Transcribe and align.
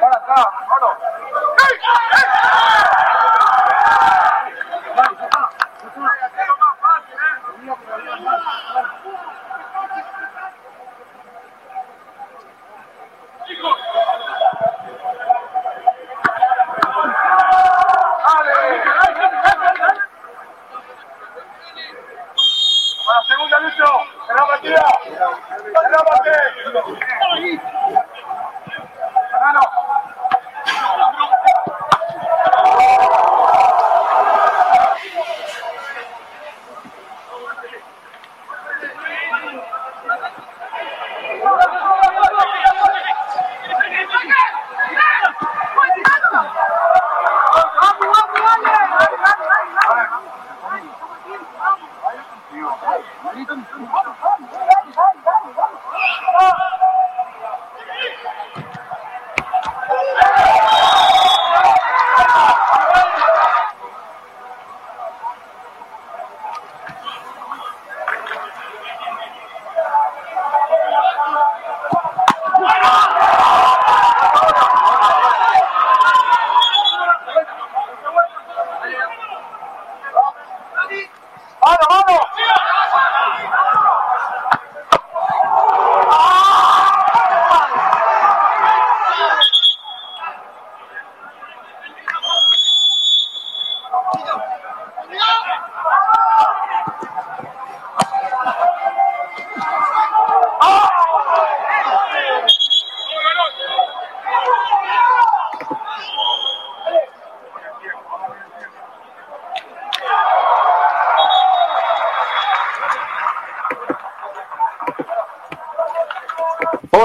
para 0.00 0.16
acá, 0.16 0.50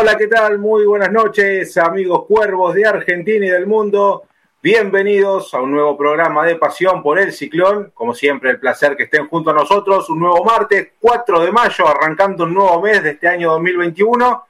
Hola, 0.05 0.19
¿qué 0.19 0.27
tal? 0.27 0.59
Muy 0.59 0.85
buenas 0.85 1.11
noches, 1.11 1.75
amigos 1.77 2.25
cuervos 2.27 2.75
de 2.75 2.85
Argentina 2.85 3.43
y 3.43 3.49
del 3.49 3.65
mundo. 3.65 4.25
Bienvenidos 4.61 5.51
a 5.55 5.61
un 5.61 5.71
nuevo 5.71 5.97
programa 5.97 6.45
de 6.45 6.57
Pasión 6.57 7.01
por 7.01 7.17
el 7.17 7.33
Ciclón. 7.33 7.91
Como 7.91 8.13
siempre, 8.13 8.51
el 8.51 8.59
placer 8.59 8.95
que 8.95 9.05
estén 9.05 9.27
junto 9.27 9.49
a 9.49 9.53
nosotros. 9.53 10.07
Un 10.11 10.19
nuevo 10.19 10.43
martes, 10.45 10.89
4 10.99 11.39
de 11.39 11.51
mayo, 11.51 11.87
arrancando 11.87 12.43
un 12.43 12.53
nuevo 12.53 12.79
mes 12.83 13.01
de 13.01 13.09
este 13.09 13.27
año 13.27 13.53
2021. 13.53 14.45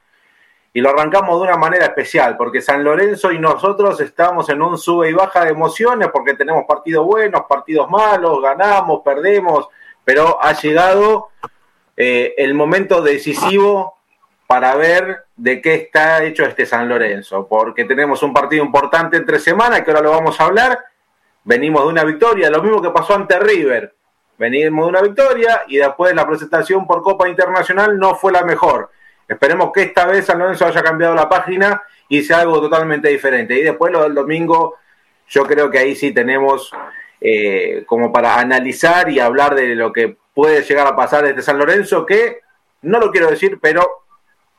Y 0.73 0.81
lo 0.81 0.89
arrancamos 0.89 1.39
de 1.39 1.47
una 1.47 1.55
manera 1.55 1.85
especial, 1.85 2.35
porque 2.35 2.59
San 2.59 2.83
Lorenzo 2.83 3.31
y 3.31 3.39
nosotros 3.39 4.01
estamos 4.01 4.49
en 4.49 4.61
un 4.61 4.77
sube 4.77 5.09
y 5.09 5.13
baja 5.13 5.45
de 5.45 5.51
emociones, 5.51 6.09
porque 6.11 6.33
tenemos 6.33 6.65
partidos 6.67 7.05
buenos, 7.05 7.43
partidos 7.47 7.89
malos, 7.89 8.41
ganamos, 8.41 9.03
perdemos, 9.05 9.69
pero 10.03 10.37
ha 10.43 10.51
llegado 10.51 11.29
eh, 11.95 12.33
el 12.39 12.53
momento 12.55 13.01
decisivo 13.01 13.94
para 14.47 14.75
ver 14.75 15.25
de 15.35 15.61
qué 15.61 15.75
está 15.75 16.23
hecho 16.23 16.43
este 16.43 16.65
San 16.65 16.87
Lorenzo, 16.87 17.47
porque 17.47 17.85
tenemos 17.85 18.21
un 18.23 18.33
partido 18.33 18.63
importante 18.63 19.17
entre 19.17 19.39
semanas, 19.39 19.81
que 19.81 19.91
ahora 19.91 20.03
lo 20.03 20.11
vamos 20.11 20.39
a 20.39 20.45
hablar. 20.45 20.79
Venimos 21.43 21.83
de 21.83 21.89
una 21.89 22.03
victoria, 22.03 22.49
lo 22.49 22.61
mismo 22.61 22.81
que 22.81 22.91
pasó 22.91 23.15
ante 23.15 23.39
River. 23.39 23.93
Venimos 24.37 24.85
de 24.85 24.89
una 24.89 25.01
victoria 25.01 25.63
y 25.67 25.77
después 25.77 26.13
la 26.13 26.27
presentación 26.27 26.85
por 26.85 27.01
Copa 27.01 27.27
Internacional 27.29 27.97
no 27.97 28.15
fue 28.15 28.31
la 28.31 28.43
mejor. 28.43 28.91
Esperemos 29.27 29.71
que 29.73 29.83
esta 29.83 30.05
vez 30.05 30.25
San 30.25 30.39
Lorenzo 30.39 30.65
haya 30.65 30.83
cambiado 30.83 31.15
la 31.15 31.27
página 31.27 31.81
y 32.09 32.21
sea 32.21 32.41
algo 32.41 32.61
totalmente 32.61 33.09
diferente. 33.09 33.55
Y 33.55 33.63
después 33.63 33.91
lo 33.91 34.03
del 34.03 34.13
domingo, 34.13 34.75
yo 35.27 35.43
creo 35.45 35.71
que 35.71 35.79
ahí 35.79 35.95
sí 35.95 36.11
tenemos 36.11 36.71
eh, 37.21 37.83
como 37.87 38.11
para 38.11 38.37
analizar 38.37 39.09
y 39.09 39.19
hablar 39.19 39.55
de 39.55 39.73
lo 39.73 39.91
que 39.91 40.17
puede 40.33 40.61
llegar 40.61 40.85
a 40.85 40.95
pasar 40.95 41.25
este 41.25 41.41
San 41.41 41.57
Lorenzo, 41.57 42.05
que 42.05 42.41
no 42.83 42.99
lo 42.99 43.11
quiero 43.11 43.29
decir, 43.29 43.57
pero 43.59 44.04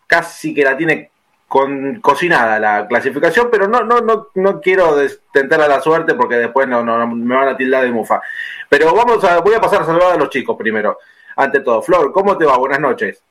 casi 0.07 0.55
que 0.55 0.65
la 0.65 0.77
tiene 0.77 1.11
con, 1.49 2.01
cocinada 2.01 2.59
la 2.59 2.87
clasificación, 2.87 3.49
pero 3.51 3.69
no, 3.69 3.83
no, 3.83 4.01
no, 4.01 4.29
no 4.35 4.61
quiero 4.61 4.97
tentar 5.33 5.61
a 5.61 5.69
la 5.69 5.81
suerte 5.81 6.15
porque 6.15 6.37
después 6.37 6.67
no, 6.69 6.83
no, 6.83 7.07
me 7.07 7.37
van 7.37 7.49
a 7.49 7.57
tildar 7.57 7.85
de 7.85 7.93
mufa. 7.93 8.21
Pero 8.69 8.95
vamos 8.95 9.23
a, 9.25 9.41
voy 9.41 9.55
a 9.55 9.61
pasar 9.61 9.83
a 9.83 9.87
saludar 9.87 10.13
a 10.13 10.17
los 10.17 10.31
chicos 10.31 10.57
primero. 10.57 10.99
Ante 11.37 11.61
todo, 11.61 11.83
Flor, 11.83 12.13
¿cómo 12.13 12.37
te 12.37 12.47
va? 12.47 12.57
Buenas 12.57 12.81
noches. 12.81 13.23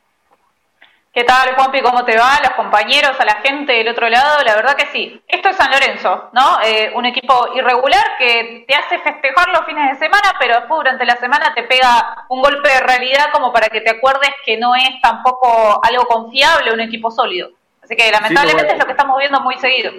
¿Qué 1.16 1.24
tal, 1.24 1.56
Juanpi? 1.56 1.80
¿Cómo 1.82 2.04
te 2.04 2.18
va? 2.18 2.42
Los 2.44 2.52
compañeros, 2.58 3.18
a 3.18 3.24
la 3.24 3.36
gente 3.36 3.72
del 3.72 3.88
otro 3.88 4.10
lado. 4.10 4.44
La 4.44 4.54
verdad 4.54 4.76
que 4.76 4.88
sí. 4.88 5.22
Esto 5.30 5.48
es 5.48 5.56
San 5.56 5.72
Lorenzo, 5.72 6.30
¿no? 6.34 6.58
Eh, 6.62 6.92
un 6.94 7.06
equipo 7.06 7.56
irregular 7.56 8.04
que 8.20 8.66
te 8.68 8.76
hace 8.76 9.00
festejar 9.00 9.48
los 9.48 9.66
fines 9.66 9.92
de 9.92 10.06
semana, 10.06 10.36
pero 10.38 10.56
después 10.56 10.80
durante 10.80 11.06
la 11.06 11.16
semana 11.16 11.54
te 11.56 11.64
pega 11.64 12.26
un 12.28 12.42
golpe 12.42 12.68
de 12.68 12.82
realidad 12.82 13.28
como 13.32 13.54
para 13.54 13.70
que 13.70 13.80
te 13.80 13.92
acuerdes 13.92 14.32
que 14.46 14.58
no 14.58 14.76
es 14.76 14.90
tampoco 15.02 15.80
algo 15.82 16.04
confiable, 16.06 16.74
un 16.74 16.82
equipo 16.82 17.10
sólido. 17.10 17.52
Así 17.82 17.96
que 17.96 18.12
lamentablemente 18.12 18.74
es 18.74 18.78
lo 18.78 18.86
que 18.86 18.92
estamos 18.92 19.18
viendo 19.18 19.40
muy 19.40 19.58
seguido. 19.60 19.94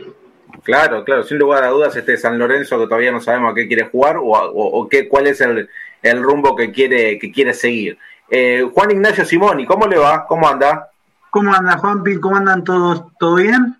Claro, 0.65 1.03
claro, 1.03 1.23
sin 1.23 1.39
lugar 1.39 1.65
a 1.65 1.69
dudas 1.69 1.97
este 1.97 2.19
San 2.19 2.39
Lorenzo 2.39 2.79
que 2.79 2.85
todavía 2.85 3.11
no 3.11 3.23
sabemos 3.23 3.53
a 3.53 3.55
qué 3.55 3.67
quiere 3.67 3.85
jugar 3.85 4.17
o, 4.21 4.87
qué, 4.91 5.09
cuál 5.09 5.29
es 5.29 5.41
el, 5.41 5.67
rumbo 6.23 6.55
que 6.55 6.71
quiere, 6.73 7.19
que 7.19 7.33
quiere 7.33 7.55
seguir. 7.55 7.97
Eh, 8.29 8.69
Juan 8.75 8.91
Ignacio 8.91 9.25
Simoni, 9.25 9.65
¿cómo 9.65 9.87
le 9.87 9.97
va? 9.97 10.27
¿Cómo 10.27 10.47
anda? 10.47 10.91
¿Cómo 11.31 11.55
anda 11.55 11.79
Juanpi? 11.79 12.19
¿Cómo 12.19 12.37
andan 12.37 12.65
todos? 12.65 13.05
¿Todo 13.19 13.37
bien? 13.37 13.77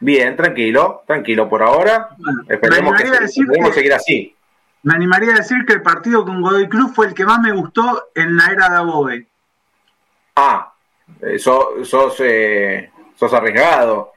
Bien, 0.00 0.36
tranquilo, 0.36 1.02
tranquilo 1.06 1.48
por 1.48 1.62
ahora. 1.62 2.10
Esperemos 2.48 2.94
que, 3.00 3.28
seguir 3.72 3.94
así. 3.94 4.34
Me 4.82 4.94
animaría 4.94 5.32
a 5.32 5.38
decir 5.38 5.64
que 5.66 5.72
el 5.72 5.82
partido 5.82 6.24
con 6.24 6.42
Godoy 6.42 6.68
Cruz 6.68 6.92
fue 6.94 7.06
el 7.06 7.14
que 7.14 7.24
más 7.24 7.40
me 7.40 7.52
gustó 7.52 8.10
en 8.14 8.36
la 8.36 8.46
era 8.48 8.68
de 8.68 8.76
Above. 8.76 9.26
Ah, 10.36 10.74
eh, 11.22 11.38
sos, 11.38 12.16
eh, 12.20 12.90
sos 13.14 13.32
arriesgado. 13.32 14.12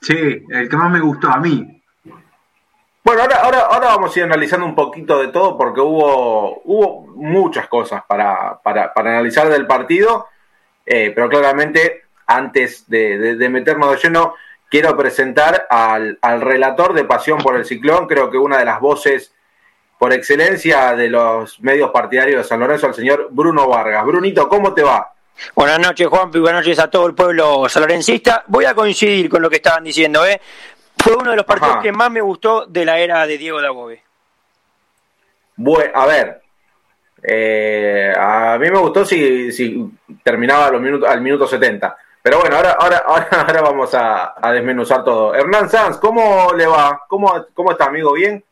Sí, 0.00 0.46
el 0.48 0.68
que 0.68 0.76
más 0.76 0.90
me 0.90 1.00
gustó 1.00 1.28
a 1.28 1.38
mí. 1.38 1.82
Bueno, 3.04 3.22
ahora, 3.22 3.36
ahora, 3.42 3.60
ahora 3.60 3.86
vamos 3.88 4.14
a 4.14 4.18
ir 4.18 4.24
analizando 4.24 4.64
un 4.64 4.74
poquito 4.74 5.18
de 5.18 5.28
todo 5.28 5.58
porque 5.58 5.80
hubo, 5.80 6.62
hubo 6.64 7.06
muchas 7.16 7.68
cosas 7.68 8.02
para, 8.06 8.60
para, 8.62 8.94
para 8.94 9.10
analizar 9.10 9.48
del 9.48 9.66
partido. 9.66 10.26
Eh, 10.90 11.12
pero 11.14 11.28
claramente, 11.28 12.04
antes 12.26 12.88
de, 12.88 13.36
meternos 13.50 13.90
de 13.90 13.98
lleno, 13.98 14.36
quiero 14.70 14.96
presentar 14.96 15.66
al, 15.68 16.18
relator 16.40 16.94
de 16.94 17.04
Pasión 17.04 17.40
por 17.42 17.56
el 17.56 17.66
Ciclón, 17.66 18.06
creo 18.06 18.30
que 18.30 18.38
una 18.38 18.56
de 18.56 18.64
las 18.64 18.80
voces 18.80 19.34
por 19.98 20.14
excelencia 20.14 20.96
de 20.96 21.10
los 21.10 21.60
medios 21.60 21.90
partidarios 21.90 22.42
de 22.42 22.48
San 22.48 22.60
Lorenzo, 22.60 22.86
al 22.86 22.94
señor 22.94 23.28
Bruno 23.30 23.68
Vargas. 23.68 24.06
Brunito, 24.06 24.48
¿cómo 24.48 24.72
te 24.72 24.82
va? 24.82 25.12
Buenas 25.54 25.78
noches, 25.78 26.06
Juan, 26.06 26.30
y 26.32 26.38
buenas 26.38 26.62
noches 26.62 26.78
a 26.78 26.88
todo 26.88 27.06
el 27.06 27.14
pueblo 27.14 27.68
sanlorencista. 27.68 28.44
Voy 28.46 28.64
a 28.64 28.74
coincidir 28.74 29.28
con 29.28 29.42
lo 29.42 29.50
que 29.50 29.56
estaban 29.56 29.84
diciendo, 29.84 30.24
¿eh? 30.24 30.40
Fue 30.96 31.16
uno 31.16 31.32
de 31.32 31.36
los 31.36 31.44
partidos 31.44 31.82
que 31.82 31.92
más 31.92 32.10
me 32.10 32.22
gustó 32.22 32.64
de 32.64 32.86
la 32.86 32.98
era 32.98 33.26
de 33.26 33.36
Diego 33.36 33.60
Dabove. 33.60 34.02
Bueno, 35.56 35.90
a 35.94 36.06
ver, 36.06 36.40
eh, 37.22 38.12
a 38.16 38.58
mí 38.58 38.70
me 38.70 38.78
gustó 38.78 39.04
si, 39.04 39.50
si 39.52 39.90
terminaba 40.22 40.70
los 40.70 40.80
minutos, 40.80 41.08
al 41.08 41.20
minuto 41.20 41.46
70. 41.46 41.96
Pero 42.22 42.40
bueno, 42.40 42.56
ahora, 42.56 42.76
ahora, 42.78 43.04
ahora, 43.06 43.62
vamos 43.62 43.94
a, 43.94 44.34
desmenuzar 44.52 45.04
todo. 45.04 45.34
Hernán 45.34 45.68
Sanz, 45.68 45.98
¿cómo 45.98 46.52
le 46.54 46.66
va? 46.66 47.02
¿Cómo, 47.08 47.46
¿Cómo 47.54 47.72
está, 47.72 47.86
amigo? 47.86 48.12
¿Bien? 48.12 48.44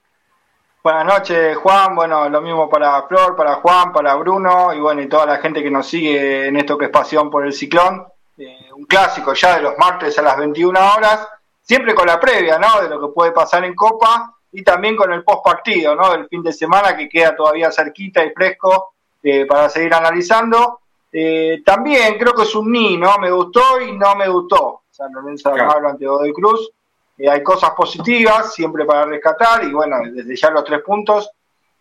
Buenas 0.83 1.05
noches, 1.05 1.57
Juan. 1.57 1.97
Bueno, 1.97 2.29
lo 2.29 2.41
mismo 2.41 2.71
para 2.71 3.03
Flor, 3.03 3.35
para 3.35 3.57
Juan, 3.57 3.93
para 3.93 4.15
Bruno 4.15 4.73
y 4.73 4.81
bueno, 4.81 5.03
y 5.03 5.09
toda 5.09 5.27
la 5.27 5.39
gente 5.39 5.63
que 5.63 5.71
nos 5.71 5.87
sigue 5.87 6.47
en 6.47 6.57
esto 6.57 6.79
que 6.79 6.87
es 6.87 6.91
pasión 6.91 7.29
por 7.29 7.45
el 7.45 7.53
ciclón. 7.53 8.07
eh, 8.39 8.71
un 8.75 8.85
clásico 8.85 9.33
ya 9.33 9.57
de 9.57 9.63
los 9.63 9.77
martes 9.79 10.19
a 10.19 10.23
las 10.23 10.37
21 10.37 10.79
horas, 10.95 11.27
siempre 11.63 11.95
con 11.95 12.07
la 12.07 12.21
previa, 12.21 12.59
¿no? 12.59 12.81
De 12.83 12.89
lo 12.89 13.01
que 13.01 13.13
puede 13.13 13.33
pasar 13.33 13.65
en 13.65 13.75
Copa 13.75 14.36
y 14.59 14.63
también 14.63 14.97
con 14.97 15.13
el 15.13 15.23
post 15.23 15.45
partido, 15.45 15.95
¿no? 15.95 16.13
Del 16.13 16.29
fin 16.29 16.43
de 16.43 16.53
semana 16.53 16.97
que 16.97 17.09
queda 17.09 17.37
todavía 17.37 17.71
cerquita 17.71 18.25
y 18.25 18.31
fresco 18.31 18.95
eh, 19.23 19.47
para 19.47 19.69
seguir 19.69 19.95
analizando. 19.95 20.81
Eh, 21.13 21.63
también 21.65 22.19
creo 22.19 22.35
que 22.35 22.43
es 22.43 22.55
un 22.55 22.71
ni, 22.71 22.97
¿no? 22.97 23.19
Me 23.19 23.31
gustó 23.31 23.81
y 23.81 23.97
no 23.97 24.15
me 24.17 24.29
gustó. 24.29 24.83
San 24.91 25.13
Lorenzo 25.13 25.51
de 25.51 25.61
Almagro 25.61 25.89
ante 25.91 26.07
Godoy 26.07 26.33
Cruz. 26.33 26.71
hay 27.19 27.43
cosas 27.43 27.71
positivas 27.71 28.55
siempre 28.55 28.85
para 28.85 29.05
rescatar 29.07 29.65
y 29.65 29.73
bueno, 29.73 29.97
desde 30.11 30.37
ya 30.37 30.51
los 30.51 30.65
tres 30.65 30.83
puntos 30.83 31.31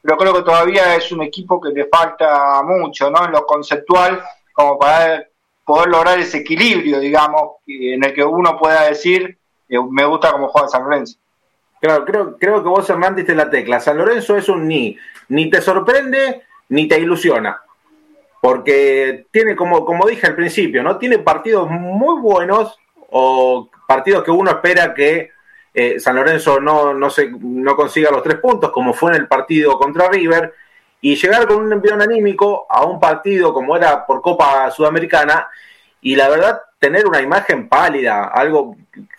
pero 0.06 0.18
creo 0.18 0.33
que 0.36 0.44
todavía 0.44 0.95
es 0.95 1.12
un 1.12 1.24
equipo 1.24 1.60
que 1.60 1.69
le 1.69 1.86
falta 1.86 2.62
mucho, 2.62 3.10
¿no? 3.10 3.25
En 3.25 3.31
lo 3.31 3.44
conceptual, 3.44 4.22
como 4.54 4.77
para 4.77 5.25
poder 5.66 5.89
lograr 5.89 6.19
ese 6.19 6.38
equilibrio, 6.38 7.00
digamos, 7.00 7.54
en 7.66 8.04
el 8.04 8.13
que 8.13 8.24
uno 8.24 8.56
pueda 8.56 8.83
decir, 8.83 9.36
eh, 9.68 9.80
me 9.89 10.06
gusta 10.06 10.31
cómo 10.31 10.50
juega 10.50 10.68
San 10.68 10.83
Lorenzo. 10.83 11.18
Claro, 11.85 12.03
creo, 12.03 12.37
creo 12.37 12.63
que 12.63 12.69
vos, 12.69 12.89
Hernán, 12.89 13.15
diste 13.15 13.35
la 13.35 13.47
tecla. 13.47 13.79
San 13.79 13.97
Lorenzo 13.97 14.35
es 14.35 14.49
un 14.49 14.67
ni. 14.67 14.97
Ni 15.29 15.51
te 15.51 15.61
sorprende, 15.61 16.41
ni 16.69 16.87
te 16.87 16.99
ilusiona. 16.99 17.61
Porque 18.41 19.27
tiene, 19.29 19.55
como, 19.55 19.85
como 19.85 20.07
dije 20.07 20.25
al 20.25 20.35
principio, 20.35 20.81
¿no? 20.81 20.97
Tiene 20.97 21.19
partidos 21.19 21.69
muy 21.69 22.19
buenos 22.21 22.79
o 23.11 23.69
partidos 23.87 24.23
que 24.23 24.31
uno 24.31 24.49
espera 24.49 24.95
que 24.95 25.29
eh, 25.75 25.99
San 25.99 26.15
Lorenzo 26.15 26.59
no, 26.59 26.93
no, 26.95 27.09
se, 27.11 27.29
no 27.29 27.75
consiga 27.75 28.09
los 28.09 28.23
tres 28.23 28.39
puntos, 28.39 28.71
como 28.71 28.93
fue 28.93 29.11
en 29.11 29.17
el 29.17 29.27
partido 29.27 29.77
contra 29.77 30.09
River, 30.09 30.53
y 31.01 31.15
llegar 31.15 31.45
con 31.45 31.57
un 31.57 31.71
envión 31.71 32.01
anímico 32.01 32.65
a 32.67 32.83
un 32.83 32.99
partido 32.99 33.53
como 33.53 33.77
era 33.77 34.07
por 34.07 34.23
Copa 34.23 34.71
Sudamericana, 34.71 35.49
y 36.01 36.15
la 36.15 36.29
verdad, 36.29 36.61
tener 36.79 37.05
una 37.05 37.21
imagen 37.21 37.69
pálida, 37.69 38.25
algo, 38.25 38.75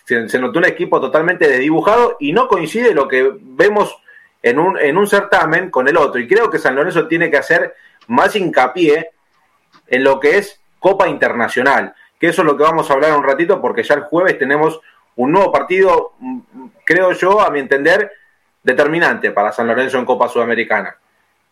se, 0.07 0.29
se 0.29 0.39
notó 0.39 0.59
un 0.59 0.65
equipo 0.65 1.01
totalmente 1.01 1.49
desdibujado 1.49 2.15
y 2.21 2.31
no 2.31 2.47
coincide 2.47 2.93
lo 2.93 3.09
que 3.09 3.29
vemos 3.41 3.97
en 4.41 4.57
un, 4.57 4.77
en 4.79 4.97
un 4.97 5.05
certamen 5.05 5.69
con 5.69 5.89
el 5.89 5.97
otro. 5.97 6.21
Y 6.21 6.27
creo 6.27 6.49
que 6.49 6.59
San 6.59 6.75
Lorenzo 6.75 7.07
tiene 7.09 7.29
que 7.29 7.35
hacer 7.35 7.75
más 8.07 8.33
hincapié 8.37 9.11
en 9.87 10.03
lo 10.05 10.17
que 10.21 10.37
es 10.37 10.61
Copa 10.79 11.09
Internacional, 11.09 11.93
que 12.17 12.27
eso 12.27 12.41
es 12.41 12.45
lo 12.45 12.55
que 12.55 12.63
vamos 12.63 12.89
a 12.89 12.93
hablar 12.93 13.17
un 13.17 13.23
ratito, 13.23 13.59
porque 13.61 13.83
ya 13.83 13.95
el 13.95 14.03
jueves 14.03 14.39
tenemos 14.39 14.79
un 15.17 15.33
nuevo 15.33 15.51
partido, 15.51 16.13
creo 16.85 17.11
yo, 17.11 17.41
a 17.41 17.49
mi 17.49 17.59
entender, 17.59 18.09
determinante 18.63 19.31
para 19.31 19.51
San 19.51 19.67
Lorenzo 19.67 19.97
en 19.97 20.05
Copa 20.05 20.29
Sudamericana. 20.29 20.95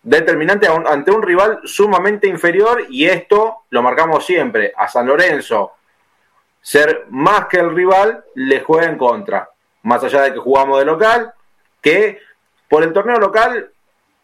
Determinante 0.02 0.68
ante 0.68 1.12
un 1.12 1.22
rival 1.22 1.60
sumamente 1.66 2.28
inferior 2.28 2.86
y 2.90 3.06
esto 3.06 3.64
lo 3.72 3.84
marcamos 3.84 4.26
siempre. 4.26 4.72
A 4.78 4.88
San 4.88 5.08
Lorenzo, 5.08 5.74
ser 6.66 7.06
más 7.12 7.46
que 7.46 7.60
el 7.60 7.76
rival, 7.76 8.26
le 8.34 8.62
juega 8.62 8.88
en 8.88 8.98
contra. 8.98 9.52
Más 9.84 10.04
allá 10.04 10.24
de 10.24 10.34
que 10.34 10.40
jugamos 10.40 10.80
de 10.80 10.86
local, 10.86 11.32
que 11.80 12.18
por 12.68 12.82
el 12.82 12.92
torneo 12.92 13.20
local, 13.20 13.70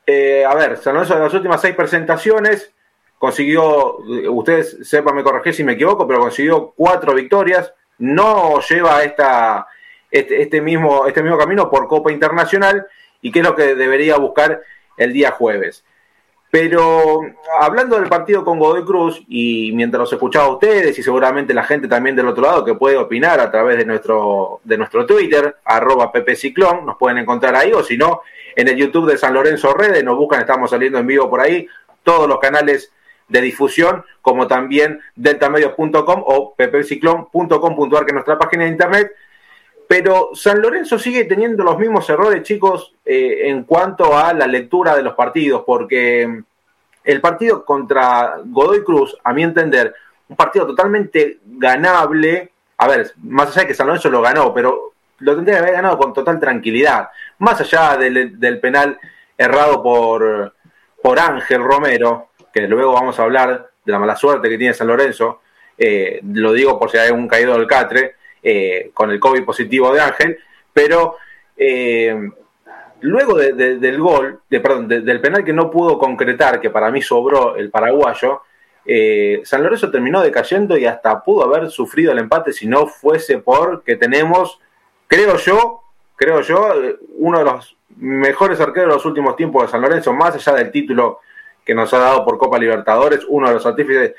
eh, 0.08 0.44
a 0.44 0.56
ver, 0.56 0.78
San 0.78 0.96
Lorenzo 0.96 1.14
en 1.14 1.22
las 1.22 1.34
últimas 1.36 1.62
seis 1.62 1.76
presentaciones 1.76 2.74
consiguió, 3.20 3.98
ustedes 4.32 4.80
sepan, 4.82 5.18
me 5.18 5.24
corregí 5.24 5.54
si 5.54 5.64
me 5.64 5.74
equivoco, 5.74 6.08
pero 6.08 6.20
consiguió 6.20 6.74
cuatro 6.76 7.14
victorias, 7.14 7.72
no 8.00 8.60
lleva 8.62 9.04
esta, 9.04 9.68
este, 10.10 10.42
este, 10.42 10.62
mismo, 10.62 11.06
este 11.06 11.22
mismo 11.22 11.38
camino 11.38 11.70
por 11.70 11.88
Copa 11.88 12.12
Internacional 12.12 12.88
y 13.22 13.32
que 13.32 13.42
es 13.42 13.46
lo 13.46 13.56
que 13.56 13.76
debería 13.76 14.18
buscar 14.18 14.64
el 14.98 15.14
día 15.14 15.30
jueves. 15.30 15.86
Pero 16.52 17.22
hablando 17.62 17.98
del 17.98 18.10
partido 18.10 18.44
con 18.44 18.60
Godoy 18.60 18.84
Cruz, 18.84 19.24
y 19.30 19.72
mientras 19.74 20.02
los 20.02 20.12
escuchaba 20.12 20.48
a 20.48 20.52
ustedes, 20.52 21.00
y 21.00 21.02
seguramente 21.02 21.54
la 21.54 21.64
gente 21.64 21.88
también 21.88 22.14
del 22.14 22.28
otro 22.28 22.44
lado 22.44 22.66
que 22.66 22.76
puede 22.76 22.98
opinar 22.98 23.40
a 23.40 23.50
través 23.50 23.78
de 23.78 23.86
nuestro, 23.86 24.60
de 24.66 24.78
nuestro 24.78 25.06
Twitter, 25.06 25.56
arroba 25.64 26.12
Pepe 26.12 26.36
nos 26.84 26.98
pueden 26.98 27.20
encontrar 27.20 27.56
ahí, 27.56 27.72
o 27.72 27.82
si 27.82 27.96
no, 27.96 28.22
en 28.54 28.68
el 28.68 28.76
YouTube 28.76 29.10
de 29.10 29.18
San 29.18 29.34
Lorenzo 29.34 29.74
Redes, 29.74 30.04
nos 30.04 30.18
buscan, 30.18 30.42
estamos 30.42 30.70
saliendo 30.70 31.00
en 31.00 31.08
vivo 31.08 31.30
por 31.30 31.40
ahí, 31.40 31.66
todos 32.04 32.28
los 32.28 32.40
canales 32.40 32.92
de 33.30 33.42
difusión, 33.42 34.04
como 34.22 34.46
también 34.46 35.00
deltamedios.com 35.16 36.24
o 36.26 36.54
ppciclón.com.ar, 36.56 38.06
que 38.06 38.10
es 38.10 38.14
nuestra 38.14 38.38
página 38.38 38.66
de 38.66 38.72
internet. 38.72 39.12
Pero 39.92 40.30
San 40.34 40.62
Lorenzo 40.62 40.98
sigue 40.98 41.26
teniendo 41.26 41.66
los 41.66 41.78
mismos 41.78 42.10
errores, 42.10 42.44
chicos, 42.44 42.96
eh, 43.04 43.50
en 43.50 43.66
cuanto 43.66 44.18
a 44.18 44.34
la 44.34 44.48
lectura 44.48 44.96
de 44.96 45.04
los 45.04 45.16
partidos, 45.16 45.64
porque 45.66 46.44
el 47.04 47.20
partido 47.20 47.66
contra 47.66 48.38
Godoy 48.42 48.86
Cruz, 48.86 49.18
a 49.22 49.34
mi 49.34 49.44
entender, 49.44 49.94
un 50.30 50.38
partido 50.38 50.66
totalmente 50.66 51.40
ganable. 51.44 52.54
A 52.78 52.88
ver, 52.88 53.12
más 53.22 53.50
allá 53.50 53.64
de 53.64 53.68
que 53.68 53.74
San 53.74 53.88
Lorenzo 53.88 54.10
lo 54.10 54.22
ganó, 54.22 54.54
pero 54.54 54.94
lo 55.18 55.36
tendría 55.36 55.58
que 55.58 55.64
haber 55.64 55.74
ganado 55.74 55.98
con 55.98 56.14
total 56.14 56.40
tranquilidad. 56.40 57.10
Más 57.40 57.60
allá 57.60 57.98
del, 57.98 58.40
del 58.40 58.62
penal 58.62 58.98
errado 59.38 59.84
por, 59.84 60.54
por 61.04 61.20
Ángel 61.20 61.62
Romero, 61.62 62.30
que 62.54 62.62
luego 62.62 62.94
vamos 62.94 63.20
a 63.20 63.24
hablar 63.24 63.72
de 63.84 63.92
la 63.92 64.00
mala 64.00 64.16
suerte 64.16 64.48
que 64.48 64.58
tiene 64.58 64.74
San 64.74 64.88
Lorenzo, 64.88 65.42
eh, 65.78 66.22
lo 66.32 66.54
digo 66.54 66.80
por 66.80 66.90
si 66.90 66.98
hay 66.98 67.12
un 67.12 67.28
caído 67.28 67.56
del 67.56 67.68
Catre, 67.68 68.21
eh, 68.44 68.92
con 68.94 69.12
el 69.12 69.20
COVID 69.20 69.44
positivo 69.44 69.94
de 69.94 70.02
Ángel, 70.02 70.40
pero 70.74 71.18
eh, 71.58 72.30
luego 73.02 73.38
del 73.38 74.00
gol, 74.00 74.42
de, 74.50 74.60
perdón, 74.60 74.88
del 74.88 75.22
penal 75.22 75.44
que 75.44 75.54
no 75.54 75.70
pudo 75.70 75.98
concretar, 75.98 76.60
que 76.60 76.70
para 76.70 76.92
mí 76.92 77.02
sobró 77.02 77.56
el 77.56 77.70
paraguayo, 77.70 78.42
San 79.44 79.64
Lorenzo 79.64 79.92
terminó 79.92 80.22
decayendo 80.22 80.78
y 80.78 80.86
hasta 80.86 81.24
pudo 81.24 81.44
haber 81.44 81.70
sufrido 81.70 82.12
el 82.12 82.20
empate 82.20 82.52
si 82.52 82.68
no 82.68 82.88
fuese 82.88 83.38
por 83.38 83.84
que 83.84 83.96
tenemos, 83.96 84.60
creo 85.08 85.38
yo, 85.38 85.82
creo 86.16 86.42
yo, 86.42 86.74
uno 87.18 87.40
de 87.40 87.46
los 87.46 87.78
mejores 87.98 88.60
arqueros 88.60 88.90
de 88.90 88.96
los 88.96 89.06
últimos 89.06 89.36
tiempos 89.36 89.64
de 89.64 89.70
San 89.70 89.82
Lorenzo, 89.82 90.14
más 90.14 90.36
allá 90.36 90.54
del 90.58 90.72
título 90.72 91.20
que 91.66 91.76
nos 91.76 91.94
ha 91.94 92.00
dado 92.00 92.26
por 92.26 92.38
Copa 92.38 92.58
Libertadores, 92.58 93.26
uno 93.28 93.48
de 93.48 93.54
los 93.54 93.66
artífices, 93.66 94.14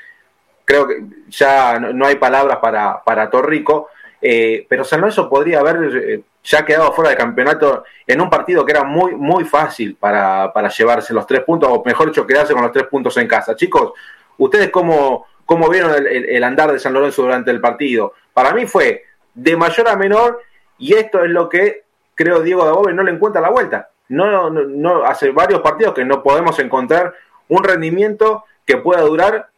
creo 0.65 0.87
que 0.87 1.03
ya 1.29 1.79
no, 1.79 2.05
hay 2.05 2.15
palabras 2.15 2.57
para, 2.57 3.03
para 3.03 3.29
Torrico, 3.29 3.89
eh, 4.25 4.65
pero 4.69 4.85
San 4.85 5.01
Lorenzo 5.01 5.27
podría 5.29 5.59
haber 5.59 5.97
eh, 5.97 6.21
ya 6.45 6.63
quedado 6.63 6.93
fuera 6.93 7.09
del 7.09 7.17
campeonato 7.17 7.83
en 8.07 8.21
un 8.21 8.29
partido 8.29 8.65
que 8.65 8.71
era 8.71 8.85
muy, 8.85 9.15
muy 9.15 9.43
fácil 9.43 9.97
para, 9.99 10.53
llevarse 10.69 11.13
los 11.13 11.27
tres 11.27 11.41
puntos, 11.41 11.69
o 11.69 11.83
mejor 11.85 12.07
dicho, 12.07 12.25
quedarse 12.25 12.53
con 12.53 12.63
los 12.63 12.71
tres 12.71 12.87
puntos 12.87 13.17
en 13.17 13.27
casa. 13.27 13.53
Chicos, 13.57 13.91
¿ustedes 14.37 14.69
cómo, 14.69 15.25
cómo 15.45 15.67
vieron 15.67 15.93
el, 16.07 16.41
andar 16.41 16.71
de 16.71 16.79
San 16.79 16.93
Lorenzo 16.93 17.23
durante 17.23 17.51
el 17.51 17.59
partido? 17.59 18.13
Para 18.33 18.53
mí 18.53 18.65
fue 18.65 19.03
de 19.33 19.57
mayor 19.57 19.89
a 19.89 19.97
menor, 19.97 20.41
y 20.77 20.93
esto 20.93 21.21
es 21.21 21.29
lo 21.29 21.49
que 21.49 21.83
creo 22.15 22.39
Diego 22.39 22.63
Dabove 22.63 22.93
no 22.93 23.03
le 23.03 23.11
encuentra 23.11 23.41
la 23.41 23.49
vuelta. 23.49 23.89
No, 24.07 24.49
no, 24.49 24.49
no, 24.49 25.03
hace 25.03 25.31
varios 25.31 25.59
partidos 25.59 25.93
que 25.93 26.05
no 26.05 26.23
podemos 26.23 26.57
encontrar 26.59 27.13
un 27.49 27.61
rendimiento 27.61 28.45
que 28.65 28.77
pueda 28.77 29.01
durar 29.01 29.49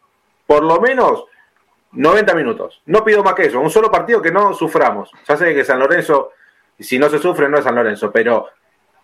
por 0.47 0.63
lo 0.63 0.81
menos 0.81 1.25
90 1.95 2.33
minutos. 2.35 2.81
No 2.85 3.03
pido 3.03 3.23
más 3.23 3.33
que 3.33 3.45
eso, 3.45 3.59
un 3.59 3.69
solo 3.69 3.89
partido 3.89 4.21
que 4.21 4.31
no 4.31 4.53
suframos. 4.53 5.11
Ya 5.27 5.37
sé 5.37 5.53
que 5.53 5.63
San 5.63 5.79
Lorenzo, 5.79 6.31
si 6.79 6.99
no 6.99 7.09
se 7.09 7.19
sufre, 7.19 7.49
no 7.49 7.57
es 7.57 7.63
San 7.63 7.75
Lorenzo, 7.75 8.11
pero 8.11 8.49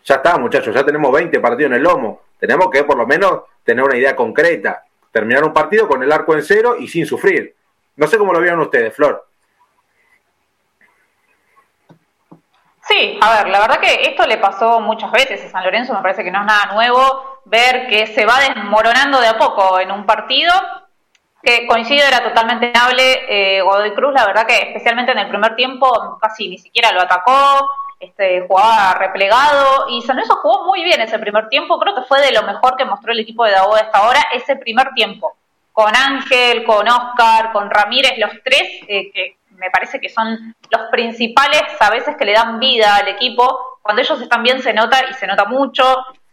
ya 0.03 0.15
está, 0.15 0.37
muchachos, 0.37 0.73
ya 0.73 0.85
tenemos 0.85 1.11
20 1.11 1.39
partidos 1.39 1.71
en 1.71 1.77
el 1.77 1.83
lomo. 1.83 2.21
Tenemos 2.39 2.69
que 2.69 2.83
por 2.83 2.97
lo 2.97 3.07
menos 3.07 3.41
tener 3.63 3.83
una 3.83 3.97
idea 3.97 4.15
concreta. 4.15 4.83
Terminar 5.11 5.43
un 5.43 5.53
partido 5.53 5.87
con 5.87 6.01
el 6.03 6.11
arco 6.11 6.35
en 6.35 6.43
cero 6.43 6.75
y 6.79 6.87
sin 6.87 7.05
sufrir. 7.05 7.55
No 7.97 8.07
sé 8.07 8.17
cómo 8.17 8.33
lo 8.33 8.39
vieron 8.39 8.59
ustedes, 8.61 8.95
Flor. 8.95 9.25
Sí, 12.83 13.19
a 13.21 13.35
ver, 13.35 13.49
la 13.49 13.59
verdad 13.59 13.79
que 13.79 14.01
esto 14.09 14.25
le 14.25 14.37
pasó 14.37 14.81
muchas 14.81 15.11
veces 15.11 15.45
a 15.45 15.49
San 15.49 15.63
Lorenzo, 15.63 15.93
me 15.93 16.01
parece 16.01 16.23
que 16.23 16.31
no 16.31 16.39
es 16.39 16.45
nada 16.45 16.73
nuevo 16.73 17.41
ver 17.45 17.87
que 17.87 18.07
se 18.07 18.25
va 18.25 18.39
desmoronando 18.39 19.21
de 19.21 19.27
a 19.27 19.37
poco 19.37 19.79
en 19.79 19.91
un 19.91 20.05
partido, 20.05 20.51
que 21.41 21.67
coincido 21.67 22.05
era 22.05 22.23
totalmente 22.23 22.71
hable 22.79 23.25
eh, 23.27 23.61
Godoy 23.61 23.93
Cruz, 23.93 24.13
la 24.13 24.25
verdad 24.25 24.45
que 24.45 24.55
especialmente 24.55 25.11
en 25.11 25.19
el 25.19 25.29
primer 25.29 25.55
tiempo 25.55 26.17
casi 26.21 26.47
ni 26.47 26.57
siquiera 26.57 26.91
lo 26.91 27.01
atacó, 27.01 27.69
este, 27.99 28.45
jugaba 28.47 28.95
replegado 28.95 29.87
y 29.89 30.01
San 30.01 30.15
Lorenzo 30.15 30.37
jugó 30.41 30.65
muy 30.65 30.83
bien 30.83 31.01
ese 31.01 31.19
primer 31.19 31.49
tiempo, 31.49 31.79
creo 31.79 31.95
que 31.95 32.01
fue 32.01 32.21
de 32.21 32.31
lo 32.31 32.43
mejor 32.43 32.75
que 32.75 32.85
mostró 32.85 33.11
el 33.11 33.19
equipo 33.19 33.45
de 33.45 33.51
Davo 33.51 33.75
hasta 33.75 33.97
ahora 33.97 34.21
ese 34.33 34.55
primer 34.55 34.93
tiempo, 34.93 35.35
con 35.71 35.95
Ángel, 35.95 36.63
con 36.63 36.87
Oscar, 36.87 37.51
con 37.51 37.69
Ramírez, 37.69 38.13
los 38.17 38.31
tres 38.43 38.63
eh, 38.87 39.11
que 39.11 39.37
me 39.61 39.69
parece 39.69 39.99
que 39.99 40.09
son 40.09 40.55
los 40.69 40.81
principales 40.89 41.63
a 41.79 41.91
veces 41.91 42.15
que 42.17 42.25
le 42.25 42.33
dan 42.33 42.59
vida 42.59 42.95
al 42.95 43.07
equipo. 43.07 43.77
Cuando 43.83 44.01
ellos 44.01 44.19
están 44.19 44.41
bien 44.41 44.61
se 44.61 44.73
nota 44.73 44.97
y 45.09 45.13
se 45.13 45.27
nota 45.27 45.45
mucho, 45.45 45.83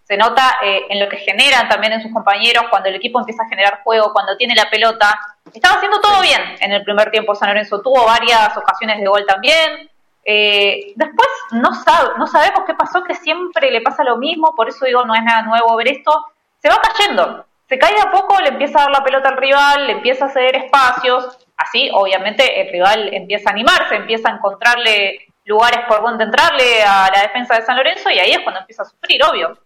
se 0.08 0.16
nota 0.16 0.56
eh, 0.64 0.86
en 0.88 1.00
lo 1.00 1.08
que 1.08 1.18
generan 1.18 1.68
también 1.68 1.92
en 1.92 2.00
sus 2.00 2.10
compañeros, 2.10 2.64
cuando 2.70 2.88
el 2.88 2.94
equipo 2.94 3.18
empieza 3.18 3.42
a 3.42 3.48
generar 3.48 3.82
juego, 3.84 4.10
cuando 4.14 4.38
tiene 4.38 4.54
la 4.54 4.70
pelota. 4.70 5.20
Estaba 5.52 5.76
haciendo 5.76 6.00
todo 6.00 6.22
bien 6.22 6.40
en 6.60 6.72
el 6.72 6.82
primer 6.82 7.10
tiempo 7.10 7.34
San 7.34 7.50
Lorenzo, 7.50 7.82
tuvo 7.82 8.06
varias 8.06 8.56
ocasiones 8.56 8.98
de 8.98 9.06
gol 9.06 9.26
también. 9.26 9.90
Eh, 10.24 10.92
después 10.96 11.28
no, 11.52 11.68
no 12.16 12.26
sabemos 12.26 12.62
qué 12.66 12.72
pasó, 12.72 13.04
que 13.04 13.14
siempre 13.14 13.70
le 13.70 13.82
pasa 13.82 14.02
lo 14.02 14.16
mismo, 14.16 14.54
por 14.56 14.70
eso 14.70 14.86
digo, 14.86 15.04
no 15.04 15.14
es 15.14 15.22
nada 15.22 15.42
nuevo 15.42 15.76
ver 15.76 15.88
esto. 15.88 16.24
Se 16.62 16.70
va 16.70 16.80
cayendo, 16.80 17.44
se 17.68 17.78
cae 17.78 17.94
de 17.94 18.00
a 18.00 18.10
poco, 18.10 18.40
le 18.40 18.48
empieza 18.48 18.78
a 18.78 18.82
dar 18.84 18.92
la 18.92 19.04
pelota 19.04 19.28
al 19.28 19.36
rival, 19.36 19.86
le 19.86 19.92
empieza 19.92 20.24
a 20.24 20.30
ceder 20.30 20.56
espacios, 20.56 21.38
Así, 21.58 21.90
obviamente, 21.92 22.60
el 22.60 22.70
rival 22.70 23.12
empieza 23.12 23.50
a 23.50 23.52
animarse, 23.52 23.96
empieza 23.96 24.30
a 24.30 24.36
encontrarle 24.36 25.26
lugares 25.44 25.80
por 25.88 26.00
donde 26.02 26.24
entrarle 26.24 26.82
a 26.84 27.10
la 27.12 27.22
defensa 27.22 27.56
de 27.56 27.62
San 27.62 27.76
Lorenzo 27.76 28.10
y 28.10 28.18
ahí 28.20 28.30
es 28.30 28.38
cuando 28.40 28.60
empieza 28.60 28.82
a 28.82 28.86
sufrir, 28.86 29.20
obvio. 29.24 29.58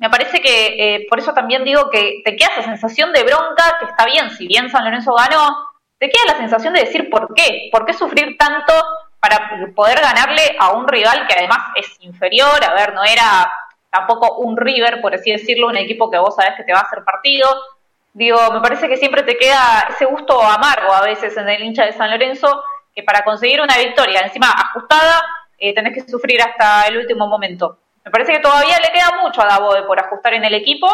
Me 0.00 0.10
parece 0.10 0.40
que 0.40 0.66
eh, 0.78 1.06
por 1.08 1.18
eso 1.18 1.32
también 1.32 1.62
digo 1.62 1.90
que 1.90 2.22
te 2.24 2.34
queda 2.34 2.48
esa 2.52 2.62
sensación 2.62 3.12
de 3.12 3.22
bronca 3.22 3.76
que 3.78 3.84
está 3.84 4.06
bien, 4.06 4.30
si 4.30 4.46
bien 4.46 4.70
San 4.70 4.84
Lorenzo 4.84 5.14
ganó, 5.14 5.54
te 5.98 6.08
queda 6.08 6.32
la 6.32 6.38
sensación 6.38 6.72
de 6.74 6.80
decir 6.80 7.10
por 7.10 7.34
qué, 7.34 7.68
por 7.70 7.84
qué 7.84 7.92
sufrir 7.92 8.36
tanto 8.38 8.72
para 9.20 9.50
poder 9.76 10.00
ganarle 10.00 10.56
a 10.58 10.72
un 10.72 10.88
rival 10.88 11.26
que 11.28 11.34
además 11.34 11.58
es 11.76 11.98
inferior, 12.00 12.64
a 12.64 12.72
ver, 12.72 12.94
no 12.94 13.04
era 13.04 13.52
tampoco 13.90 14.38
un 14.38 14.56
River, 14.56 15.00
por 15.00 15.14
así 15.14 15.30
decirlo, 15.32 15.68
un 15.68 15.76
equipo 15.76 16.10
que 16.10 16.18
vos 16.18 16.34
sabés 16.34 16.54
que 16.56 16.64
te 16.64 16.72
va 16.72 16.80
a 16.80 16.82
hacer 16.82 17.04
partido. 17.04 17.48
Digo, 18.12 18.38
me 18.52 18.60
parece 18.60 18.88
que 18.88 18.96
siempre 18.96 19.22
te 19.22 19.36
queda 19.36 19.86
ese 19.90 20.04
gusto 20.04 20.40
amargo 20.40 20.92
a 20.92 21.02
veces 21.02 21.36
en 21.36 21.48
el 21.48 21.62
hincha 21.62 21.84
de 21.84 21.92
San 21.92 22.10
Lorenzo, 22.10 22.62
que 22.94 23.02
para 23.02 23.22
conseguir 23.22 23.60
una 23.60 23.76
victoria 23.76 24.20
encima 24.20 24.50
ajustada, 24.50 25.22
eh, 25.58 25.74
tenés 25.74 25.94
que 25.94 26.10
sufrir 26.10 26.40
hasta 26.40 26.88
el 26.88 26.98
último 26.98 27.26
momento. 27.26 27.78
Me 28.04 28.10
parece 28.10 28.32
que 28.32 28.40
todavía 28.40 28.78
le 28.78 28.92
queda 28.92 29.20
mucho 29.22 29.42
a 29.42 29.46
Davoe 29.46 29.82
por 29.82 29.98
ajustar 29.98 30.34
en 30.34 30.44
el 30.44 30.54
equipo. 30.54 30.88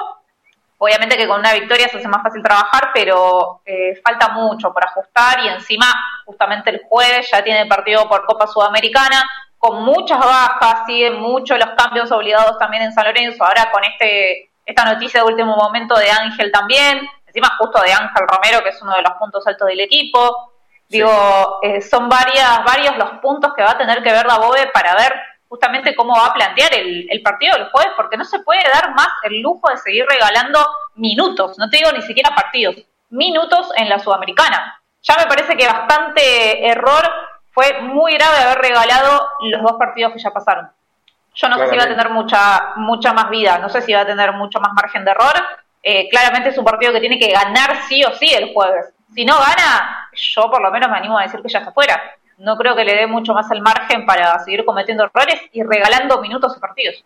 Obviamente 0.78 1.16
que 1.16 1.26
con 1.26 1.40
una 1.40 1.54
victoria 1.54 1.88
se 1.88 1.98
hace 1.98 2.08
más 2.08 2.22
fácil 2.22 2.42
trabajar, 2.42 2.90
pero 2.92 3.62
eh, 3.64 3.98
falta 4.04 4.28
mucho 4.28 4.72
por 4.72 4.84
ajustar 4.84 5.40
y 5.40 5.48
encima 5.48 5.86
justamente 6.26 6.70
el 6.70 6.82
jueves 6.86 7.30
ya 7.30 7.42
tiene 7.42 7.64
partido 7.66 8.06
por 8.08 8.26
Copa 8.26 8.46
Sudamericana 8.46 9.24
con 9.58 9.82
muchas 9.82 10.18
bajas, 10.18 10.84
siguen 10.86 11.20
mucho 11.20 11.56
los 11.56 11.70
cambios 11.70 12.12
obligados 12.12 12.58
también 12.58 12.82
en 12.82 12.92
San 12.92 13.04
Lorenzo, 13.04 13.42
ahora 13.42 13.70
con 13.70 13.82
este 13.84 14.50
esta 14.66 14.84
noticia 14.84 15.20
de 15.22 15.26
último 15.26 15.56
momento 15.56 15.94
de 15.96 16.10
Ángel 16.10 16.50
también, 16.50 17.00
encima 17.26 17.56
justo 17.58 17.80
de 17.80 17.92
Ángel 17.92 18.26
Romero, 18.26 18.62
que 18.62 18.70
es 18.70 18.82
uno 18.82 18.96
de 18.96 19.02
los 19.02 19.12
puntos 19.12 19.46
altos 19.46 19.68
del 19.68 19.80
equipo. 19.80 20.52
Digo, 20.88 21.60
eh, 21.62 21.80
son 21.80 22.08
varias, 22.08 22.64
varios 22.64 22.96
los 22.96 23.10
puntos 23.20 23.52
que 23.54 23.62
va 23.62 23.72
a 23.72 23.78
tener 23.78 24.02
que 24.02 24.12
ver 24.12 24.26
la 24.26 24.38
BOE 24.38 24.68
para 24.72 24.94
ver 24.96 25.14
justamente 25.48 25.94
cómo 25.94 26.14
va 26.14 26.26
a 26.26 26.34
plantear 26.34 26.74
el, 26.74 27.06
el, 27.10 27.22
partido 27.22 27.56
del 27.56 27.70
jueves, 27.70 27.92
porque 27.96 28.16
no 28.16 28.24
se 28.24 28.40
puede 28.40 28.62
dar 28.72 28.94
más 28.94 29.08
el 29.22 29.40
lujo 29.40 29.70
de 29.70 29.76
seguir 29.76 30.04
regalando 30.08 30.66
minutos, 30.96 31.58
no 31.58 31.70
te 31.70 31.78
digo 31.78 31.92
ni 31.92 32.02
siquiera 32.02 32.34
partidos, 32.34 32.76
minutos 33.10 33.68
en 33.76 33.88
la 33.88 33.98
Sudamericana. 33.98 34.80
Ya 35.02 35.16
me 35.18 35.26
parece 35.26 35.56
que 35.56 35.66
bastante 35.66 36.68
error 36.68 37.08
fue 37.52 37.80
muy 37.80 38.14
grave 38.14 38.38
haber 38.38 38.58
regalado 38.58 39.28
los 39.42 39.62
dos 39.62 39.74
partidos 39.78 40.12
que 40.12 40.18
ya 40.18 40.30
pasaron. 40.30 40.68
Yo 41.34 41.48
no 41.48 41.58
sé 41.58 41.68
si 41.68 41.76
va 41.76 41.84
a 41.84 41.88
tener 41.88 42.10
mucha, 42.10 42.72
mucha 42.76 43.12
más 43.12 43.28
vida, 43.28 43.58
no 43.58 43.68
sé 43.68 43.82
si 43.82 43.92
va 43.92 44.00
a 44.00 44.06
tener 44.06 44.32
mucho 44.32 44.58
más 44.58 44.72
margen 44.72 45.04
de 45.04 45.10
error. 45.10 45.34
Eh, 45.82 46.08
claramente 46.08 46.48
es 46.48 46.58
un 46.58 46.64
partido 46.64 46.92
que 46.92 47.00
tiene 47.00 47.18
que 47.18 47.30
ganar 47.30 47.82
sí 47.88 48.02
o 48.04 48.12
sí 48.14 48.32
el 48.32 48.52
jueves. 48.52 48.92
Si 49.14 49.24
no 49.24 49.38
gana, 49.38 50.08
yo 50.12 50.50
por 50.50 50.62
lo 50.62 50.70
menos 50.70 50.90
me 50.90 50.96
animo 50.96 51.18
a 51.18 51.22
decir 51.22 51.40
que 51.40 51.48
ya 51.48 51.60
está 51.60 51.72
fuera. 51.72 52.02
No 52.38 52.56
creo 52.56 52.76
que 52.76 52.84
le 52.84 52.94
dé 52.94 53.06
mucho 53.06 53.32
más 53.32 53.50
el 53.50 53.62
margen 53.62 54.04
para 54.04 54.38
seguir 54.40 54.64
cometiendo 54.64 55.04
errores 55.04 55.40
y 55.52 55.62
regalando 55.62 56.20
minutos 56.20 56.54
y 56.56 56.60
partidos. 56.60 57.04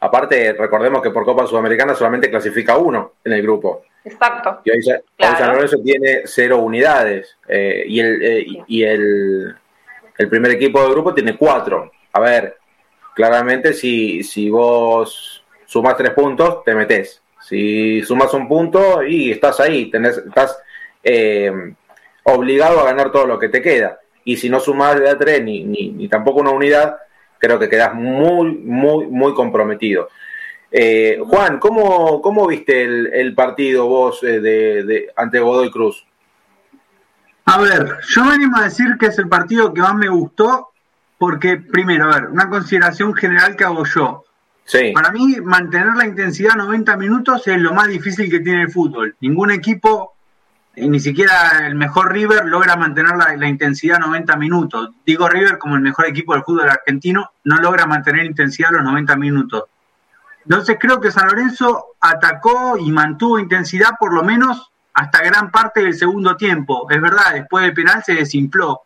Aparte, 0.00 0.52
recordemos 0.52 1.02
que 1.02 1.10
por 1.10 1.24
Copa 1.24 1.46
Sudamericana 1.46 1.94
solamente 1.94 2.30
clasifica 2.30 2.76
uno 2.76 3.14
en 3.24 3.32
el 3.32 3.42
grupo. 3.42 3.84
Exacto. 4.04 4.60
Y 4.64 4.70
hoy, 4.70 4.82
San 4.82 5.52
Lorenzo 5.52 5.78
tiene 5.82 6.22
cero 6.26 6.58
unidades 6.58 7.36
eh, 7.48 7.84
y, 7.86 8.00
el, 8.00 8.22
eh, 8.22 8.46
y 8.66 8.82
el, 8.84 9.56
el, 10.16 10.28
primer 10.28 10.52
equipo 10.52 10.80
del 10.80 10.92
grupo 10.92 11.12
tiene 11.12 11.36
cuatro. 11.36 11.90
A 12.12 12.20
ver, 12.20 12.56
claramente 13.14 13.72
si, 13.72 14.22
si 14.22 14.48
vos 14.48 15.44
sumas 15.64 15.96
tres 15.96 16.10
puntos, 16.10 16.62
te 16.62 16.74
metes. 16.74 17.22
Si 17.40 18.02
sumas 18.02 18.32
un 18.34 18.46
punto 18.46 19.02
y 19.02 19.32
estás 19.32 19.60
ahí, 19.60 19.90
tenés, 19.90 20.18
estás 20.18 20.58
eh, 21.02 21.50
obligado 22.24 22.80
a 22.80 22.84
ganar 22.84 23.10
todo 23.10 23.26
lo 23.26 23.38
que 23.38 23.48
te 23.48 23.62
queda. 23.62 23.98
Y 24.26 24.36
si 24.36 24.50
no 24.50 24.58
sumas 24.58 24.98
de 24.98 25.08
a 25.08 25.16
tres 25.16 25.42
ni, 25.42 25.62
ni, 25.62 25.90
ni 25.90 26.08
tampoco 26.08 26.40
una 26.40 26.50
unidad, 26.50 26.96
creo 27.38 27.60
que 27.60 27.68
quedas 27.68 27.94
muy, 27.94 28.58
muy, 28.58 29.06
muy 29.06 29.32
comprometido. 29.34 30.08
Eh, 30.70 31.20
Juan, 31.24 31.60
¿cómo, 31.60 32.20
¿cómo, 32.20 32.48
viste 32.48 32.82
el, 32.82 33.06
el 33.14 33.34
partido 33.36 33.86
vos 33.86 34.24
eh, 34.24 34.40
de, 34.40 34.82
de, 34.82 35.12
ante 35.14 35.38
Godoy 35.38 35.70
Cruz? 35.70 36.04
A 37.44 37.60
ver, 37.60 37.98
yo 38.08 38.24
me 38.24 38.32
animo 38.32 38.56
a 38.56 38.64
decir 38.64 38.96
que 38.98 39.06
es 39.06 39.18
el 39.20 39.28
partido 39.28 39.72
que 39.72 39.80
más 39.80 39.94
me 39.94 40.08
gustó 40.08 40.70
porque, 41.18 41.58
primero, 41.58 42.10
a 42.10 42.20
ver, 42.20 42.30
una 42.30 42.50
consideración 42.50 43.14
general 43.14 43.54
que 43.54 43.62
hago 43.62 43.84
yo. 43.84 44.24
Sí. 44.64 44.90
Para 44.92 45.12
mí, 45.12 45.36
mantener 45.40 45.94
la 45.96 46.04
intensidad 46.04 46.56
90 46.56 46.96
minutos 46.96 47.46
es 47.46 47.60
lo 47.60 47.72
más 47.72 47.86
difícil 47.86 48.28
que 48.28 48.40
tiene 48.40 48.62
el 48.62 48.72
fútbol. 48.72 49.14
Ningún 49.20 49.52
equipo, 49.52 50.15
ni 50.76 51.00
siquiera 51.00 51.66
el 51.66 51.74
mejor 51.74 52.12
River, 52.12 52.44
logra 52.44 52.76
mantener 52.76 53.16
la, 53.16 53.48
intensidad 53.48 53.98
90 53.98 54.36
minutos. 54.36 54.90
Digo 55.06 55.28
River 55.28 55.58
como 55.58 55.76
el 55.76 55.80
mejor 55.80 56.06
equipo 56.06 56.34
del 56.34 56.42
fútbol 56.42 56.68
argentino, 56.68 57.30
no 57.44 57.56
logra 57.56 57.86
mantener 57.86 58.26
intensidad 58.26 58.70
los 58.72 58.84
90 58.84 59.16
minutos. 59.16 59.64
Entonces 60.44 60.76
creo 60.78 61.00
que 61.00 61.10
San 61.10 61.28
Lorenzo 61.28 61.96
atacó 62.00 62.76
y 62.78 62.92
mantuvo 62.92 63.38
intensidad 63.38 63.92
por 63.98 64.12
lo 64.12 64.22
menos 64.22 64.70
hasta 64.92 65.22
gran 65.22 65.50
parte 65.50 65.80
del 65.82 65.94
segundo 65.94 66.36
tiempo. 66.36 66.86
Es 66.90 67.00
verdad, 67.00 67.32
después 67.32 67.64
del 67.64 67.74
penal 67.74 68.02
se 68.04 68.14
desinfló, 68.14 68.82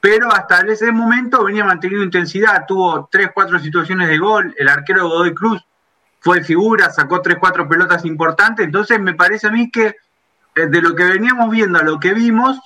pero 0.00 0.32
hasta 0.32 0.60
ese 0.60 0.92
momento 0.92 1.42
venía 1.42 1.64
manteniendo 1.64 2.04
intensidad. 2.04 2.64
Tuvo 2.66 3.08
tres, 3.10 3.30
cuatro 3.34 3.58
situaciones 3.58 4.08
de 4.08 4.18
gol. 4.18 4.54
El 4.58 4.68
arquero 4.68 5.08
Godoy 5.08 5.34
Cruz 5.34 5.60
fue 6.20 6.44
figura, 6.44 6.90
sacó 6.90 7.22
tres, 7.22 7.38
cuatro 7.40 7.66
pelotas 7.66 8.04
importantes. 8.04 8.66
Entonces 8.66 9.00
me 9.00 9.14
parece 9.14 9.48
a 9.48 9.50
mí 9.50 9.70
que 9.70 9.96
de 10.66 10.82
lo 10.82 10.94
que 10.94 11.04
veníamos 11.04 11.50
viendo 11.50 11.78
a 11.78 11.82
lo 11.82 11.98
que 11.98 12.12
vimos, 12.12 12.58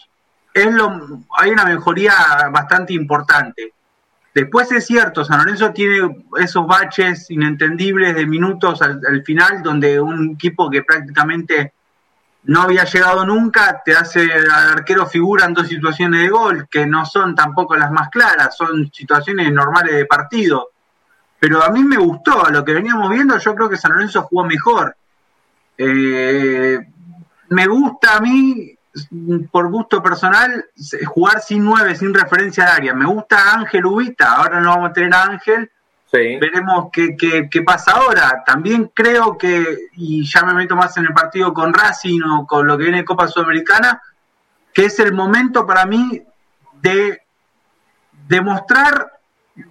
hay 0.54 1.50
una 1.50 1.64
mejoría 1.64 2.14
bastante 2.50 2.92
importante. 2.92 3.72
Después 4.34 4.70
es 4.72 4.86
cierto, 4.86 5.24
San 5.24 5.38
Lorenzo 5.38 5.72
tiene 5.72 6.24
esos 6.38 6.66
baches 6.66 7.30
inentendibles 7.30 8.16
de 8.16 8.26
minutos 8.26 8.82
al, 8.82 9.00
al, 9.06 9.22
final, 9.22 9.62
donde 9.62 10.00
un 10.00 10.32
equipo 10.32 10.68
que 10.68 10.82
prácticamente 10.82 11.72
no 12.44 12.62
había 12.62 12.84
llegado 12.84 13.24
nunca 13.24 13.80
te 13.84 13.94
hace 13.94 14.32
al 14.32 14.50
arquero 14.50 15.06
figura 15.06 15.46
en 15.46 15.54
dos 15.54 15.68
situaciones 15.68 16.22
de 16.22 16.28
gol, 16.28 16.68
que 16.68 16.86
no 16.86 17.06
son 17.06 17.34
tampoco 17.34 17.76
las 17.76 17.90
más 17.90 18.10
claras, 18.10 18.56
son 18.56 18.90
situaciones 18.92 19.52
normales 19.52 19.94
de 19.94 20.06
partido. 20.06 20.70
Pero 21.38 21.62
a 21.62 21.70
mí 21.70 21.84
me 21.84 21.96
gustó, 21.96 22.44
a 22.44 22.50
lo 22.50 22.64
que 22.64 22.74
veníamos 22.74 23.10
viendo, 23.10 23.38
yo 23.38 23.54
creo 23.54 23.68
que 23.68 23.76
San 23.76 23.92
Lorenzo 23.92 24.22
jugó 24.22 24.44
mejor. 24.44 24.96
Eh, 25.76 26.78
me 27.54 27.66
gusta 27.66 28.16
a 28.16 28.20
mí 28.20 28.76
por 29.50 29.70
gusto 29.70 30.02
personal, 30.02 30.66
jugar 31.06 31.40
sin 31.40 31.64
nueve, 31.64 31.96
sin 31.96 32.12
referencia 32.12 32.64
al 32.64 32.76
área. 32.76 32.94
Me 32.94 33.06
gusta 33.06 33.54
Ángel 33.54 33.86
Ubita, 33.86 34.36
ahora 34.36 34.60
no 34.60 34.70
vamos 34.70 34.90
a 34.90 34.92
tener 34.92 35.14
a 35.14 35.24
Ángel. 35.24 35.70
Sí. 36.12 36.38
Veremos 36.38 36.90
qué, 36.92 37.16
qué, 37.16 37.48
qué, 37.50 37.62
pasa 37.62 37.92
ahora. 37.92 38.42
También 38.46 38.92
creo 38.94 39.36
que, 39.36 39.88
y 39.94 40.24
ya 40.24 40.44
me 40.44 40.54
meto 40.54 40.76
más 40.76 40.96
en 40.96 41.06
el 41.06 41.12
partido 41.12 41.52
con 41.52 41.74
Racing 41.74 42.20
o 42.22 42.46
con 42.46 42.66
lo 42.66 42.76
que 42.76 42.84
viene 42.84 42.98
de 42.98 43.04
Copa 43.04 43.26
Sudamericana, 43.26 44.00
que 44.72 44.84
es 44.84 44.98
el 45.00 45.12
momento 45.12 45.66
para 45.66 45.86
mí 45.86 46.22
de 46.80 47.20
demostrar 48.28 49.12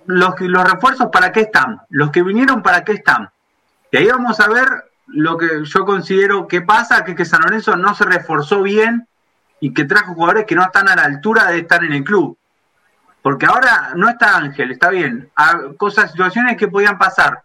los, 0.06 0.40
los 0.42 0.70
refuerzos 0.70 1.08
para 1.12 1.32
qué 1.32 1.42
están, 1.42 1.82
los 1.90 2.12
que 2.12 2.24
vinieron 2.24 2.62
para 2.62 2.84
qué 2.84 2.94
están. 2.94 3.30
Y 3.92 3.98
ahí 3.98 4.08
vamos 4.08 4.40
a 4.40 4.50
ver 4.50 4.68
lo 5.14 5.38
que 5.38 5.64
yo 5.64 5.86
considero 5.86 6.48
que 6.48 6.62
pasa, 6.62 7.04
que, 7.04 7.16
que 7.16 7.26
San 7.26 7.42
Lorenzo 7.42 7.76
no 7.76 7.94
se 7.94 8.06
reforzó 8.06 8.62
bien 8.62 9.08
y 9.60 9.74
que 9.74 9.86
trajo 9.86 10.14
jugadores 10.14 10.46
que 10.46 10.56
no 10.56 10.64
están 10.64 10.90
a 10.90 10.96
la 10.96 11.04
altura 11.04 11.48
de 11.48 11.60
estar 11.60 11.84
en 11.84 11.94
el 11.94 12.04
club. 12.04 12.38
Porque 13.22 13.46
ahora 13.46 13.94
no 13.96 14.10
está 14.10 14.36
Ángel, 14.38 14.72
está 14.72 14.90
bien. 14.90 15.32
Hay 15.36 15.76
cosas, 15.78 16.12
situaciones 16.12 16.58
que 16.58 16.68
podían 16.68 16.98
pasar. 16.98 17.44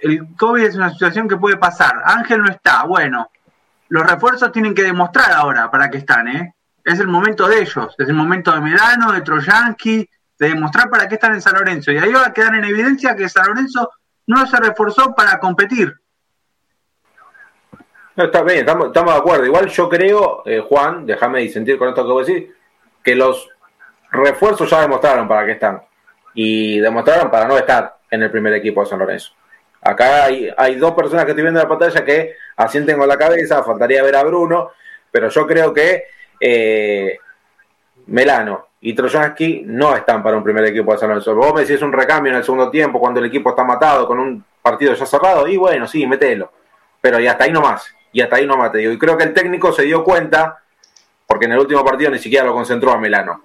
El 0.00 0.34
COVID 0.36 0.62
es 0.62 0.76
una 0.76 0.90
situación 0.90 1.28
que 1.28 1.36
puede 1.36 1.56
pasar. 1.58 2.02
Ángel 2.04 2.40
no 2.40 2.48
está, 2.48 2.84
bueno. 2.84 3.30
Los 3.88 4.06
refuerzos 4.06 4.52
tienen 4.52 4.74
que 4.74 4.84
demostrar 4.84 5.32
ahora 5.32 5.70
para 5.70 5.90
qué 5.90 5.98
están, 5.98 6.28
¿eh? 6.28 6.54
Es 6.82 7.00
el 7.00 7.08
momento 7.08 7.48
de 7.48 7.60
ellos, 7.60 7.94
es 7.98 8.08
el 8.08 8.14
momento 8.14 8.52
de 8.52 8.60
Medano, 8.60 9.12
de 9.12 9.20
Troyanqui, 9.20 10.08
de 10.38 10.48
demostrar 10.48 10.88
para 10.88 11.08
qué 11.08 11.16
están 11.16 11.34
en 11.34 11.42
San 11.42 11.54
Lorenzo. 11.54 11.90
Y 11.90 11.98
ahí 11.98 12.12
va 12.12 12.26
a 12.26 12.32
quedar 12.32 12.54
en 12.54 12.64
evidencia 12.64 13.16
que 13.16 13.28
San 13.28 13.48
Lorenzo 13.48 13.90
no 14.26 14.46
se 14.46 14.56
reforzó 14.58 15.14
para 15.14 15.38
competir. 15.38 15.94
No, 18.16 18.24
está 18.24 18.42
bien, 18.42 18.60
estamos, 18.60 18.86
estamos, 18.86 19.12
de 19.12 19.20
acuerdo. 19.20 19.44
Igual 19.44 19.68
yo 19.68 19.88
creo, 19.90 20.42
eh, 20.46 20.60
Juan, 20.66 21.04
déjame 21.04 21.40
disentir 21.40 21.76
con 21.76 21.90
esto 21.90 22.02
que 22.02 22.12
voy 22.12 22.22
a 22.22 22.26
decir, 22.26 22.56
que 23.04 23.14
los 23.14 23.50
refuerzos 24.10 24.70
ya 24.70 24.80
demostraron 24.80 25.28
para 25.28 25.44
qué 25.44 25.52
están. 25.52 25.82
Y 26.32 26.78
demostraron 26.80 27.30
para 27.30 27.46
no 27.46 27.58
estar 27.58 27.98
en 28.10 28.22
el 28.22 28.30
primer 28.30 28.54
equipo 28.54 28.80
de 28.80 28.86
San 28.86 28.98
Lorenzo. 28.98 29.32
Acá 29.82 30.24
hay, 30.24 30.50
hay 30.56 30.76
dos 30.76 30.92
personas 30.94 31.26
que 31.26 31.32
estoy 31.32 31.42
viendo 31.42 31.60
en 31.60 31.64
la 31.64 31.68
pantalla 31.68 32.04
que 32.04 32.36
asienten 32.56 32.96
con 32.96 33.06
la 33.06 33.18
cabeza, 33.18 33.62
faltaría 33.62 34.02
ver 34.02 34.16
a 34.16 34.24
Bruno, 34.24 34.70
pero 35.10 35.28
yo 35.28 35.46
creo 35.46 35.74
que 35.74 36.04
eh, 36.40 37.18
Melano 38.06 38.68
y 38.80 38.94
Trojansky 38.94 39.64
no 39.66 39.94
están 39.94 40.22
para 40.22 40.38
un 40.38 40.42
primer 40.42 40.64
equipo 40.64 40.92
de 40.92 40.98
San 40.98 41.10
Lorenzo. 41.10 41.34
Vos 41.34 41.52
me 41.54 41.66
decís 41.66 41.82
un 41.82 41.92
recambio 41.92 42.32
en 42.32 42.38
el 42.38 42.44
segundo 42.44 42.70
tiempo 42.70 42.98
cuando 42.98 43.20
el 43.20 43.26
equipo 43.26 43.50
está 43.50 43.62
matado 43.62 44.06
con 44.06 44.18
un 44.18 44.42
partido 44.62 44.94
ya 44.94 45.04
cerrado, 45.04 45.46
y 45.46 45.58
bueno, 45.58 45.86
sí, 45.86 46.06
metelo. 46.06 46.50
Pero 47.02 47.20
y 47.20 47.26
hasta 47.26 47.44
ahí 47.44 47.52
nomás 47.52 47.95
y 48.16 48.22
hasta 48.22 48.36
ahí 48.36 48.46
nomás 48.46 48.72
te 48.72 48.78
digo. 48.78 48.92
Y 48.92 48.98
creo 48.98 49.14
que 49.18 49.24
el 49.24 49.34
técnico 49.34 49.70
se 49.72 49.82
dio 49.82 50.02
cuenta 50.02 50.62
porque 51.26 51.44
en 51.44 51.52
el 51.52 51.58
último 51.58 51.84
partido 51.84 52.10
ni 52.10 52.18
siquiera 52.18 52.46
lo 52.46 52.54
concentró 52.54 52.90
a 52.92 52.98
Melano. 52.98 53.42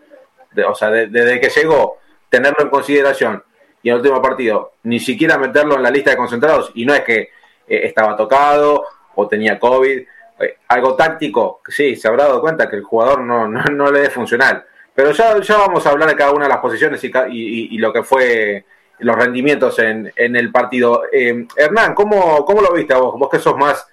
o 0.66 0.74
sea, 0.74 0.90
desde 0.90 1.42
que 1.42 1.50
llegó, 1.50 1.98
tenerlo 2.30 2.62
en 2.62 2.70
consideración 2.70 3.44
y 3.84 3.90
en 3.90 3.96
el 3.96 4.02
último 4.02 4.22
partido 4.22 4.76
ni 4.84 5.02
siquiera 5.02 5.38
meterlo 5.38 5.76
en 5.76 5.84
la 5.84 5.92
lista 5.92 6.12
de 6.12 6.16
concentrados 6.16 6.72
y 6.74 6.86
no 6.86 6.94
es 6.94 7.02
que 7.02 7.20
eh, 7.20 7.30
estaba 7.68 8.16
tocado 8.16 8.86
o 9.16 9.28
tenía 9.28 9.60
COVID, 9.60 10.00
eh, 10.40 10.58
algo 10.70 10.96
táctico, 10.96 11.60
sí, 11.68 11.98
se 11.98 12.08
habrá 12.08 12.28
dado 12.28 12.40
cuenta 12.40 12.70
que 12.70 12.78
el 12.78 12.84
jugador 12.84 13.20
no, 13.20 13.50
no, 13.50 13.92
le 13.92 14.04
es 14.04 14.14
funcional. 14.14 14.64
Pero 14.96 15.12
ya, 15.12 15.38
ya 15.42 15.58
vamos 15.58 15.86
a 15.86 15.90
hablar 15.90 16.08
de 16.08 16.16
cada 16.16 16.32
una 16.32 16.46
de 16.46 16.50
las 16.50 16.60
posiciones 16.60 17.04
y, 17.04 17.12
y, 17.30 17.78
lo 17.78 17.92
que 17.92 18.04
fue 18.04 18.64
los 19.00 19.18
rendimientos 19.18 19.80
en, 19.80 20.14
en 20.16 20.38
el 20.38 20.50
partido. 20.50 21.04
Eh, 21.12 21.46
Hernán, 21.58 21.94
¿cómo, 21.94 22.46
¿cómo 22.46 22.62
lo 22.62 22.72
viste 22.72 22.94
vos? 22.94 23.20
Vos 23.20 23.30
que 23.30 23.40
sos 23.40 23.58
más 23.58 23.91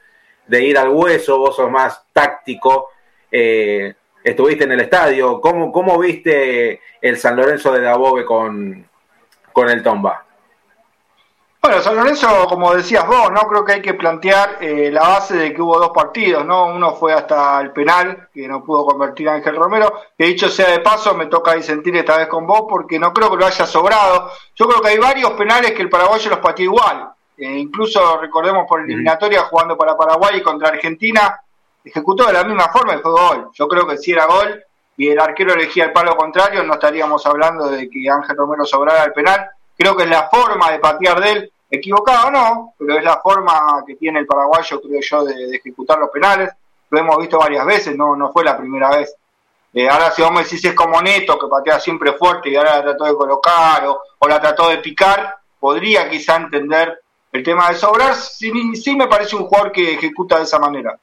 de 0.49 0.65
ir 0.65 0.79
al 0.79 0.89
hueso, 0.89 1.39
vos 1.39 1.55
sos 1.55 1.71
más 1.71 2.03
táctico, 2.13 2.91
eh, 3.31 3.95
estuviste 4.25 4.65
en 4.65 4.73
el 4.73 4.81
estadio, 4.81 5.41
¿cómo, 5.41 5.71
cómo 5.71 5.99
viste 5.99 6.81
el 7.01 7.17
San 7.19 7.37
Lorenzo 7.37 7.73
de 7.73 7.83
Dabove 7.83 8.25
con, 8.25 8.89
con 9.53 9.69
el 9.69 9.83
Tomba? 9.83 10.25
Bueno, 11.61 11.83
San 11.83 11.97
Lorenzo, 11.97 12.47
como 12.49 12.73
decías 12.73 13.07
vos, 13.07 13.33
no 13.33 13.41
creo 13.41 13.65
que 13.65 13.73
hay 13.73 13.83
que 13.83 13.95
plantear 13.95 14.59
eh, 14.61 14.91
la 14.93 15.03
base 15.03 15.37
de 15.37 15.53
que 15.53 15.61
hubo 15.61 15.79
dos 15.79 15.91
partidos, 15.91 16.45
¿no? 16.47 16.67
Uno 16.67 16.95
fue 16.95 17.13
hasta 17.13 17.61
el 17.61 17.73
penal, 17.73 18.29
que 18.33 18.47
no 18.47 18.65
pudo 18.65 18.87
convertir 18.87 19.29
a 19.29 19.35
Ángel 19.35 19.57
Romero, 19.57 19.93
que 20.17 20.25
dicho 20.25 20.49
sea 20.49 20.71
de 20.71 20.79
paso, 20.79 21.15
me 21.15 21.27
toca 21.27 21.55
disentir 21.55 21.97
esta 21.97 22.17
vez 22.17 22.29
con 22.29 22.47
vos, 22.47 22.63
porque 22.69 22.99
no 22.99 23.13
creo 23.13 23.31
que 23.31 23.37
lo 23.37 23.47
haya 23.47 23.67
sobrado. 23.67 24.31
Yo 24.55 24.69
creo 24.69 24.81
que 24.81 24.89
hay 24.89 24.99
varios 24.99 25.33
penales 25.33 25.73
que 25.73 25.83
el 25.83 25.91
paraguayo 25.91 26.31
los 26.31 26.39
pateó 26.39 26.65
igual. 26.65 27.11
Eh, 27.39 27.59
incluso 27.59 28.19
recordemos 28.21 28.67
por 28.69 28.81
eliminatoria 28.81 29.43
jugando 29.45 29.77
para 29.77 29.97
Paraguay 29.97 30.39
y 30.39 30.43
contra 30.43 30.69
Argentina, 30.69 31.41
ejecutó 31.85 32.27
de 32.27 32.33
la 32.33 32.45
misma 32.45 32.69
forma 32.69 32.95
y 32.95 32.99
fue 32.99 33.13
gol. 33.13 33.51
Yo 33.55 33.69
creo 33.69 33.87
que 33.87 33.97
si 33.97 34.13
era 34.13 34.27
gol 34.27 34.63
y 34.97 35.09
el 35.09 35.21
arquero 35.21 35.55
elegía 35.55 35.85
el 35.85 35.93
palo 35.93 36.17
contrario, 36.17 36.63
no 36.65 36.75
estaríamos 36.75 37.25
hablando 37.27 37.69
de 37.71 37.89
que 37.89 38.11
Ángel 38.11 38.37
Romero 38.37 38.67
sobrara 38.67 39.05
el 39.05 39.13
penal 39.13 39.51
Creo 39.79 39.97
que 39.97 40.03
es 40.03 40.11
la 40.11 40.29
forma 40.29 40.73
de 40.73 40.81
patear 40.81 41.21
de 41.21 41.31
él, 41.31 41.53
equivocado 41.71 42.27
o 42.27 42.31
no, 42.33 42.75
pero 42.77 42.99
es 42.99 43.05
la 43.05 43.21
forma 43.21 43.85
que 43.87 43.95
tiene 43.95 44.19
el 44.19 44.27
paraguayo, 44.27 44.81
creo 44.81 45.01
yo, 45.01 45.25
de, 45.25 45.55
ejecutar 45.55 46.01
los 46.01 46.11
penales. 46.11 46.51
Lo 46.91 46.99
hemos 46.99 47.17
visto 47.19 47.39
varias 47.39 47.65
veces, 47.65 47.97
no, 47.97 48.17
no 48.17 48.33
fue 48.33 48.43
la 48.43 48.59
primera 48.59 48.91
vez. 48.91 49.15
Eh, 49.73 49.89
ahora 49.89 50.11
si 50.11 50.23
vos 50.23 50.33
me 50.33 50.43
decís 50.43 50.65
es 50.65 50.75
como 50.75 51.01
Neto, 51.01 51.39
que 51.39 51.47
patea 51.47 51.79
siempre 51.79 52.15
fuerte 52.15 52.51
y 52.51 52.57
ahora 52.57 52.79
la 52.79 52.83
trató 52.83 53.05
de 53.05 53.15
colocar 53.15 53.87
o, 53.87 54.29
la 54.29 54.41
trató 54.41 54.69
de 54.69 54.79
picar, 54.79 55.37
podría 55.61 56.09
quizá 56.11 56.37
entender 56.37 57.01
el 57.39 57.45
tema 57.45 57.69
de 57.69 57.77
sobrar. 57.77 58.15
Sí, 58.17 58.51
me 58.97 59.07
parece 59.07 59.37
un 59.37 59.45
jugador 59.45 59.73
que 59.73 59.95
ejecuta 59.95 60.39
de 60.39 60.45
esa 60.45 60.59
manera. 60.59 60.99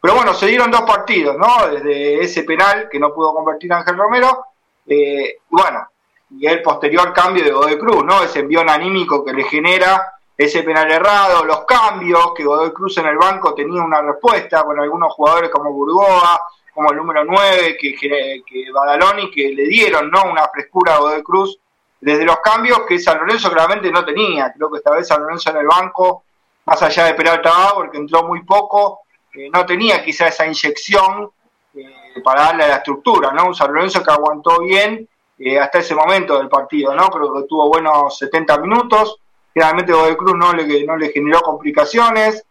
Pero 0.00 0.14
bueno, 0.14 0.34
se 0.34 0.46
dieron 0.46 0.70
dos 0.70 0.82
partidos, 0.82 1.36
¿no? 1.38 1.68
Desde 1.68 2.22
ese 2.22 2.42
penal 2.42 2.88
que 2.90 2.98
no 2.98 3.14
pudo 3.14 3.32
convertir 3.32 3.72
Ángel 3.72 3.96
Romero. 3.96 4.46
Eh, 4.86 5.38
bueno, 5.48 5.88
y 6.30 6.46
el 6.46 6.60
posterior 6.60 7.12
cambio 7.12 7.44
de 7.44 7.52
Godoy 7.52 7.78
Cruz, 7.78 8.04
¿no? 8.04 8.22
Ese 8.22 8.40
envión 8.40 8.68
anímico 8.68 9.24
que 9.24 9.32
le 9.32 9.44
genera 9.44 10.12
ese 10.36 10.62
penal 10.64 10.90
errado, 10.90 11.44
los 11.44 11.64
cambios, 11.64 12.34
que 12.34 12.44
Godoy 12.44 12.72
Cruz 12.72 12.98
en 12.98 13.06
el 13.06 13.16
banco 13.16 13.54
tenía 13.54 13.82
una 13.82 14.02
respuesta 14.02 14.64
con 14.64 14.78
algunos 14.78 15.12
jugadores 15.14 15.50
como 15.50 15.72
Burgoa, 15.72 16.40
como 16.74 16.90
el 16.90 16.96
número 16.98 17.24
9, 17.24 17.76
que, 17.80 17.94
que 17.94 18.70
Badaloni, 18.72 19.30
que 19.30 19.52
le 19.52 19.66
dieron 19.66 20.10
¿no? 20.10 20.24
una 20.30 20.46
frescura 20.48 20.96
a 20.96 20.98
Godoy 20.98 21.22
Cruz 21.22 21.58
desde 22.00 22.24
los 22.24 22.38
cambios 22.40 22.80
que 22.86 22.98
San 22.98 23.18
Lorenzo 23.18 23.50
claramente 23.50 23.90
no 23.90 24.04
tenía. 24.04 24.52
Creo 24.52 24.70
que 24.70 24.78
esta 24.78 24.92
vez 24.92 25.08
San 25.08 25.22
Lorenzo 25.22 25.50
en 25.50 25.56
el 25.58 25.66
banco, 25.66 26.24
más 26.64 26.82
allá 26.82 27.04
de 27.06 27.14
Peralta 27.14 27.72
porque 27.74 27.98
entró 27.98 28.24
muy 28.24 28.42
poco, 28.44 29.00
eh, 29.34 29.50
no 29.52 29.64
tenía 29.66 30.02
quizá 30.04 30.28
esa 30.28 30.46
inyección 30.46 31.30
eh, 31.74 32.20
para 32.24 32.42
darle 32.42 32.64
a 32.64 32.68
la 32.68 32.76
estructura, 32.76 33.32
¿no? 33.32 33.46
Un 33.46 33.54
San 33.54 33.72
Lorenzo 33.72 34.02
que 34.02 34.10
aguantó 34.10 34.60
bien 34.60 35.08
eh, 35.38 35.58
hasta 35.58 35.78
ese 35.78 35.94
momento 35.94 36.38
del 36.38 36.48
partido, 36.48 36.94
¿no? 36.94 37.08
Creo 37.08 37.32
que 37.34 37.42
tuvo 37.42 37.68
buenos 37.68 38.18
70 38.18 38.58
minutos. 38.58 39.18
Generalmente 39.52 39.92
Godoy 39.92 40.16
Cruz 40.16 40.34
no 40.36 40.52
le, 40.52 40.84
no 40.84 40.96
le 40.96 41.10
generó 41.10 41.40
complicaciones. 41.40 42.44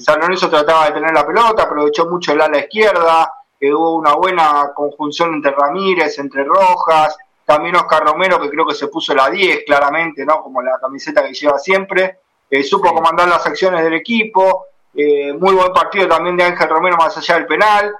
San 0.00 0.20
Lorenzo 0.20 0.50
trataba 0.50 0.86
de 0.86 0.92
tener 0.92 1.12
la 1.12 1.26
pelota, 1.26 1.62
aprovechó 1.62 2.06
mucho 2.06 2.32
el 2.32 2.40
ala 2.40 2.58
izquierda. 2.58 3.32
Hubo 3.62 3.94
una 3.94 4.14
buena 4.14 4.72
conjunción 4.74 5.34
entre 5.34 5.52
Ramírez, 5.52 6.18
entre 6.18 6.44
Rojas. 6.44 7.16
También 7.54 7.76
Oscar 7.76 8.04
Romero, 8.04 8.40
que 8.40 8.48
creo 8.48 8.66
que 8.66 8.74
se 8.74 8.88
puso 8.88 9.14
la 9.14 9.28
10 9.28 9.64
claramente, 9.66 10.24
¿no? 10.24 10.42
Como 10.42 10.62
la 10.62 10.78
camiseta 10.80 11.22
que 11.22 11.34
lleva 11.34 11.58
siempre. 11.58 12.18
supo 12.64 12.94
comandar 12.94 13.28
las 13.28 13.46
acciones 13.46 13.82
del 13.82 13.94
equipo. 13.94 14.66
muy 14.94 15.54
buen 15.54 15.72
partido 15.72 16.08
también 16.08 16.36
de 16.36 16.44
Ángel 16.44 16.68
Romero 16.68 16.96
más 16.96 17.16
allá 17.16 17.34
del 17.34 17.46
penal 17.46 17.94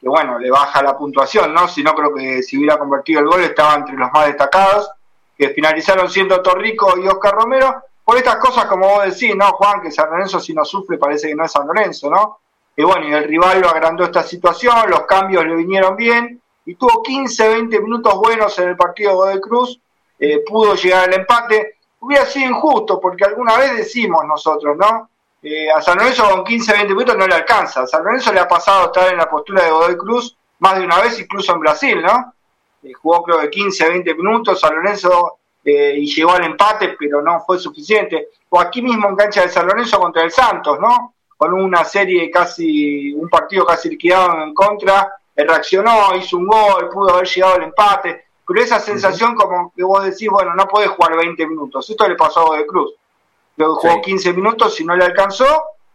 que 0.00 0.08
bueno, 0.08 0.38
le 0.38 0.50
baja 0.50 0.82
la 0.82 0.96
puntuación, 0.96 1.52
¿no? 1.52 1.68
Si 1.68 1.82
no, 1.82 1.94
creo 1.94 2.14
que 2.14 2.42
si 2.42 2.58
hubiera 2.58 2.78
convertido 2.78 3.20
el 3.20 3.26
gol 3.26 3.42
estaba 3.42 3.74
entre 3.74 3.96
los 3.96 4.10
más 4.12 4.26
destacados, 4.26 4.90
que 5.36 5.50
finalizaron 5.50 6.08
siendo 6.10 6.40
Torrico 6.42 6.98
y 6.98 7.06
Oscar 7.08 7.34
Romero, 7.34 7.82
por 8.04 8.16
estas 8.16 8.36
cosas 8.36 8.66
como 8.66 8.86
vos 8.88 9.04
decís, 9.04 9.34
¿no, 9.34 9.46
Juan? 9.52 9.80
Que 9.80 9.90
San 9.90 10.10
Lorenzo 10.10 10.38
si 10.38 10.54
no 10.54 10.64
sufre 10.64 10.98
parece 10.98 11.28
que 11.28 11.34
no 11.34 11.44
es 11.44 11.52
San 11.52 11.66
Lorenzo, 11.66 12.10
¿no? 12.10 12.38
Y 12.76 12.84
bueno, 12.84 13.08
y 13.08 13.12
el 13.12 13.24
rival 13.24 13.60
lo 13.60 13.68
agrandó 13.68 14.04
esta 14.04 14.22
situación, 14.22 14.90
los 14.90 15.02
cambios 15.02 15.46
le 15.46 15.56
vinieron 15.56 15.96
bien, 15.96 16.40
y 16.66 16.74
tuvo 16.74 17.02
15, 17.02 17.48
20 17.48 17.80
minutos 17.80 18.14
buenos 18.16 18.58
en 18.58 18.70
el 18.70 18.76
partido 18.76 19.24
de 19.24 19.40
Cruz, 19.40 19.80
eh, 20.18 20.42
pudo 20.44 20.74
llegar 20.74 21.08
al 21.08 21.14
empate. 21.14 21.76
Hubiera 22.00 22.26
sido 22.26 22.50
injusto, 22.50 23.00
porque 23.00 23.24
alguna 23.24 23.56
vez 23.56 23.76
decimos 23.76 24.24
nosotros, 24.26 24.76
¿no? 24.76 25.08
Eh, 25.42 25.70
a 25.70 25.80
San 25.80 25.98
Lorenzo 25.98 26.28
con 26.28 26.44
15, 26.44 26.72
20 26.72 26.92
minutos 26.92 27.16
no 27.16 27.26
le 27.26 27.34
alcanza. 27.34 27.82
A 27.82 27.86
San 27.86 28.02
Lorenzo 28.02 28.32
le 28.32 28.40
ha 28.40 28.48
pasado 28.48 28.86
estar 28.86 29.12
en 29.12 29.18
la 29.18 29.30
postura 29.30 29.64
de 29.64 29.70
Godoy 29.70 29.96
Cruz 29.96 30.36
más 30.58 30.78
de 30.78 30.84
una 30.84 31.00
vez, 31.00 31.20
incluso 31.20 31.52
en 31.52 31.60
Brasil, 31.60 32.02
¿no? 32.02 32.34
Eh, 32.82 32.92
jugó 32.92 33.22
creo 33.22 33.40
que 33.40 33.50
15, 33.50 33.88
20 33.88 34.14
minutos 34.14 34.60
San 34.60 34.74
Lorenzo 34.74 35.38
eh, 35.64 35.94
y 35.96 36.06
llegó 36.06 36.32
al 36.32 36.44
empate, 36.44 36.96
pero 36.98 37.22
no 37.22 37.40
fue 37.46 37.58
suficiente. 37.58 38.28
O 38.48 38.60
aquí 38.60 38.82
mismo 38.82 39.08
en 39.08 39.16
cancha 39.16 39.42
de 39.42 39.48
San 39.48 39.66
Lorenzo 39.66 40.00
contra 40.00 40.22
el 40.22 40.30
Santos, 40.30 40.78
¿no? 40.80 41.14
Con 41.36 41.52
una 41.52 41.84
serie 41.84 42.30
casi, 42.30 43.12
un 43.12 43.28
partido 43.28 43.66
casi 43.66 43.90
liquidado 43.90 44.42
en 44.42 44.54
contra, 44.54 45.12
reaccionó, 45.44 46.14
hizo 46.16 46.36
un 46.36 46.46
gol, 46.46 46.88
pudo 46.88 47.14
haber 47.14 47.28
llegado 47.28 47.54
al 47.54 47.62
empate, 47.64 48.26
pero 48.46 48.60
esa 48.60 48.80
sensación 48.80 49.34
como 49.34 49.72
que 49.74 49.82
vos 49.82 50.04
decís, 50.04 50.28
bueno, 50.30 50.54
no 50.54 50.66
podés 50.66 50.90
jugar 50.90 51.16
20 51.16 51.46
minutos. 51.46 51.90
Esto 51.90 52.08
le 52.08 52.14
pasó 52.14 52.40
a 52.40 52.44
Godoy 52.44 52.66
Cruz 52.66 52.94
Luego 53.56 53.76
jugó 53.76 54.02
15 54.02 54.32
minutos 54.34 54.78
y 54.80 54.84
no 54.84 54.94
le 54.94 55.04
alcanzó. 55.04 55.46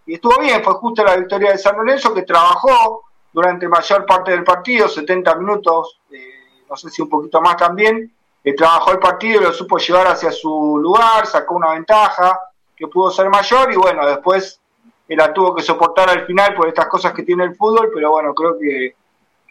Y 0.05 0.15
estuvo 0.15 0.39
bien, 0.39 0.63
fue 0.63 0.73
justo 0.73 1.03
la 1.03 1.15
victoria 1.15 1.51
de 1.51 1.57
San 1.57 1.77
Lorenzo, 1.77 2.13
que 2.13 2.23
trabajó 2.23 3.03
durante 3.31 3.67
mayor 3.67 4.05
parte 4.05 4.31
del 4.31 4.43
partido, 4.43 4.89
70 4.89 5.35
minutos, 5.35 5.99
eh, 6.11 6.63
no 6.69 6.75
sé 6.75 6.89
si 6.89 7.01
un 7.01 7.09
poquito 7.09 7.39
más 7.39 7.55
también. 7.55 8.11
Eh, 8.43 8.55
trabajó 8.55 8.91
el 8.91 8.99
partido 8.99 9.41
y 9.41 9.43
lo 9.43 9.53
supo 9.53 9.77
llevar 9.77 10.07
hacia 10.07 10.31
su 10.31 10.79
lugar, 10.81 11.27
sacó 11.27 11.55
una 11.55 11.71
ventaja 11.71 12.39
que 12.75 12.87
pudo 12.87 13.11
ser 13.11 13.29
mayor 13.29 13.71
y 13.71 13.75
bueno, 13.75 14.05
después 14.07 14.59
la 15.07 15.31
tuvo 15.33 15.53
que 15.53 15.61
soportar 15.61 16.09
al 16.09 16.25
final 16.25 16.55
por 16.55 16.67
estas 16.67 16.87
cosas 16.87 17.13
que 17.13 17.23
tiene 17.23 17.43
el 17.43 17.55
fútbol, 17.55 17.91
pero 17.93 18.11
bueno, 18.11 18.33
creo 18.33 18.57
que, 18.57 18.95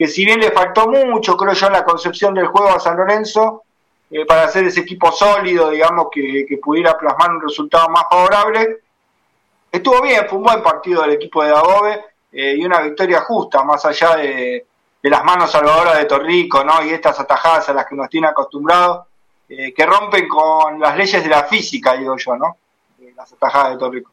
que 0.01 0.09
si 0.09 0.25
bien 0.25 0.41
le 0.41 0.51
faltó 0.51 0.89
mucho, 0.89 1.37
creo 1.37 1.53
yo, 1.53 1.67
en 1.67 1.75
la 1.75 1.85
concepción 1.85 2.33
del 2.33 2.47
juego 2.47 2.71
a 2.71 2.81
San 2.81 2.97
Lorenzo, 2.97 3.65
eh, 4.11 4.25
para 4.25 4.45
hacer 4.45 4.65
ese 4.65 4.81
equipo 4.81 5.13
sólido, 5.13 5.69
digamos, 5.69 6.07
que, 6.11 6.59
pudiera 6.63 6.97
plasmar 6.97 7.33
un 7.33 7.43
resultado 7.43 7.87
más 7.91 8.05
favorable. 8.09 8.79
Estuvo 9.71 10.01
bien, 10.01 10.27
fue 10.27 10.39
un 10.39 10.45
buen 10.45 10.63
partido 10.63 11.03
del 11.03 11.11
equipo 11.11 11.45
de 11.45 11.51
Dagobe 11.51 12.01
eh, 12.33 12.55
y 12.57 12.65
una 12.65 12.81
victoria 12.81 13.21
justa, 13.21 13.63
más 13.63 13.85
allá 13.85 14.17
de, 14.17 14.65
las 15.03 15.23
manos 15.23 15.51
salvadoras 15.51 15.99
de 15.99 16.07
Torrico, 16.07 16.65
¿no? 16.65 16.83
Y 16.83 16.95
estas 16.95 17.21
atajadas 17.21 17.69
a 17.69 17.75
las 17.75 17.85
que 17.85 17.95
nos 17.95 18.09
tiene 18.09 18.29
acostumbrados, 18.29 19.07
eh, 19.51 19.75
que 19.75 19.85
rompen 19.85 20.27
con 20.27 20.81
las 20.81 20.97
leyes 20.97 21.23
de 21.23 21.29
la 21.29 21.45
física, 21.45 21.93
digo 21.93 22.17
yo, 22.17 22.37
¿no? 22.37 22.57
las 23.15 23.31
atajadas 23.35 23.73
de 23.73 23.79
Torrico. 23.79 24.11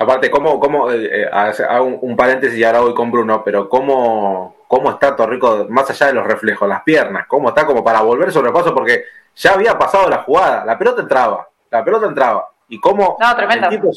Aparte, 0.00 0.30
¿cómo, 0.30 0.58
cómo 0.58 0.88
hago 0.88 1.84
un, 1.84 2.16
paréntesis 2.16 2.58
y 2.58 2.64
ahora 2.64 2.80
voy 2.80 2.94
con 2.94 3.10
Bruno, 3.10 3.44
pero 3.44 3.68
cómo, 3.68 4.56
cómo 4.66 4.92
está 4.92 5.14
Torrico 5.14 5.66
más 5.68 5.90
allá 5.90 6.06
de 6.06 6.14
los 6.14 6.26
reflejos, 6.26 6.66
las 6.66 6.82
piernas, 6.84 7.26
cómo 7.26 7.50
está 7.50 7.66
como 7.66 7.84
para 7.84 8.00
volver 8.00 8.32
sobre 8.32 8.48
el 8.48 8.54
paso, 8.54 8.74
porque 8.74 9.04
ya 9.36 9.52
había 9.52 9.78
pasado 9.78 10.08
la 10.08 10.22
jugada, 10.22 10.64
la 10.64 10.78
pelota 10.78 11.02
entraba, 11.02 11.46
la 11.70 11.84
pelota 11.84 12.06
entraba, 12.06 12.48
y 12.66 12.80
cómo 12.80 13.18
el 13.20 13.68
tipo 13.68 13.90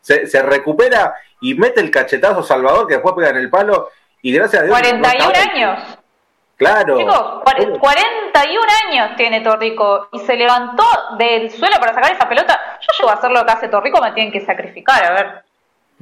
se, 0.00 0.42
recupera 0.42 1.14
y 1.42 1.52
mete 1.52 1.82
el 1.82 1.90
cachetazo 1.90 2.42
Salvador 2.42 2.86
que 2.86 2.94
después 2.94 3.14
pega 3.14 3.28
en 3.28 3.36
el 3.36 3.50
palo, 3.50 3.90
y 4.22 4.32
gracias 4.32 4.62
a 4.62 4.64
Dios. 4.64 4.80
41 4.80 5.32
años. 5.52 5.98
Claro. 6.56 6.96
Chicos, 6.96 7.78
41 7.78 8.60
años 8.88 9.10
tiene 9.18 9.42
Torrico 9.42 10.08
y 10.12 10.20
se 10.20 10.36
levantó 10.36 10.84
del 11.18 11.50
suelo 11.50 11.76
para 11.78 11.92
sacar 11.92 12.12
esa 12.12 12.26
pelota. 12.26 12.58
Yo 12.80 12.88
llego 12.98 13.10
a 13.10 13.14
hacer 13.14 13.30
lo 13.30 13.44
que 13.44 13.52
hace 13.52 13.68
Torrico, 13.68 14.00
me 14.00 14.12
tienen 14.12 14.32
que 14.32 14.40
sacrificar, 14.40 15.04
a 15.04 15.12
ver. 15.12 15.49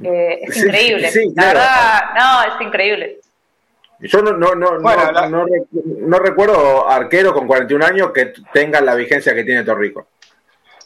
Eh, 0.03 0.39
es 0.43 0.57
increíble. 0.57 1.11
la 1.35 1.45
verdad, 1.45 2.01
no, 2.15 2.55
es 2.55 2.61
increíble. 2.61 3.19
Yo 3.99 4.21
no, 4.21 4.31
no, 4.31 4.55
no, 4.55 4.77
no, 4.77 5.45
no, 5.83 6.19
recuerdo 6.19 6.89
arquero 6.89 7.33
con 7.33 7.45
41 7.45 7.85
años 7.85 8.11
que 8.13 8.33
tenga 8.53 8.79
la 8.79 8.95
vigencia 8.95 9.35
que 9.35 9.43
tiene 9.43 9.63
Torrico. 9.63 10.07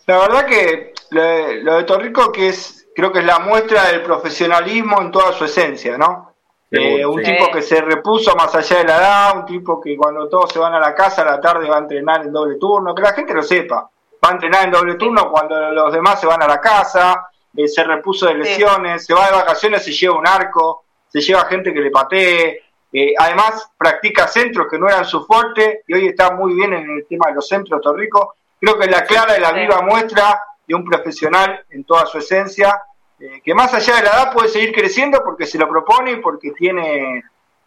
La 0.08 0.18
verdad 0.20 0.46
que 0.48 0.94
lo 1.12 1.76
de, 1.76 1.84
Torrico 1.84 2.32
que 2.32 2.50
es, 2.50 2.88
creo 2.96 3.12
que 3.12 3.20
es 3.20 3.26
la 3.26 3.38
muestra 3.38 3.92
del 3.92 4.02
profesionalismo 4.02 5.00
en 5.00 5.12
toda 5.12 5.32
su 5.32 5.46
esencia, 5.46 5.96
¿no? 5.96 6.34
Eh, 6.72 7.06
un 7.06 7.22
tipo 7.22 7.52
que 7.52 7.62
se 7.62 7.82
repuso 7.82 8.36
más 8.36 8.56
allá 8.56 8.80
de 8.80 8.84
la 8.86 8.98
edad, 8.98 9.38
un 9.38 9.46
tipo 9.46 9.80
que 9.80 9.96
cuando 9.96 10.28
todos 10.28 10.52
se 10.52 10.58
van 10.58 10.74
a 10.74 10.80
la 10.80 10.96
casa 10.96 11.22
a 11.22 11.26
la 11.26 11.40
tarde 11.40 11.70
va 11.70 11.76
a 11.76 11.82
entrenar 11.82 12.24
en 12.26 12.34
doble 12.34 12.56
turno, 12.56 12.96
que 12.96 13.04
la 13.04 13.14
gente 13.14 13.32
lo 13.32 13.44
sepa, 13.44 13.88
va 14.26 14.30
a 14.30 14.32
entrenar 14.32 14.66
en 14.66 14.72
doble 14.72 14.96
turno 14.96 15.30
cuando 15.30 15.72
los 15.72 15.94
demás 15.94 16.20
se 16.20 16.26
van 16.26 16.42
a 16.42 16.48
la 16.48 16.60
casa, 16.60 17.28
eh, 17.56 17.68
se 17.68 17.84
repuso 17.84 18.26
de 18.28 18.36
lesiones, 18.36 19.06
se 19.06 19.14
va 19.14 19.28
de 19.28 19.36
vacaciones, 19.36 19.84
se 19.84 19.92
lleva 19.92 20.18
un 20.18 20.28
arco, 20.28 20.86
se 21.08 21.22
lleva 21.22 21.46
gente 21.46 21.74
que 21.74 21.82
le 21.82 21.92
patee, 21.92 22.64
eh, 22.96 23.14
además 23.18 23.72
practica 23.76 24.28
centros 24.28 24.68
que 24.70 24.78
no 24.78 24.88
eran 24.88 25.04
su 25.04 25.26
fuerte 25.26 25.82
y 25.88 25.96
hoy 25.96 26.08
está 26.08 26.32
muy 26.32 26.54
bien 26.54 26.74
en 26.74 26.90
el 26.90 27.08
tema 27.08 27.28
de 27.30 27.36
los 27.36 27.48
centros 27.48 27.82
Torrico. 27.82 28.36
Creo 28.60 28.78
que 28.78 28.86
es 28.86 28.92
la 28.92 29.04
clara 29.04 29.38
y 29.38 29.42
la 29.42 29.52
viva 29.52 29.82
muestra 29.82 30.40
de 30.68 30.76
un 30.76 30.86
profesional 30.86 31.66
en 31.72 31.84
toda 31.84 32.06
su 32.06 32.20
esencia 32.20 32.82
eh, 33.20 33.42
que 33.44 33.56
más 33.56 33.74
allá 33.74 33.96
de 33.96 34.04
la 34.04 34.10
edad 34.10 34.34
puede 34.34 34.50
seguir 34.50 34.74
creciendo 34.74 35.24
porque 35.24 35.48
se 35.48 35.58
lo 35.58 35.68
propone 35.68 36.12
y 36.12 36.16
porque 36.18 36.52
tiene, 36.52 37.24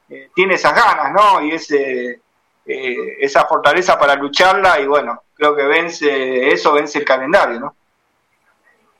eh, 0.08 0.30
tiene 0.32 0.54
esas 0.54 0.74
ganas, 0.74 1.12
¿no? 1.12 1.42
Y 1.42 1.52
ese, 1.52 2.20
esa 2.64 3.46
fortaleza 3.46 3.98
para 3.98 4.16
lucharla 4.16 4.80
y 4.80 4.86
bueno, 4.86 5.22
creo 5.34 5.54
que 5.54 5.64
vence 5.64 6.48
eso, 6.48 6.72
vence 6.72 6.98
el 6.98 7.04
calendario, 7.04 7.60
¿no? 7.60 7.74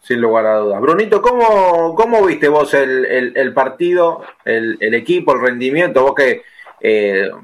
Sin 0.06 0.20
lugar 0.20 0.46
a 0.46 0.58
dudas. 0.58 0.80
Brunito, 0.80 1.20
¿cómo, 1.20 1.94
cómo 1.96 2.24
viste 2.24 2.48
vos 2.48 2.72
el, 2.74 3.34
el, 3.34 3.52
partido, 3.52 4.22
el, 4.44 4.76
el, 4.78 4.94
equipo, 4.94 5.32
el 5.32 5.40
rendimiento? 5.40 6.02
Vos 6.02 6.14
que 6.14 6.42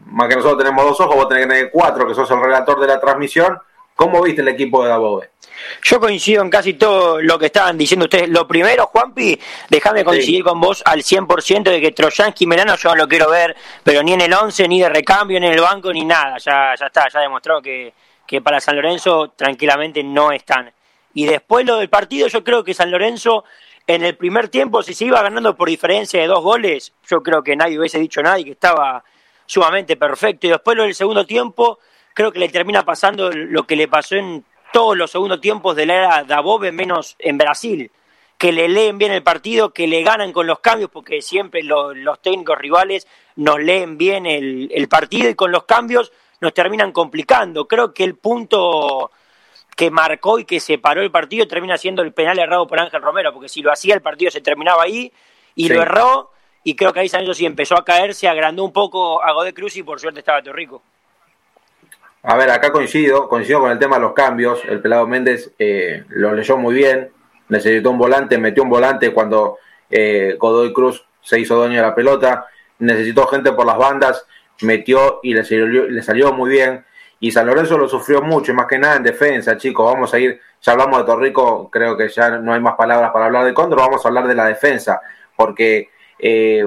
más 0.06 0.28
que 0.28 0.36
nosotros 0.36 0.58
tenemos 0.58 0.84
dos 0.84 1.00
ojos, 1.00 1.16
vos 1.16 1.28
tenés 1.28 1.46
que 1.46 1.52
tener 1.52 1.70
cuatro, 1.70 2.06
que 2.06 2.14
sos 2.14 2.30
el 2.30 2.40
relator 2.40 2.78
de 2.80 2.86
la 2.86 3.00
transmisión. 3.00 3.58
¿Cómo 3.94 4.22
viste 4.22 4.42
el 4.42 4.48
equipo 4.48 4.82
de 4.82 4.88
Dabove? 4.88 5.30
Yo 5.82 6.00
coincido 6.00 6.42
en 6.42 6.50
casi 6.50 6.74
todo 6.74 7.20
lo 7.20 7.38
que 7.38 7.46
estaban 7.46 7.76
diciendo 7.76 8.04
ustedes. 8.04 8.28
Lo 8.28 8.48
primero, 8.48 8.86
Juanpi, 8.86 9.38
déjame 9.68 10.04
coincidir 10.04 10.44
con 10.44 10.60
vos 10.60 10.82
al 10.84 11.02
100% 11.02 11.64
de 11.64 11.80
que 11.80 11.92
Troyansky 11.92 12.44
y 12.44 12.46
Melano 12.46 12.76
yo 12.76 12.90
no 12.90 12.96
lo 12.96 13.08
quiero 13.08 13.30
ver, 13.30 13.54
pero 13.84 14.02
ni 14.02 14.12
en 14.12 14.22
el 14.22 14.32
11, 14.32 14.66
ni 14.68 14.80
de 14.80 14.88
recambio, 14.88 15.38
ni 15.38 15.46
en 15.46 15.52
el 15.52 15.60
banco, 15.60 15.92
ni 15.92 16.04
nada. 16.04 16.38
Ya, 16.38 16.74
ya 16.78 16.86
está, 16.86 17.08
ya 17.08 17.20
demostró 17.20 17.60
que, 17.60 17.92
que 18.26 18.40
para 18.40 18.60
San 18.60 18.76
Lorenzo 18.76 19.32
tranquilamente 19.36 20.02
no 20.02 20.32
están. 20.32 20.72
Y 21.14 21.26
después 21.26 21.66
lo 21.66 21.76
del 21.76 21.88
partido, 21.88 22.28
yo 22.28 22.42
creo 22.42 22.64
que 22.64 22.74
San 22.74 22.90
Lorenzo 22.90 23.44
en 23.86 24.04
el 24.04 24.16
primer 24.16 24.48
tiempo, 24.48 24.82
si 24.82 24.94
se 24.94 25.06
iba 25.06 25.22
ganando 25.22 25.56
por 25.56 25.68
diferencia 25.68 26.20
de 26.20 26.26
dos 26.26 26.42
goles, 26.42 26.92
yo 27.08 27.22
creo 27.22 27.42
que 27.42 27.56
nadie 27.56 27.78
hubiese 27.78 27.98
dicho 27.98 28.22
nada 28.22 28.38
y 28.38 28.44
que 28.44 28.52
estaba 28.52 29.04
sumamente 29.46 29.96
perfecto. 29.96 30.46
Y 30.46 30.50
después 30.50 30.76
lo 30.76 30.84
del 30.84 30.94
segundo 30.94 31.26
tiempo, 31.26 31.78
creo 32.14 32.32
que 32.32 32.38
le 32.38 32.48
termina 32.48 32.84
pasando 32.84 33.30
lo 33.30 33.64
que 33.64 33.76
le 33.76 33.88
pasó 33.88 34.16
en 34.16 34.44
todos 34.72 34.96
los 34.96 35.10
segundos 35.10 35.40
tiempos 35.40 35.76
de 35.76 35.86
la 35.86 35.94
era 35.94 36.24
Dabove, 36.24 36.72
menos 36.72 37.16
en 37.18 37.38
Brasil, 37.38 37.90
que 38.38 38.52
le 38.52 38.68
leen 38.68 38.98
bien 38.98 39.12
el 39.12 39.22
partido, 39.22 39.72
que 39.72 39.86
le 39.86 40.02
ganan 40.02 40.32
con 40.32 40.46
los 40.46 40.60
cambios, 40.60 40.90
porque 40.90 41.20
siempre 41.20 41.62
los 41.62 42.22
técnicos 42.22 42.58
rivales 42.58 43.06
nos 43.36 43.60
leen 43.60 43.98
bien 43.98 44.26
el, 44.26 44.88
partido 44.88 45.28
y 45.28 45.34
con 45.34 45.52
los 45.52 45.64
cambios 45.64 46.12
nos 46.40 46.54
terminan 46.54 46.92
complicando. 46.92 47.68
Creo 47.68 47.92
que 47.92 48.04
el 48.04 48.16
punto 48.16 49.10
que 49.76 49.90
marcó 49.90 50.38
y 50.38 50.44
que 50.44 50.60
separó 50.60 51.02
el 51.02 51.10
partido 51.10 51.46
termina 51.46 51.76
siendo 51.76 52.02
el 52.02 52.12
penal 52.12 52.38
errado 52.38 52.66
por 52.66 52.78
Ángel 52.80 53.02
Romero, 53.02 53.32
porque 53.32 53.48
si 53.48 53.62
lo 53.62 53.72
hacía 53.72 53.94
el 53.94 54.02
partido 54.02 54.30
se 54.30 54.40
terminaba 54.40 54.82
ahí 54.82 55.12
y 55.54 55.68
lo 55.68 55.82
erró 55.82 56.30
y 56.64 56.76
creo 56.76 56.92
que 56.92 57.00
ahí 57.00 57.08
San 57.08 57.32
sí 57.34 57.46
empezó 57.46 57.76
a 57.76 57.84
caer, 57.84 58.14
se 58.14 58.28
agrandó 58.28 58.64
un 58.64 58.72
poco 58.72 59.22
a 59.22 59.32
Godé 59.32 59.52
Cruz 59.52 59.76
y 59.76 59.82
por 59.82 59.98
suerte 59.98 60.20
estaba 60.20 60.42
Torrico. 60.42 60.82
A 62.22 62.36
ver, 62.36 62.50
acá 62.50 62.70
coincido, 62.70 63.28
coincido 63.28 63.60
con 63.60 63.72
el 63.72 63.80
tema 63.80 63.96
de 63.96 64.02
los 64.02 64.12
cambios. 64.12 64.60
El 64.64 64.80
pelado 64.80 65.08
Méndez 65.08 65.52
eh, 65.58 66.04
lo 66.08 66.32
leyó 66.34 66.56
muy 66.56 66.74
bien, 66.74 67.10
necesitó 67.48 67.90
un 67.90 67.98
volante, 67.98 68.38
metió 68.38 68.62
un 68.62 68.70
volante 68.70 69.12
cuando 69.12 69.58
eh, 69.90 70.36
Godoy 70.38 70.72
Cruz 70.72 71.04
se 71.20 71.40
hizo 71.40 71.56
dueño 71.56 71.76
de 71.76 71.82
la 71.82 71.94
pelota, 71.96 72.46
necesitó 72.78 73.26
gente 73.26 73.52
por 73.52 73.66
las 73.66 73.76
bandas, 73.76 74.24
metió 74.60 75.18
y 75.24 75.34
le 75.34 75.44
salió, 75.44 75.66
le 75.66 76.02
salió 76.02 76.32
muy 76.32 76.50
bien. 76.50 76.84
Y 77.22 77.30
San 77.30 77.46
Lorenzo 77.46 77.78
lo 77.78 77.88
sufrió 77.88 78.20
mucho, 78.20 78.52
más 78.52 78.66
que 78.66 78.80
nada 78.80 78.96
en 78.96 79.04
defensa, 79.04 79.56
chicos. 79.56 79.92
Vamos 79.92 80.12
a 80.12 80.18
ir, 80.18 80.40
ya 80.60 80.72
hablamos 80.72 80.98
de 80.98 81.04
Torrico, 81.04 81.70
creo 81.70 81.96
que 81.96 82.08
ya 82.08 82.30
no 82.30 82.52
hay 82.52 82.58
más 82.58 82.74
palabras 82.74 83.12
para 83.12 83.26
hablar 83.26 83.44
de 83.44 83.54
Cóndor, 83.54 83.78
vamos 83.78 84.04
a 84.04 84.08
hablar 84.08 84.26
de 84.26 84.34
la 84.34 84.46
defensa, 84.46 85.00
porque 85.36 85.90
eh, 86.18 86.66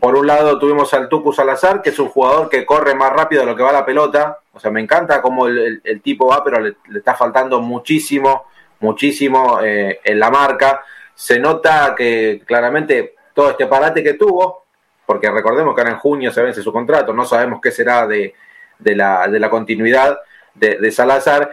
por 0.00 0.16
un 0.16 0.26
lado 0.26 0.58
tuvimos 0.58 0.92
al 0.94 1.08
Tucu 1.08 1.32
Salazar, 1.32 1.80
que 1.80 1.90
es 1.90 1.98
un 2.00 2.08
jugador 2.08 2.48
que 2.48 2.66
corre 2.66 2.96
más 2.96 3.12
rápido 3.12 3.42
de 3.42 3.46
lo 3.46 3.54
que 3.54 3.62
va 3.62 3.70
la 3.70 3.86
pelota. 3.86 4.40
O 4.52 4.58
sea, 4.58 4.72
me 4.72 4.80
encanta 4.80 5.22
cómo 5.22 5.46
el, 5.46 5.80
tipo 6.02 6.26
va, 6.26 6.42
pero 6.42 6.58
le, 6.58 6.74
está 6.92 7.14
faltando 7.14 7.60
muchísimo, 7.60 8.46
muchísimo 8.80 9.60
eh, 9.62 10.00
en 10.02 10.18
la 10.18 10.28
marca. 10.28 10.82
Se 11.14 11.38
nota 11.38 11.94
que 11.96 12.42
claramente 12.44 13.14
todo 13.32 13.50
este 13.50 13.68
parate 13.68 14.02
que 14.02 14.14
tuvo, 14.14 14.64
porque 15.06 15.30
recordemos 15.30 15.72
que 15.72 15.82
ahora 15.82 15.92
en 15.92 15.98
junio 15.98 16.32
se 16.32 16.42
vence 16.42 16.64
su 16.64 16.72
contrato, 16.72 17.12
no 17.12 17.24
sabemos 17.24 17.60
qué 17.60 17.70
será 17.70 18.08
de, 18.08 18.34
de, 18.82 18.96
la, 18.96 19.28
de 19.28 19.40
la, 19.40 19.50
continuidad 19.50 20.18
de, 20.54 20.90
Salazar. 20.90 21.50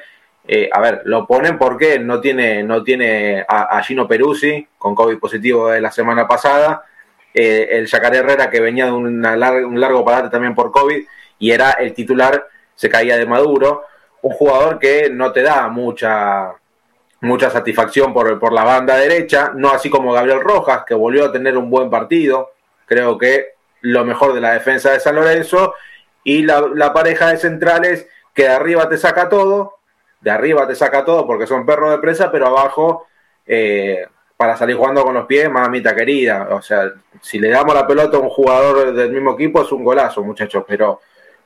Eh, 0.48 0.70
a 0.72 0.80
ver, 0.80 1.02
lo 1.06 1.28
ponen 1.28 1.58
porque 1.58 2.00
no 2.00 2.20
tiene, 2.20 2.64
no 2.64 2.84
tiene 2.84 3.46
a, 3.48 3.78
a 3.78 3.84
Gino 3.84 4.08
Peruzzi 4.08 4.68
con 4.78 4.96
COVID 4.96 5.20
positivo 5.20 5.70
de 5.70 5.82
la 5.82 5.92
semana 5.92 6.28
pasada. 6.28 6.84
Eh, 7.34 7.68
el 7.72 7.86
Yacaré 7.86 8.18
Herrera 8.18 8.50
que 8.50 8.60
venía 8.60 8.86
de 8.86 8.92
un 8.92 9.22
largo 9.22 10.04
parate 10.04 10.30
también 10.30 10.56
por 10.56 10.72
COVID 10.72 11.06
y 11.38 11.52
era 11.52 11.72
el 11.72 11.94
titular, 11.94 12.48
se 12.76 12.90
caía 12.90 13.18
de 13.18 13.26
Maduro, 13.26 13.84
un 14.22 14.32
jugador 14.32 14.80
que 14.80 15.10
no 15.10 15.32
te 15.32 15.44
da 15.44 15.68
mucha 15.68 16.54
mucha 17.22 17.50
satisfacción 17.50 18.14
por, 18.14 18.40
por 18.40 18.54
la 18.54 18.64
banda 18.64 18.96
derecha, 18.96 19.52
no 19.54 19.72
así 19.72 19.90
como 19.90 20.14
Gabriel 20.14 20.40
Rojas, 20.42 20.84
que 20.88 20.94
volvió 20.94 21.26
a 21.26 21.32
tener 21.32 21.58
un 21.58 21.70
buen 21.70 21.90
partido, 21.90 22.54
creo 22.86 23.18
que 23.18 23.56
lo 23.82 24.06
mejor 24.06 24.34
de 24.34 24.42
la 24.42 24.54
defensa 24.54 24.92
de 24.92 25.00
San 25.00 25.16
Lorenzo, 25.16 25.74
y 26.30 26.44
la, 26.44 26.94
pareja 26.94 27.32
de 27.32 27.38
centrales 27.38 28.08
que 28.36 28.44
de 28.44 28.50
arriba 28.50 28.88
te 28.88 29.00
saca 29.00 29.30
todo, 29.30 29.80
de 30.22 30.30
arriba 30.30 30.68
te 30.68 30.76
saca 30.76 31.04
todo 31.04 31.26
porque 31.26 31.48
son 31.48 31.66
perros 31.66 31.90
de 31.90 31.98
presa, 31.98 32.32
pero 32.32 32.46
abajo 32.46 33.08
eh, 33.48 34.06
para 34.38 34.56
salir 34.56 34.76
jugando 34.76 35.04
con 35.04 35.16
los 35.16 35.26
pies, 35.26 35.50
mamita 35.50 35.96
querida. 35.96 36.50
O 36.52 36.62
sea, 36.62 36.92
si 37.20 37.40
le 37.40 37.50
damos 37.50 37.74
la 37.74 37.88
pelota 37.88 38.18
a 38.18 38.20
un 38.20 38.30
jugador 38.30 38.94
del 38.94 39.12
mismo 39.12 39.34
equipo 39.34 39.64
es 39.64 39.72
un 39.72 39.84
golazo, 39.84 40.24
muchachos, 40.24 40.64
pero 40.68 41.02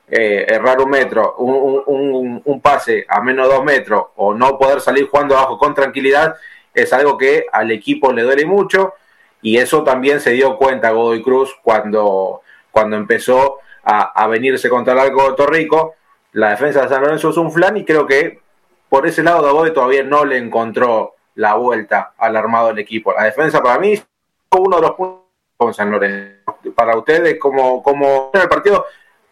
eh, 0.06 0.44
errar 0.46 0.78
un 0.78 0.90
metro, 0.90 1.36
un, 1.36 2.60
pase 2.62 3.06
a 3.08 3.22
menos 3.22 3.48
dos 3.48 3.64
metros 3.64 4.08
o 4.16 4.34
no 4.34 4.58
poder 4.58 4.82
salir 4.82 5.08
jugando 5.08 5.34
abajo 5.34 5.56
con 5.56 5.74
tranquilidad 5.74 6.36
es 6.74 6.92
algo 6.92 7.16
que 7.16 7.46
al 7.50 7.70
equipo 7.70 8.12
le 8.12 8.22
duele 8.22 8.44
mucho 8.44 8.94
y 9.40 9.56
eso 9.56 9.82
también 9.82 10.20
se 10.20 10.32
dio 10.32 10.58
cuenta 10.58 10.90
Godoy 10.90 11.22
Cruz 11.22 11.54
cuando, 11.62 12.42
cuando 12.70 12.96
empezó 12.96 13.60
a, 13.84 14.26
venirse 14.28 14.68
contra 14.68 14.92
el 14.92 14.98
arco 14.98 15.30
de 15.30 15.36
Torrico. 15.36 15.94
La 16.32 16.50
defensa 16.50 16.82
de 16.82 16.88
San 16.88 17.02
Lorenzo 17.02 17.30
es 17.30 17.36
un 17.36 17.52
flan 17.52 17.76
y 17.76 17.84
creo 17.84 18.06
que 18.06 18.40
por 18.88 19.06
ese 19.06 19.22
lado 19.22 19.42
Godoy 19.52 19.72
todavía 19.72 20.02
no 20.02 20.24
le 20.24 20.38
encontró 20.38 21.14
la 21.36 21.54
vuelta 21.54 22.14
al 22.16 22.36
armado 22.36 22.68
del 22.68 22.78
equipo. 22.78 23.12
La 23.12 23.24
defensa 23.24 23.62
para 23.62 23.78
mí 23.78 23.92
es 23.94 24.06
uno 24.50 24.76
de 24.76 24.82
los 24.82 24.92
puntos 24.92 25.24
con 25.56 25.74
San 25.74 25.90
Lorenzo. 25.90 26.58
Para 26.74 26.96
ustedes, 26.96 27.38
como, 27.38 27.82
como 27.82 28.30
en 28.32 28.40
el 28.40 28.48
partido, 28.48 28.86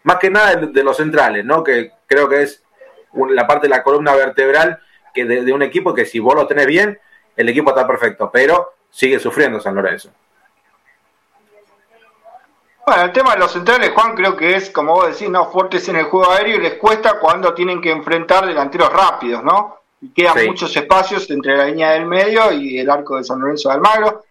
más 0.05 0.17
que 0.17 0.31
nada 0.31 0.57
de, 0.57 0.85
los 0.85 0.97
centrales, 0.97 1.45
¿no? 1.45 1.63
Que 1.63 1.93
creo 2.07 2.29
que 2.29 2.43
es 2.43 2.63
la 3.31 3.47
parte 3.47 3.67
de 3.67 3.71
la 3.71 3.83
columna 3.83 4.15
vertebral 4.15 4.81
que 5.15 5.25
de, 5.25 5.53
un 5.53 5.63
equipo 5.63 5.95
que 5.95 6.07
si 6.07 6.19
vos 6.19 6.35
lo 6.35 6.47
tenés 6.47 6.67
bien, 6.67 6.99
el 7.37 7.49
equipo 7.49 7.71
está 7.71 7.87
perfecto, 7.87 8.31
pero 8.33 8.75
sigue 8.91 9.19
sufriendo 9.19 9.61
San 9.61 9.75
Lorenzo. 9.75 10.11
Bueno, 12.85 13.03
el 13.05 13.13
tema 13.13 13.33
de 13.33 13.39
los 13.39 13.53
centrales, 13.53 13.91
Juan, 13.95 14.15
creo 14.15 14.37
que 14.37 14.57
es, 14.57 14.71
como 14.71 14.95
vos 14.95 15.07
decís, 15.07 15.31
no 15.31 15.51
fuertes 15.51 15.89
en 15.89 15.97
el 15.97 16.05
juego 16.07 16.31
aéreo 16.31 16.57
y 16.57 16.63
les 16.63 16.75
cuesta 16.75 17.21
cuando 17.21 17.55
tienen 17.55 17.81
que 17.81 17.91
enfrentar 17.91 18.47
delanteros 18.47 18.93
rápidos, 18.93 19.43
¿no? 19.45 19.83
y 20.03 20.13
quedan 20.13 20.47
muchos 20.47 20.77
espacios 20.77 21.31
entre 21.31 21.57
la 21.57 21.67
línea 21.67 21.93
del 21.93 22.07
medio 22.07 22.53
y 22.53 22.81
el 22.81 22.91
arco 22.91 23.17
de 23.17 23.25
San 23.25 23.41
Lorenzo 23.41 23.69
de 23.69 23.77
Almagro. 23.77 24.25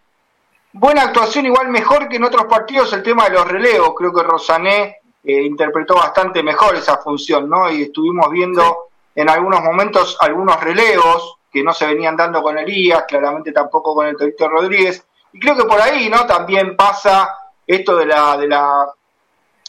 Buena 0.74 1.04
actuación, 1.04 1.46
igual 1.46 1.70
mejor 1.70 2.10
que 2.10 2.18
en 2.18 2.26
otros 2.26 2.46
partidos, 2.46 2.92
el 2.92 3.02
tema 3.02 3.30
de 3.30 3.36
los 3.36 3.48
relevos. 3.48 3.94
Creo 3.96 4.14
que 4.14 4.22
Rosané 4.22 4.98
eh, 5.24 5.42
interpretó 5.42 5.96
bastante 5.96 6.44
mejor 6.44 6.76
esa 6.76 6.98
función, 6.98 7.50
¿no? 7.50 7.72
Y 7.72 7.84
estuvimos 7.84 8.30
viendo 8.30 8.90
en 9.16 9.30
algunos 9.30 9.62
momentos 9.62 10.18
algunos 10.20 10.62
relevos 10.62 11.38
que 11.50 11.64
no 11.64 11.74
se 11.74 11.88
venían 11.88 12.18
dando 12.18 12.42
con 12.42 12.58
Elías, 12.58 13.06
claramente 13.08 13.54
tampoco 13.54 13.96
con 13.96 14.08
el 14.08 14.18
Torito 14.18 14.50
Rodríguez. 14.50 15.06
Y 15.32 15.40
creo 15.40 15.56
que 15.56 15.64
por 15.64 15.82
ahí, 15.82 16.10
¿no? 16.10 16.26
También 16.26 16.76
pasa 16.76 17.34
esto 17.76 17.96
de 17.96 18.06
la, 18.06 18.38
de 18.38 18.48
la, 18.48 18.88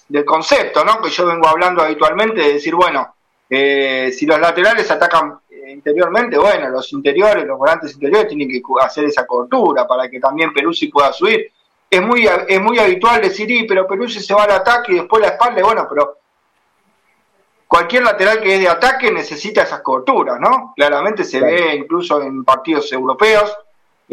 del 0.09 0.25
concepto, 0.25 0.85
¿no? 0.85 1.01
Que 1.01 1.11
yo 1.11 1.27
vengo 1.27 1.49
hablando 1.49 1.83
habitualmente, 1.83 2.41
de 2.41 2.53
decir, 2.55 2.75
bueno, 2.75 3.15
eh, 3.49 4.11
si 4.13 4.27
los 4.27 4.39
laterales 4.39 4.91
atacan 4.91 5.39
interiormente, 5.69 6.37
bueno, 6.39 6.69
los 6.69 6.93
interiores, 6.93 7.45
los 7.47 7.59
volantes 7.59 7.95
interiores 7.95 8.29
tienen 8.29 8.49
que 8.49 8.61
hacer 8.81 9.05
esa 9.05 9.27
cobertura 9.27 9.87
para 9.87 10.09
que 10.09 10.21
también 10.21 10.53
Peruzzi 10.53 10.89
pueda 10.89 11.13
subir. 11.13 11.51
Es 11.89 12.03
muy, 12.03 12.27
es 12.27 12.61
muy 12.61 12.79
habitual 12.79 13.21
decir, 13.21 13.51
y, 13.51 13.67
pero 13.67 13.87
Peruzzi 13.87 14.21
se 14.21 14.35
va 14.35 14.45
al 14.45 14.53
ataque 14.53 14.93
y 14.93 14.97
después 14.97 15.23
la 15.23 15.29
espalda, 15.29 15.63
bueno, 15.63 15.87
pero 15.89 16.19
cualquier 17.67 18.03
lateral 18.03 18.41
que 18.41 18.55
es 18.55 18.61
de 18.61 18.69
ataque 18.69 19.11
necesita 19.11 19.63
esas 19.63 19.81
coberturas, 19.81 20.39
¿no? 20.41 20.73
Claramente 20.77 21.25
se 21.25 21.41
ve 21.41 21.75
incluso 21.75 22.21
en 22.23 22.45
partidos 22.45 22.93
europeos, 22.93 23.57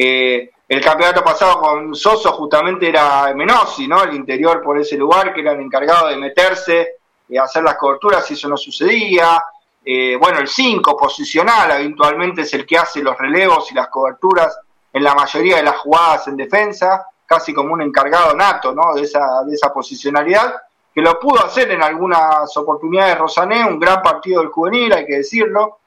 Eh, 0.02 0.52
el 0.70 0.82
campeonato 0.82 1.24
pasado 1.24 1.60
con 1.60 1.96
Soso 1.96 2.32
justamente 2.34 2.88
era 2.88 3.34
Menossi, 3.34 3.88
¿no? 3.88 4.04
El 4.04 4.14
interior 4.14 4.62
por 4.62 4.80
ese 4.80 4.96
lugar, 4.98 5.34
que 5.34 5.42
era 5.42 5.54
el 5.54 5.62
encargado 5.62 6.10
de 6.10 6.18
meterse, 6.18 6.98
y 7.28 7.38
hacer 7.38 7.64
las 7.64 7.76
coberturas, 7.76 8.30
y 8.30 8.36
eso 8.36 8.48
no 8.48 8.56
sucedía. 8.56 9.44
Eh, 9.84 10.16
bueno, 10.16 10.38
el 10.38 10.48
5 10.48 10.96
posicional 10.96 11.72
habitualmente 11.72 12.44
es 12.44 12.54
el 12.54 12.68
que 12.68 12.78
hace 12.78 13.02
los 13.02 13.18
relevos 13.18 13.72
y 13.72 13.76
las 13.76 13.88
coberturas 13.88 14.60
en 14.94 15.04
la 15.04 15.16
mayoría 15.16 15.58
de 15.58 15.64
las 15.64 15.78
jugadas 15.78 16.28
en 16.28 16.38
defensa, 16.38 17.04
casi 17.26 17.52
como 17.52 17.74
un 17.74 17.82
encargado 17.82 18.36
nato, 18.36 18.72
¿no? 18.72 18.94
De 18.94 19.02
esa, 19.02 19.44
de 19.48 19.56
esa 19.56 19.74
posicionalidad 19.74 20.54
que 20.94 21.02
lo 21.02 21.20
pudo 21.20 21.44
hacer 21.44 21.72
en 21.72 21.82
algunas 21.82 22.56
oportunidades 22.58 23.18
Rosané, 23.18 23.66
un 23.66 23.80
gran 23.80 24.04
partido 24.04 24.42
del 24.42 24.50
juvenil, 24.52 24.94
hay 24.94 25.06
que 25.06 25.18
decirlo, 25.18 25.80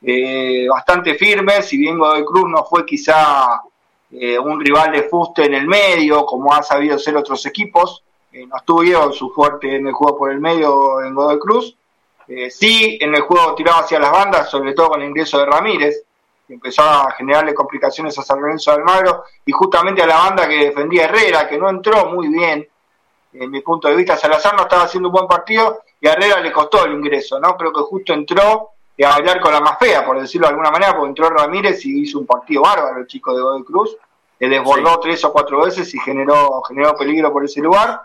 eh, 0.00 0.66
bastante 0.68 1.14
firme, 1.14 1.60
si 1.60 1.76
bien 1.76 1.98
Godoy 1.98 2.24
Cruz 2.24 2.48
no 2.48 2.64
fue 2.64 2.86
quizá 2.86 3.60
eh, 4.12 4.38
un 4.38 4.60
rival 4.60 4.92
de 4.92 5.04
fuste 5.04 5.44
en 5.44 5.54
el 5.54 5.66
medio, 5.66 6.24
como 6.24 6.52
ha 6.52 6.62
sabido 6.62 6.98
ser 6.98 7.16
otros 7.16 7.44
equipos, 7.46 8.02
eh, 8.32 8.46
no 8.46 8.56
estuvo 8.56 9.12
su 9.12 9.30
fuerte 9.30 9.76
en 9.76 9.86
el 9.86 9.92
juego 9.92 10.18
por 10.18 10.30
el 10.32 10.40
medio 10.40 11.02
en 11.02 11.14
Godoy 11.14 11.38
Cruz, 11.38 11.76
sí 12.48 12.96
en 13.00 13.12
el 13.12 13.22
juego 13.22 13.56
tirado 13.56 13.80
hacia 13.80 13.98
las 13.98 14.12
bandas, 14.12 14.48
sobre 14.48 14.72
todo 14.72 14.90
con 14.90 15.02
el 15.02 15.08
ingreso 15.08 15.38
de 15.38 15.46
Ramírez, 15.46 16.04
que 16.46 16.54
empezó 16.54 16.82
a 16.82 17.10
generarle 17.12 17.52
complicaciones 17.52 18.16
a 18.18 18.22
San 18.22 18.40
Lorenzo 18.40 18.70
Almagro, 18.70 19.24
y 19.44 19.50
justamente 19.50 20.02
a 20.02 20.06
la 20.06 20.16
banda 20.16 20.48
que 20.48 20.66
defendía 20.66 21.04
Herrera, 21.04 21.48
que 21.48 21.58
no 21.58 21.68
entró 21.68 22.06
muy 22.06 22.28
bien, 22.28 22.68
en 23.32 23.50
mi 23.50 23.60
punto 23.60 23.88
de 23.88 23.96
vista, 23.96 24.16
Salazar 24.16 24.56
no 24.56 24.62
estaba 24.62 24.84
haciendo 24.84 25.08
un 25.08 25.14
buen 25.14 25.26
partido 25.26 25.82
y 26.00 26.08
a 26.08 26.12
Herrera 26.12 26.40
le 26.40 26.50
costó 26.50 26.84
el 26.84 26.94
ingreso, 26.94 27.38
¿no? 27.38 27.56
Creo 27.56 27.72
que 27.72 27.82
justo 27.82 28.12
entró 28.12 28.70
a 29.04 29.10
bailar 29.10 29.40
con 29.40 29.52
la 29.52 29.60
más 29.60 29.78
fea, 29.78 30.04
por 30.04 30.20
decirlo 30.20 30.46
de 30.46 30.50
alguna 30.50 30.70
manera, 30.70 30.94
porque 30.94 31.08
entró 31.08 31.30
Ramírez 31.30 31.84
y 31.86 32.02
hizo 32.02 32.18
un 32.18 32.26
partido 32.26 32.62
bárbaro 32.62 32.98
el 32.98 33.06
chico 33.06 33.34
de 33.34 33.42
Godoy 33.42 33.64
Cruz, 33.64 33.96
le 34.40 34.48
desbordó 34.48 34.98
tres 35.00 35.22
o 35.24 35.32
cuatro 35.32 35.62
veces 35.62 35.94
y 35.94 35.98
generó, 35.98 36.62
generó 36.62 36.96
peligro 36.96 37.32
por 37.32 37.44
ese 37.44 37.60
lugar. 37.60 38.00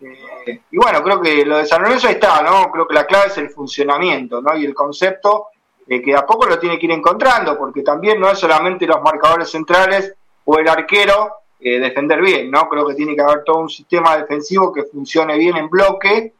Eh, 0.00 0.60
y 0.70 0.76
bueno, 0.76 1.02
creo 1.02 1.20
que 1.20 1.44
lo 1.44 1.58
de 1.58 1.66
San 1.66 1.82
Lorenzo 1.82 2.08
ahí 2.08 2.14
está, 2.14 2.42
¿no? 2.42 2.70
Creo 2.70 2.86
que 2.86 2.94
la 2.94 3.06
clave 3.06 3.28
es 3.28 3.38
el 3.38 3.50
funcionamiento, 3.50 4.40
¿no? 4.42 4.56
Y 4.56 4.64
el 4.64 4.74
concepto 4.74 5.48
eh, 5.86 6.02
que 6.02 6.14
a 6.16 6.26
poco 6.26 6.46
lo 6.46 6.58
tiene 6.58 6.78
que 6.78 6.86
ir 6.86 6.92
encontrando, 6.92 7.56
porque 7.56 7.82
también 7.82 8.20
no 8.20 8.28
es 8.28 8.38
solamente 8.38 8.86
los 8.86 9.00
marcadores 9.00 9.50
centrales 9.50 10.14
o 10.44 10.58
el 10.58 10.68
arquero, 10.68 11.32
eh, 11.60 11.78
defender 11.78 12.20
bien, 12.20 12.50
¿no? 12.50 12.68
Creo 12.68 12.86
que 12.86 12.94
tiene 12.94 13.14
que 13.14 13.22
haber 13.22 13.44
todo 13.44 13.58
un 13.58 13.68
sistema 13.68 14.16
defensivo 14.16 14.72
que 14.72 14.84
funcione 14.84 15.36
bien 15.36 15.56
en 15.56 15.68
bloque 15.68 16.34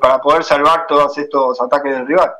para 0.00 0.20
poder 0.20 0.44
salvar 0.44 0.86
todos 0.86 1.18
estos 1.18 1.60
ataques 1.60 1.92
del 1.92 2.06
rival. 2.06 2.32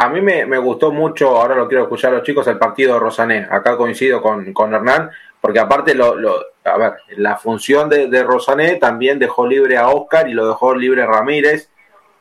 A 0.00 0.08
mí 0.08 0.20
me, 0.20 0.58
gustó 0.58 0.92
mucho, 0.92 1.36
ahora 1.36 1.56
lo 1.56 1.66
quiero 1.66 1.82
escuchar 1.82 2.12
a 2.12 2.18
los 2.18 2.22
chicos, 2.22 2.46
el 2.46 2.56
partido 2.56 2.94
de 2.94 3.00
Rosané. 3.00 3.48
Acá 3.50 3.76
coincido 3.76 4.22
con, 4.22 4.52
con 4.52 4.72
Hernán, 4.72 5.10
porque 5.40 5.58
aparte 5.58 5.92
lo, 5.92 6.14
a 6.62 6.78
ver, 6.78 6.92
la 7.16 7.36
función 7.36 7.88
de, 7.88 8.06
de, 8.06 8.22
Rosané 8.22 8.76
también 8.76 9.18
dejó 9.18 9.44
libre 9.44 9.76
a 9.76 9.88
Oscar 9.88 10.28
y 10.28 10.34
lo 10.34 10.46
dejó 10.46 10.72
libre 10.76 11.02
a 11.02 11.06
Ramírez, 11.06 11.68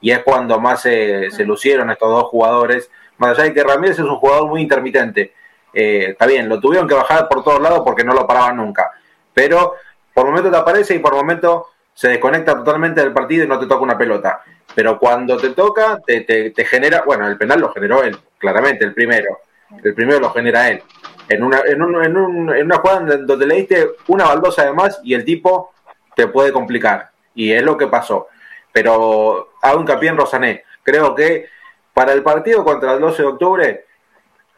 y 0.01 0.09
es 0.09 0.23
cuando 0.23 0.59
más 0.59 0.81
se, 0.81 1.29
se 1.29 1.45
lucieron 1.45 1.91
estos 1.91 2.09
dos 2.09 2.23
jugadores. 2.23 2.89
Más 3.19 3.37
allá 3.37 3.43
de 3.43 3.53
que 3.53 3.63
Ramírez 3.63 3.99
es 3.99 4.05
un 4.05 4.15
jugador 4.15 4.47
muy 4.47 4.61
intermitente, 4.61 5.35
eh, 5.71 6.07
está 6.13 6.25
bien, 6.25 6.49
lo 6.49 6.59
tuvieron 6.59 6.87
que 6.87 6.95
bajar 6.95 7.29
por 7.29 7.43
todos 7.43 7.61
lados 7.61 7.83
porque 7.85 8.03
no 8.03 8.15
lo 8.15 8.25
paraban 8.25 8.57
nunca. 8.57 8.89
Pero 9.35 9.75
por 10.15 10.25
momento 10.25 10.49
te 10.49 10.57
aparece 10.57 10.95
y 10.95 10.99
por 10.99 11.13
momento 11.13 11.67
se 11.93 12.07
desconecta 12.07 12.55
totalmente 12.55 13.01
del 13.01 13.13
partido 13.13 13.45
y 13.45 13.47
no 13.47 13.59
te 13.59 13.67
toca 13.67 13.83
una 13.83 13.99
pelota. 13.99 14.41
Pero 14.77 14.99
cuando 14.99 15.37
te 15.37 15.49
toca, 15.49 15.99
te, 16.05 16.21
te, 16.21 16.65
genera, 16.65 17.01
bueno, 17.03 17.27
el 17.27 17.35
penal 17.35 17.59
lo 17.59 17.73
generó 17.73 18.03
él, 18.03 18.15
claramente, 18.37 18.85
el 18.85 18.93
primero. 18.93 19.39
El 19.83 19.95
primero 19.95 20.19
lo 20.19 20.29
genera 20.29 20.69
él. 20.69 20.83
En 21.27 21.41
una, 21.41 21.61
en, 21.65 21.81
un, 21.81 22.05
en, 22.05 22.15
un, 22.15 22.55
en 22.55 22.65
una 22.67 22.77
jugada 22.77 23.17
donde 23.17 23.47
le 23.47 23.55
diste 23.55 23.87
una 24.05 24.25
baldosa 24.25 24.61
además 24.61 25.01
y 25.03 25.15
el 25.15 25.25
tipo 25.25 25.73
te 26.15 26.27
puede 26.27 26.51
complicar. 26.51 27.09
Y 27.33 27.53
es 27.53 27.63
lo 27.63 27.75
que 27.75 27.87
pasó. 27.87 28.27
Pero 28.71 29.53
hago 29.63 29.81
hincapié 29.81 30.09
en 30.09 30.17
Rosané. 30.17 30.63
Creo 30.83 31.15
que 31.15 31.47
para 31.91 32.13
el 32.13 32.21
partido 32.21 32.63
contra 32.63 32.93
el 32.93 33.01
12 33.01 33.23
de 33.23 33.27
octubre 33.27 33.85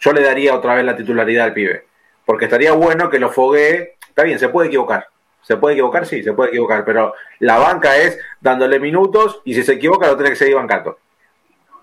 yo 0.01 0.11
le 0.11 0.21
daría 0.21 0.53
otra 0.53 0.75
vez 0.75 0.83
la 0.83 0.97
titularidad 0.97 1.45
al 1.45 1.53
pibe. 1.53 1.85
Porque 2.25 2.43
estaría 2.43 2.73
bueno 2.73 3.09
que 3.09 3.19
lo 3.19 3.29
foguee. 3.29 3.95
Está 4.05 4.23
bien, 4.23 4.37
se 4.37 4.49
puede 4.49 4.67
equivocar. 4.67 5.07
¿Se 5.41 5.57
puede 5.57 5.75
equivocar? 5.75 6.05
Sí, 6.05 6.23
se 6.23 6.33
puede 6.33 6.49
equivocar. 6.49 6.85
Pero 6.85 7.13
la 7.39 7.57
banca 7.57 7.97
es 7.97 8.19
dándole 8.39 8.79
minutos 8.79 9.41
y 9.45 9.53
si 9.53 9.63
se 9.63 9.73
equivoca 9.73 10.07
lo 10.07 10.15
tiene 10.15 10.31
que 10.31 10.35
seguir 10.35 10.55
bancando. 10.55 10.99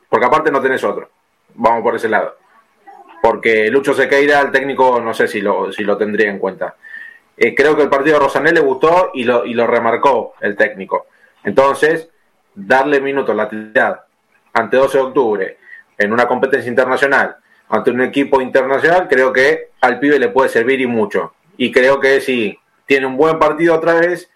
Porque 0.09 0.27
aparte 0.27 0.51
no 0.51 0.61
tenés 0.61 0.85
otro. 0.85 1.11
Vamos 1.55 1.83
por 1.83 1.97
ese 1.97 2.09
lado. 2.09 2.37
Porque 3.23 3.71
Lucho 3.71 3.95
Sequeira, 3.95 4.41
el 4.41 4.53
técnico, 4.53 5.01
no 5.01 5.13
sé 5.15 5.27
si 5.27 5.41
lo, 5.41 5.73
si 5.73 5.83
lo 5.85 5.97
tendría 5.97 6.31
en 6.31 6.39
cuenta. 6.39 6.77
Eh, 7.37 7.55
creo 7.55 7.77
que 7.77 7.83
el 7.83 7.91
partido 7.91 8.19
de 8.19 8.25
Rosané 8.25 8.53
le 8.53 8.61
gustó 8.61 9.11
y 9.15 9.25
lo, 9.25 9.45
y 9.45 9.55
lo 9.55 9.67
remarcó 9.67 10.35
el 10.41 10.57
técnico. 10.57 11.07
Entonces, 11.45 12.09
darle 12.55 13.01
minutos, 13.01 13.35
la 13.35 13.49
titularidad 13.49 14.05
ante 14.53 14.77
12 14.77 14.99
de 14.99 15.05
octubre 15.05 15.59
en 15.99 16.13
una 16.13 16.27
competencia 16.27 16.69
internacional 16.69 17.37
ante 17.69 17.91
un 17.91 18.01
equipo 18.01 18.41
internacional, 18.41 19.09
creo 19.09 19.33
que 19.33 19.71
al 19.81 19.99
pibe 19.99 20.19
le 20.19 20.29
puede 20.29 20.49
servir 20.49 20.81
y 20.81 20.87
mucho. 20.87 21.35
Y 21.57 21.73
creo 21.73 21.99
que 22.01 22.21
si 22.21 22.59
tiene 22.87 23.07
un 23.07 23.17
buen 23.17 23.39
partido 23.39 23.75
otra 23.75 23.95
vez, 23.95 24.31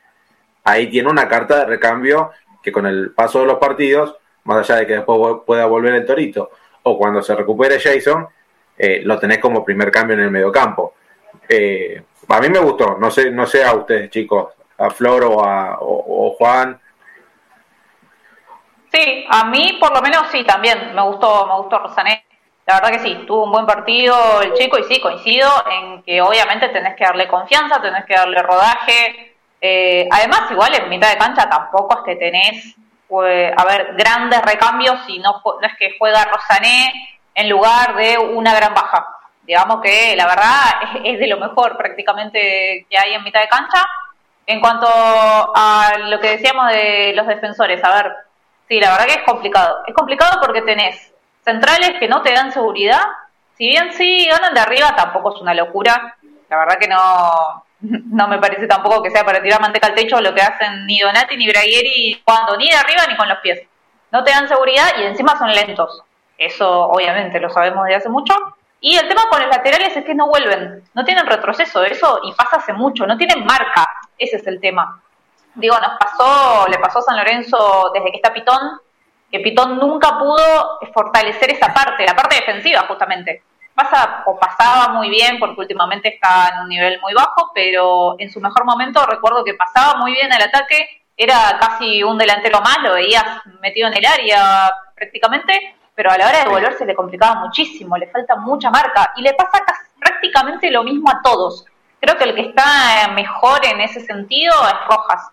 ahí 0.64 0.88
tiene 0.88 1.08
una 1.08 1.28
carta 1.28 1.60
de 1.60 1.66
recambio 1.66 2.30
que 2.62 2.72
con 2.72 2.86
el 2.86 3.12
paso 3.12 3.40
de 3.40 3.46
los 3.46 3.58
partidos, 3.58 4.16
más 4.44 4.58
allá 4.58 4.80
de 4.80 4.86
que 4.86 4.94
después 4.94 5.38
pueda 5.46 5.66
volver 5.66 5.94
el 5.94 6.04
Torito, 6.04 6.50
o 6.82 6.98
cuando 6.98 7.22
se 7.22 7.34
recupere 7.34 7.80
Jason, 7.80 8.28
eh, 8.76 9.02
lo 9.04 9.18
tenés 9.18 9.38
como 9.38 9.64
primer 9.64 9.90
cambio 9.90 10.14
en 10.14 10.22
el 10.24 10.30
mediocampo. 10.30 10.94
Eh, 11.48 12.02
a 12.28 12.40
mí 12.40 12.48
me 12.48 12.58
gustó, 12.58 12.96
no 12.98 13.10
sé, 13.10 13.30
no 13.30 13.46
sé 13.46 13.64
a 13.64 13.74
ustedes 13.74 14.10
chicos, 14.10 14.52
a 14.78 14.90
Flor 14.90 15.24
o 15.24 15.44
a 15.44 15.78
Juan. 16.38 16.80
Sí, 18.92 19.24
a 19.28 19.44
mí 19.44 19.78
por 19.80 19.94
lo 19.94 20.02
menos 20.02 20.26
sí, 20.32 20.44
también 20.44 20.94
me 20.94 21.02
gustó, 21.02 21.46
me 21.46 21.56
gustó 21.56 21.78
Rosané 21.78 22.24
la 22.70 22.80
verdad 22.80 22.92
que 22.92 23.08
sí, 23.08 23.24
tuvo 23.26 23.46
un 23.46 23.50
buen 23.50 23.66
partido 23.66 24.40
el 24.42 24.54
chico 24.54 24.78
y 24.78 24.84
sí, 24.84 25.00
coincido 25.00 25.50
en 25.68 26.04
que 26.04 26.22
obviamente 26.22 26.68
tenés 26.68 26.94
que 26.94 27.02
darle 27.02 27.26
confianza, 27.26 27.82
tenés 27.82 28.04
que 28.04 28.14
darle 28.14 28.40
rodaje. 28.42 29.34
Eh, 29.60 30.08
además, 30.08 30.42
igual 30.52 30.72
en 30.76 30.88
mitad 30.88 31.10
de 31.10 31.18
cancha 31.18 31.48
tampoco 31.50 31.98
es 31.98 32.04
que 32.04 32.14
tenés, 32.14 32.76
a 33.56 33.64
ver, 33.64 33.94
grandes 33.96 34.40
recambios 34.42 35.00
y 35.08 35.18
no, 35.18 35.42
no 35.44 35.66
es 35.66 35.76
que 35.76 35.96
juega 35.98 36.24
Rosané 36.26 36.92
en 37.34 37.48
lugar 37.48 37.96
de 37.96 38.18
una 38.18 38.54
gran 38.54 38.72
baja. 38.72 39.04
Digamos 39.42 39.80
que 39.82 40.14
la 40.14 40.26
verdad 40.26 40.60
es, 41.04 41.18
de 41.18 41.26
lo 41.26 41.38
mejor 41.38 41.76
prácticamente 41.76 42.86
que 42.88 42.98
hay 42.98 43.14
en 43.14 43.24
mitad 43.24 43.40
de 43.40 43.48
cancha. 43.48 43.84
En 44.46 44.60
cuanto 44.60 44.86
a 44.88 45.90
lo 45.98 46.20
que 46.20 46.36
decíamos 46.36 46.70
de 46.70 47.14
los 47.16 47.26
defensores, 47.26 47.82
a 47.82 47.90
ver, 47.94 48.12
sí, 48.68 48.78
la 48.78 48.92
verdad 48.92 49.06
que 49.06 49.14
es 49.14 49.24
complicado. 49.24 49.82
Es 49.88 49.94
complicado 49.94 50.40
porque 50.40 50.62
tenés 50.62 51.10
centrales 51.44 51.92
que 51.98 52.08
no 52.08 52.22
te 52.22 52.32
dan 52.32 52.52
seguridad. 52.52 53.02
Si 53.56 53.66
bien 53.66 53.92
sí 53.92 54.26
ganan 54.26 54.54
de 54.54 54.60
arriba, 54.60 54.94
tampoco 54.96 55.34
es 55.34 55.40
una 55.40 55.54
locura. 55.54 56.16
La 56.48 56.58
verdad 56.58 56.78
que 56.78 56.88
no, 56.88 57.64
no 57.80 58.28
me 58.28 58.38
parece 58.38 58.66
tampoco 58.66 59.02
que 59.02 59.10
sea 59.10 59.24
para 59.24 59.42
tirar 59.42 59.60
manteca 59.60 59.86
al 59.86 59.94
techo 59.94 60.20
lo 60.20 60.34
que 60.34 60.42
hacen 60.42 60.86
ni 60.86 61.00
Donati 61.00 61.36
ni 61.36 61.48
Braguieri 61.48 62.22
cuando 62.24 62.56
ni 62.56 62.68
de 62.68 62.76
arriba 62.76 63.02
ni 63.08 63.16
con 63.16 63.28
los 63.28 63.38
pies. 63.38 63.60
No 64.12 64.24
te 64.24 64.32
dan 64.32 64.48
seguridad 64.48 64.88
y 64.98 65.04
encima 65.04 65.38
son 65.38 65.52
lentos. 65.52 66.02
Eso 66.36 66.84
obviamente 66.86 67.38
lo 67.38 67.50
sabemos 67.50 67.84
desde 67.84 67.96
hace 67.96 68.08
mucho. 68.08 68.34
Y 68.80 68.96
el 68.96 69.08
tema 69.08 69.22
con 69.30 69.40
los 69.40 69.50
laterales 69.50 69.94
es 69.94 70.04
que 70.04 70.14
no 70.14 70.28
vuelven, 70.28 70.82
no 70.94 71.04
tienen 71.04 71.26
retroceso, 71.26 71.84
eso 71.84 72.20
y 72.24 72.32
pasa 72.32 72.56
hace 72.56 72.72
mucho, 72.72 73.06
no 73.06 73.18
tienen 73.18 73.44
marca, 73.44 73.86
ese 74.16 74.36
es 74.36 74.46
el 74.46 74.58
tema. 74.58 75.02
Digo, 75.54 75.76
nos 75.78 75.98
pasó, 75.98 76.66
le 76.66 76.78
pasó 76.78 77.00
a 77.00 77.02
San 77.02 77.18
Lorenzo 77.18 77.90
desde 77.92 78.10
que 78.10 78.16
está 78.16 78.32
Pitón, 78.32 78.80
que 79.30 79.40
Pitón 79.40 79.78
nunca 79.78 80.18
pudo 80.18 80.78
fortalecer 80.92 81.52
esa 81.52 81.72
parte, 81.72 82.04
la 82.06 82.14
parte 82.14 82.36
defensiva 82.36 82.84
justamente. 82.88 83.42
Pasa 83.74 84.24
o 84.26 84.38
pasaba 84.38 84.92
muy 84.92 85.08
bien 85.08 85.38
porque 85.38 85.60
últimamente 85.60 86.14
está 86.14 86.50
en 86.52 86.62
un 86.62 86.68
nivel 86.68 87.00
muy 87.00 87.14
bajo, 87.14 87.50
pero 87.54 88.16
en 88.18 88.30
su 88.30 88.40
mejor 88.40 88.64
momento 88.64 89.06
recuerdo 89.06 89.44
que 89.44 89.54
pasaba 89.54 89.98
muy 89.98 90.12
bien 90.12 90.32
el 90.32 90.42
ataque, 90.42 91.04
era 91.16 91.58
casi 91.60 92.02
un 92.02 92.18
delantero 92.18 92.60
más, 92.60 92.78
lo 92.82 92.94
veías 92.94 93.24
metido 93.60 93.88
en 93.88 93.96
el 93.96 94.04
área 94.04 94.72
prácticamente, 94.94 95.76
pero 95.94 96.10
a 96.10 96.18
la 96.18 96.28
hora 96.28 96.38
de 96.38 96.44
devolverse 96.44 96.84
le 96.84 96.94
complicaba 96.94 97.40
muchísimo, 97.40 97.96
le 97.96 98.08
falta 98.08 98.36
mucha 98.36 98.70
marca 98.70 99.12
y 99.16 99.22
le 99.22 99.34
pasa 99.34 99.62
prácticamente 99.98 100.70
lo 100.70 100.82
mismo 100.82 101.10
a 101.10 101.20
todos. 101.22 101.66
Creo 102.00 102.16
que 102.16 102.24
el 102.24 102.34
que 102.34 102.48
está 102.48 103.08
mejor 103.14 103.64
en 103.64 103.80
ese 103.80 104.00
sentido 104.00 104.54
es 104.66 104.86
Rojas 104.88 105.30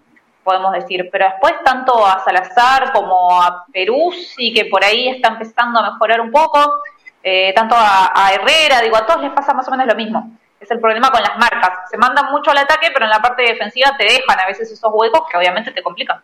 podemos 0.48 0.72
decir, 0.72 1.10
pero 1.12 1.26
después 1.26 1.56
tanto 1.66 2.08
a 2.08 2.24
Salazar 2.24 2.94
como 2.94 3.42
a 3.42 3.66
Perú, 3.74 4.14
sí 4.14 4.54
que 4.54 4.64
por 4.66 4.82
ahí 4.82 5.10
está 5.10 5.28
empezando 5.28 5.78
a 5.78 5.92
mejorar 5.92 6.22
un 6.22 6.32
poco, 6.32 6.80
eh, 7.22 7.52
tanto 7.54 7.76
a, 7.78 8.32
Herrera, 8.34 8.80
digo, 8.82 8.96
a 8.96 9.06
todos 9.06 9.22
les 9.22 9.34
pasa 9.34 9.54
más 9.54 9.68
o 9.68 9.72
menos 9.72 9.88
lo 9.88 9.96
mismo. 9.96 10.38
Es 10.58 10.72
el 10.72 10.80
problema 10.80 11.12
con 11.12 11.22
las 11.22 11.38
marcas, 11.38 11.90
se 11.92 11.98
mandan 11.98 12.32
mucho 12.32 12.52
al 12.52 12.60
ataque, 12.60 12.92
pero 12.94 13.04
en 13.04 13.12
la 13.12 13.22
parte 13.22 13.44
defensiva 13.44 13.92
te 13.98 14.06
dejan 14.06 14.40
a 14.40 14.48
veces 14.48 14.72
esos 14.72 14.90
huecos 14.94 15.24
que 15.30 15.38
obviamente 15.38 15.72
te 15.72 15.84
complican. 15.84 16.22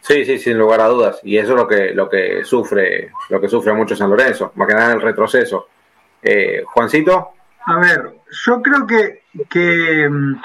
Sí, 0.00 0.24
sí, 0.24 0.38
sin 0.38 0.58
lugar 0.58 0.80
a 0.80 0.88
dudas. 0.88 1.20
Y 1.22 1.38
eso 1.38 1.52
es 1.52 1.56
lo 1.56 1.68
que, 1.68 1.94
lo 1.94 2.08
que 2.08 2.44
sufre, 2.44 3.12
lo 3.28 3.40
que 3.40 3.48
sufre 3.48 3.72
mucho 3.74 3.94
San 3.94 4.10
Lorenzo, 4.10 4.50
más 4.56 4.66
que 4.66 4.74
nada 4.74 4.92
el 4.92 5.00
retroceso. 5.00 5.68
Eh, 6.20 6.64
Juancito. 6.66 7.30
A 7.64 7.76
ver, 7.78 8.10
yo 8.44 8.60
creo 8.60 8.86
que, 8.86 9.22
que 9.48 10.08
mm, 10.10 10.42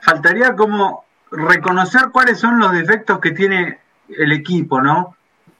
faltaría 0.00 0.54
como 0.54 1.09
reconocer 1.30 2.10
cuáles 2.12 2.38
son 2.38 2.58
los 2.58 2.72
defectos 2.72 3.20
que 3.20 3.32
tiene 3.32 3.78
el 4.08 4.32
equipo, 4.32 4.80
¿no? 4.80 5.16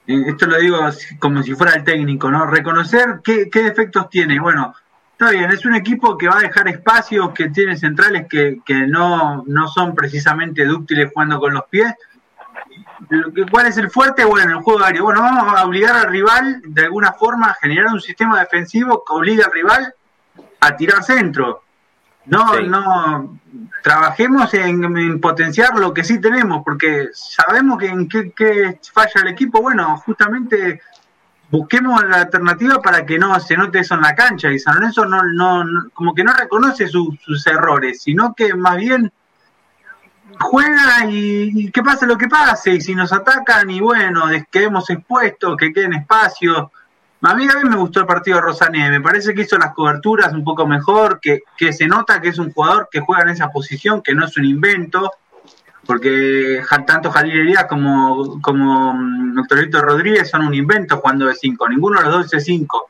Eh, 0.07 0.23
esto 0.27 0.47
lo 0.47 0.57
digo 0.57 0.79
como 1.19 1.43
si 1.43 1.53
fuera 1.55 1.73
el 1.73 1.83
técnico, 1.83 2.29
¿no? 2.29 2.45
Reconocer 2.45 3.21
qué, 3.23 3.49
defectos 3.51 4.09
tiene. 4.09 4.39
Bueno, 4.39 4.73
está 5.11 5.31
bien, 5.31 5.51
es 5.51 5.65
un 5.65 5.75
equipo 5.75 6.17
que 6.17 6.27
va 6.27 6.37
a 6.37 6.41
dejar 6.41 6.67
espacios, 6.67 7.31
que 7.31 7.49
tiene 7.49 7.77
centrales 7.77 8.27
que, 8.27 8.61
no, 8.87 9.45
son 9.73 9.95
precisamente 9.95 10.65
dúctiles 10.65 11.11
jugando 11.13 11.39
con 11.39 11.53
los 11.53 11.65
pies. 11.69 11.93
¿Cuál 13.49 13.67
es 13.67 13.77
el 13.77 13.89
fuerte? 13.89 14.25
Bueno, 14.25 14.57
el 14.57 14.63
juego 14.63 14.83
aéreo. 14.83 15.03
Bueno, 15.03 15.21
vamos 15.21 15.53
a 15.57 15.65
obligar 15.65 15.95
al 15.95 16.11
rival 16.11 16.61
de 16.65 16.83
alguna 16.83 17.13
forma 17.13 17.47
a 17.47 17.53
generar 17.55 17.87
un 17.87 17.99
sistema 17.99 18.39
defensivo 18.39 19.03
que 19.05 19.13
obligue 19.13 19.43
al 19.43 19.51
rival 19.51 19.93
a 20.59 20.75
tirar 20.75 21.03
centro. 21.03 21.60
No, 22.25 22.59
no, 22.61 23.39
trabajemos 23.81 24.53
en, 24.53 25.19
potenciar 25.19 25.77
lo 25.77 25.93
que 25.93 26.03
sí 26.03 26.19
tenemos, 26.19 26.63
porque 26.63 27.09
sabemos 27.13 27.79
que 27.79 27.87
en 27.87 28.07
qué, 28.07 28.79
falla 28.93 29.21
el 29.21 29.27
equipo. 29.29 29.61
Bueno, 29.61 29.97
justamente 30.05 30.81
busquemos 31.49 32.03
la 32.05 32.21
alternativa 32.21 32.81
para 32.81 33.05
que 33.05 33.17
no 33.17 33.37
se 33.39 33.57
note 33.57 33.79
eso 33.79 33.95
en 33.95 34.01
la 34.01 34.15
cancha. 34.15 34.51
Y 34.51 34.59
San 34.59 34.75
Lorenzo 34.75 35.05
no, 35.05 35.23
no, 35.23 35.89
como 35.93 36.13
que 36.13 36.23
no 36.23 36.33
reconoce 36.33 36.87
sus 36.87 37.47
errores, 37.47 38.01
sino 38.01 38.33
que 38.35 38.53
más 38.53 38.77
bien 38.77 39.11
juega 40.39 41.05
y, 41.09 41.51
y, 41.53 41.71
que 41.71 41.81
pase 41.81 42.05
lo 42.05 42.17
que 42.17 42.27
pase. 42.27 42.75
Y 42.75 42.81
si 42.81 42.93
nos 42.93 43.11
atacan, 43.11 43.69
y 43.69 43.81
bueno, 43.81 44.25
quedemos 44.51 44.89
expuestos, 44.89 45.57
que 45.57 45.73
queden 45.73 45.93
espacios. 45.93 46.67
A 47.23 47.35
mí, 47.35 47.45
mí 47.45 47.69
me 47.69 47.77
gustó 47.77 47.99
el 47.99 48.07
partido 48.07 48.37
de 48.37 48.41
Rosané, 48.41 48.89
me 48.89 48.99
parece 48.99 49.35
que 49.35 49.43
hizo 49.43 49.57
las 49.57 49.73
coberturas 49.73 50.33
un 50.33 50.43
poco 50.43 50.65
mejor, 50.65 51.19
que, 51.19 51.41
que 51.55 51.71
se 51.71 51.85
nota 51.87 52.19
que 52.19 52.29
es 52.29 52.39
un 52.39 52.51
jugador 52.51 52.89
que 52.91 53.01
juega 53.01 53.21
en 53.21 53.29
esa 53.29 53.49
posición, 53.49 54.01
que 54.01 54.15
no 54.15 54.25
es 54.25 54.35
un 54.37 54.45
invento, 54.45 55.11
porque 55.85 56.63
tanto 56.87 57.11
Jalil 57.11 57.41
Elías 57.41 57.65
como, 57.65 58.41
como 58.41 58.95
Doctorito 59.35 59.79
mm, 59.79 59.81
Rodríguez 59.81 60.29
son 60.29 60.47
un 60.47 60.53
invento 60.53 60.97
jugando 60.97 61.27
de 61.27 61.35
5, 61.35 61.69
ninguno 61.69 61.99
de 61.99 62.05
los 62.05 62.13
dos 62.13 62.33
es 62.33 62.43
5. 62.45 62.89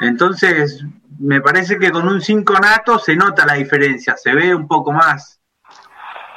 Entonces, 0.00 0.84
me 1.20 1.40
parece 1.40 1.78
que 1.78 1.92
con 1.92 2.08
un 2.08 2.20
5 2.20 2.54
nato 2.58 2.98
se 2.98 3.14
nota 3.14 3.46
la 3.46 3.54
diferencia, 3.54 4.16
se 4.16 4.34
ve 4.34 4.52
un 4.54 4.66
poco 4.66 4.92
más 4.92 5.41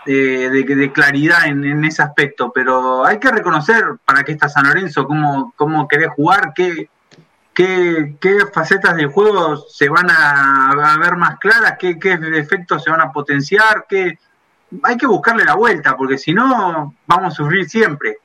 de, 0.06 0.50
de, 0.50 0.92
claridad 0.92 1.48
en, 1.48 1.84
ese 1.84 2.02
aspecto, 2.02 2.52
pero 2.54 3.06
hay 3.06 3.20
que 3.20 3.32
reconocer 3.32 3.84
para 4.06 4.24
qué 4.24 4.34
está 4.34 4.48
San 4.50 4.66
Lorenzo, 4.68 5.08
cómo, 5.08 5.54
cómo 5.56 5.88
querés 5.88 6.10
jugar, 6.10 6.54
qué, 6.56 6.90
qué, 7.54 8.16
qué 8.20 8.46
facetas 8.54 8.96
del 8.96 9.08
juego 9.08 9.58
se 9.58 9.90
van 9.90 10.08
a, 10.10 10.98
ver 11.00 11.16
más 11.16 11.40
claras, 11.40 11.76
qué, 11.80 11.98
qué 11.98 12.20
efectos 12.34 12.84
se 12.84 12.92
van 12.92 13.02
a 13.02 13.12
potenciar, 13.12 13.86
qué... 13.90 14.20
hay 14.84 14.98
que 14.98 15.08
buscarle 15.08 15.44
la 15.44 15.56
vuelta, 15.56 15.98
porque 15.98 16.18
si 16.18 16.34
no 16.34 16.94
vamos 17.08 17.34
a 17.34 17.36
sufrir 17.36 17.68
siempre. 17.68 18.18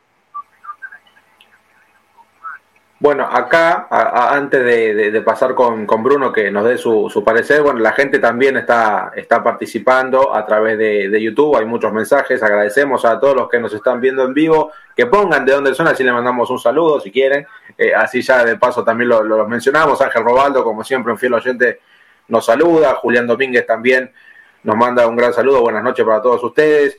Bueno, 3.02 3.24
acá, 3.24 3.86
antes 3.90 4.62
de, 4.62 5.22
pasar 5.22 5.54
con, 5.54 5.86
Bruno 5.86 6.30
que 6.30 6.50
nos 6.50 6.66
dé 6.66 6.76
su, 6.76 7.22
parecer, 7.24 7.62
bueno, 7.62 7.80
la 7.80 7.92
gente 7.92 8.18
también 8.18 8.58
está, 8.58 9.12
está 9.16 9.42
participando 9.42 10.34
a 10.34 10.44
través 10.44 10.76
de, 10.76 11.18
YouTube, 11.18 11.56
hay 11.56 11.64
muchos 11.64 11.94
mensajes, 11.94 12.42
agradecemos 12.42 13.06
a 13.06 13.18
todos 13.18 13.34
los 13.34 13.48
que 13.48 13.58
nos 13.58 13.72
están 13.72 14.02
viendo 14.02 14.22
en 14.22 14.34
vivo, 14.34 14.70
que 14.94 15.06
pongan 15.06 15.46
de 15.46 15.52
dónde 15.52 15.74
son, 15.74 15.88
así 15.88 16.04
le 16.04 16.12
mandamos 16.12 16.50
un 16.50 16.58
saludo 16.58 17.00
si 17.00 17.10
quieren, 17.10 17.46
eh, 17.78 17.94
así 17.94 18.20
ya 18.20 18.44
de 18.44 18.58
paso 18.58 18.84
también 18.84 19.08
lo, 19.08 19.22
lo, 19.22 19.48
mencionamos, 19.48 19.98
Ángel 20.02 20.22
Robaldo, 20.22 20.62
como 20.62 20.84
siempre, 20.84 21.10
un 21.10 21.18
fiel 21.18 21.32
oyente, 21.32 21.80
nos 22.28 22.44
saluda, 22.44 22.96
Julián 22.96 23.26
Domínguez 23.26 23.64
también 23.66 24.12
nos 24.62 24.76
manda 24.76 25.06
un 25.06 25.16
gran 25.16 25.32
saludo, 25.32 25.62
buenas 25.62 25.82
noches 25.82 26.04
para 26.04 26.20
todos 26.20 26.44
ustedes. 26.44 26.98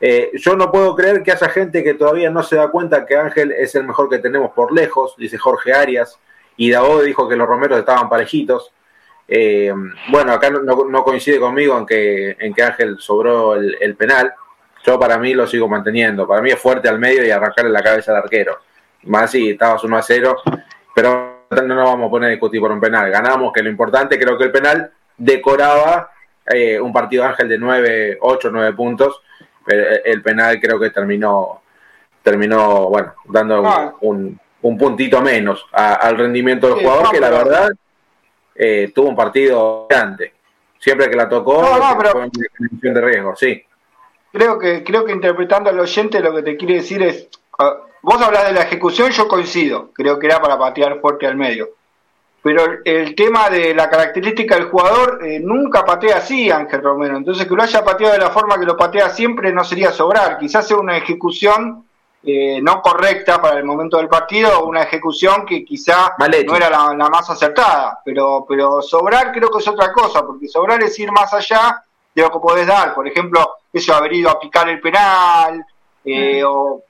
Eh, 0.00 0.30
yo 0.34 0.56
no 0.56 0.70
puedo 0.70 0.94
creer 0.94 1.22
que 1.22 1.32
haya 1.32 1.48
gente 1.48 1.82
que 1.82 1.94
todavía 1.94 2.30
no 2.30 2.42
se 2.42 2.56
da 2.56 2.68
cuenta 2.68 3.04
que 3.04 3.16
Ángel 3.16 3.52
es 3.52 3.74
el 3.74 3.84
mejor 3.84 4.08
que 4.08 4.18
tenemos 4.18 4.52
por 4.52 4.72
lejos, 4.72 5.14
dice 5.16 5.38
Jorge 5.38 5.72
Arias, 5.72 6.18
y 6.56 6.70
Davo 6.70 7.02
dijo 7.02 7.28
que 7.28 7.36
los 7.36 7.48
romeros 7.48 7.78
estaban 7.78 8.08
parejitos. 8.08 8.72
Eh, 9.26 9.72
bueno, 10.10 10.32
acá 10.32 10.50
no, 10.50 11.04
coincide 11.04 11.38
conmigo 11.38 11.76
en 11.78 11.86
que, 11.86 12.36
en 12.38 12.54
que 12.54 12.62
Ángel 12.62 12.96
sobró 12.98 13.54
el, 13.54 13.96
penal. 13.96 14.32
Yo 14.84 14.98
para 14.98 15.18
mí 15.18 15.34
lo 15.34 15.46
sigo 15.46 15.68
manteniendo. 15.68 16.26
Para 16.26 16.42
mí 16.42 16.50
es 16.50 16.58
fuerte 16.58 16.88
al 16.88 16.98
medio 16.98 17.24
y 17.24 17.30
arrancarle 17.30 17.70
la 17.70 17.82
cabeza 17.82 18.12
al 18.12 18.18
arquero. 18.18 18.58
Más 19.04 19.30
si 19.30 19.50
estabas 19.50 19.84
1 19.84 19.96
a 19.96 20.02
0, 20.02 20.36
pero 20.94 21.44
no 21.50 21.74
nos 21.74 21.84
vamos 21.84 22.08
a 22.08 22.10
poner 22.10 22.28
a 22.28 22.30
discutir 22.30 22.60
por 22.60 22.72
un 22.72 22.80
penal. 22.80 23.10
Ganamos, 23.10 23.52
que 23.52 23.62
lo 23.62 23.70
importante, 23.70 24.18
creo 24.18 24.36
que 24.38 24.44
el 24.44 24.52
penal 24.52 24.90
decoraba 25.16 26.10
eh, 26.46 26.80
un 26.80 26.92
partido 26.92 27.24
Ángel 27.24 27.48
de 27.48 27.58
9, 27.58 28.18
8, 28.20 28.50
9 28.50 28.72
puntos 28.72 29.22
el 29.68 30.22
penal 30.22 30.60
creo 30.60 30.78
que 30.78 30.90
terminó, 30.90 31.62
terminó 32.22 32.88
bueno, 32.88 33.14
dando 33.26 33.66
ah. 33.66 33.94
un, 34.00 34.38
un, 34.62 34.78
puntito 34.78 35.20
menos 35.20 35.66
al 35.72 36.16
rendimiento 36.16 36.68
del 36.68 36.84
jugador, 36.84 37.10
que 37.10 37.20
la 37.20 37.30
verdad 37.30 37.70
eh, 38.54 38.92
tuvo 38.94 39.08
un 39.08 39.16
partido 39.16 39.86
grande. 39.88 40.32
Siempre 40.78 41.10
que 41.10 41.16
la 41.16 41.28
tocó, 41.28 41.64
fue 41.64 42.12
una 42.12 42.94
de 42.94 43.00
riesgo, 43.00 43.34
sí. 43.34 43.64
Creo 44.32 44.58
que, 44.58 44.84
creo 44.84 45.04
que 45.04 45.12
interpretando 45.12 45.70
al 45.70 45.80
oyente 45.80 46.20
lo 46.20 46.34
que 46.34 46.42
te 46.42 46.56
quiere 46.56 46.74
decir 46.74 47.02
es, 47.02 47.28
ah, 47.58 47.78
vos 48.02 48.20
hablas 48.22 48.46
de 48.46 48.52
la 48.52 48.62
ejecución, 48.62 49.10
yo 49.10 49.26
coincido, 49.26 49.90
creo 49.92 50.18
que 50.18 50.26
era 50.26 50.40
para 50.40 50.58
patear 50.58 51.00
fuerte 51.00 51.26
al 51.26 51.36
medio 51.36 51.77
pero 52.42 52.78
el 52.84 53.14
tema 53.14 53.50
de 53.50 53.74
la 53.74 53.90
característica 53.90 54.54
del 54.54 54.70
jugador 54.70 55.20
eh, 55.24 55.40
nunca 55.40 55.84
patea 55.84 56.18
así 56.18 56.50
Ángel 56.50 56.82
Romero, 56.82 57.16
entonces 57.16 57.46
que 57.46 57.54
lo 57.54 57.62
haya 57.62 57.84
pateado 57.84 58.14
de 58.14 58.20
la 58.20 58.30
forma 58.30 58.58
que 58.58 58.66
lo 58.66 58.76
patea 58.76 59.10
siempre 59.10 59.52
no 59.52 59.64
sería 59.64 59.90
sobrar, 59.90 60.38
quizás 60.38 60.66
sea 60.66 60.76
una 60.76 60.96
ejecución 60.96 61.84
eh, 62.22 62.60
no 62.60 62.82
correcta 62.82 63.40
para 63.40 63.58
el 63.58 63.64
momento 63.64 63.96
del 63.96 64.08
partido, 64.08 64.64
una 64.64 64.82
ejecución 64.82 65.46
que 65.46 65.64
quizá 65.64 66.14
no 66.18 66.56
era 66.56 66.68
la, 66.68 67.08
más 67.08 67.30
acertada, 67.30 68.00
pero, 68.04 68.44
pero 68.48 68.82
sobrar 68.82 69.32
creo 69.32 69.48
que 69.50 69.58
es 69.58 69.68
otra 69.68 69.92
cosa, 69.92 70.26
porque 70.26 70.48
sobrar 70.48 70.82
es 70.82 70.98
ir 70.98 71.12
más 71.12 71.32
allá 71.32 71.82
de 72.14 72.22
lo 72.22 72.30
que 72.30 72.38
podés 72.40 72.66
dar, 72.66 72.94
por 72.94 73.06
ejemplo, 73.06 73.54
eso 73.72 73.94
haber 73.94 74.12
ido 74.14 74.30
a 74.30 74.40
picar 74.40 74.68
el 74.68 74.80
penal, 74.80 75.64
eh, 76.04 76.42
o 76.44 76.82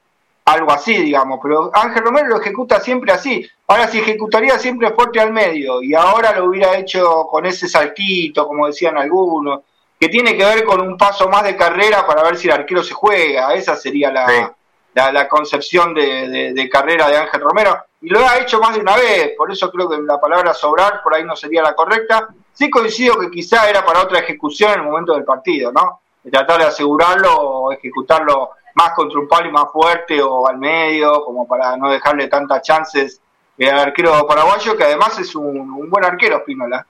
algo 0.48 0.72
así, 0.72 0.96
digamos, 0.96 1.40
pero 1.42 1.70
Ángel 1.74 2.02
Romero 2.02 2.28
lo 2.28 2.40
ejecuta 2.40 2.80
siempre 2.80 3.12
así. 3.12 3.46
Ahora, 3.66 3.86
si 3.88 3.98
ejecutaría 3.98 4.58
siempre 4.58 4.90
fuerte 4.92 5.20
al 5.20 5.32
medio 5.32 5.82
y 5.82 5.94
ahora 5.94 6.32
lo 6.32 6.46
hubiera 6.46 6.76
hecho 6.78 7.26
con 7.30 7.44
ese 7.44 7.68
saltito, 7.68 8.46
como 8.46 8.66
decían 8.66 8.96
algunos, 8.96 9.60
que 10.00 10.08
tiene 10.08 10.36
que 10.36 10.44
ver 10.44 10.64
con 10.64 10.80
un 10.80 10.96
paso 10.96 11.28
más 11.28 11.44
de 11.44 11.56
carrera 11.56 12.06
para 12.06 12.22
ver 12.22 12.36
si 12.36 12.46
el 12.46 12.54
arquero 12.54 12.82
se 12.82 12.94
juega, 12.94 13.52
esa 13.54 13.76
sería 13.76 14.10
la, 14.10 14.54
la, 14.94 15.28
concepción 15.28 15.92
de, 15.92 16.52
de, 16.54 16.68
carrera 16.70 17.08
de 17.08 17.18
Ángel 17.18 17.40
Romero, 17.40 17.76
y 18.00 18.08
lo 18.08 18.20
ha 18.20 18.38
hecho 18.38 18.58
más 18.58 18.74
de 18.74 18.80
una 18.80 18.96
vez, 18.96 19.34
por 19.36 19.52
eso 19.52 19.70
creo 19.70 19.88
que 19.88 19.98
la 19.98 20.20
palabra 20.20 20.54
sobrar 20.54 21.02
por 21.02 21.14
ahí 21.14 21.24
no 21.24 21.36
sería 21.36 21.62
la 21.62 21.74
correcta. 21.74 22.28
Sí 22.52 22.70
coincido 22.70 23.18
que 23.18 23.30
quizá 23.30 23.68
era 23.68 23.84
para 23.84 24.02
otra 24.02 24.20
ejecución 24.20 24.72
en 24.72 24.80
el 24.80 24.86
momento 24.86 25.14
del 25.14 25.24
partido, 25.24 25.72
¿no? 25.72 26.00
De 26.22 26.30
tratar 26.30 26.60
de 26.60 26.66
asegurarlo 26.66 27.34
o 27.34 27.72
ejecutarlo 27.72 28.50
más 28.78 28.92
contra 28.92 29.18
un 29.18 29.26
palo 29.26 29.48
y 29.48 29.52
más 29.52 29.70
fuerte 29.72 30.22
o 30.22 30.46
al 30.46 30.56
medio, 30.56 31.24
como 31.24 31.46
para 31.48 31.76
no 31.76 31.90
dejarle 31.90 32.28
tantas 32.28 32.62
chances 32.62 33.20
al 33.66 33.78
arquero 33.78 34.24
paraguayo, 34.26 34.76
que 34.76 34.84
además 34.84 35.18
es 35.18 35.34
un, 35.34 35.90
buen 35.90 36.04
arquero, 36.04 36.38
Spinola. 36.40 36.86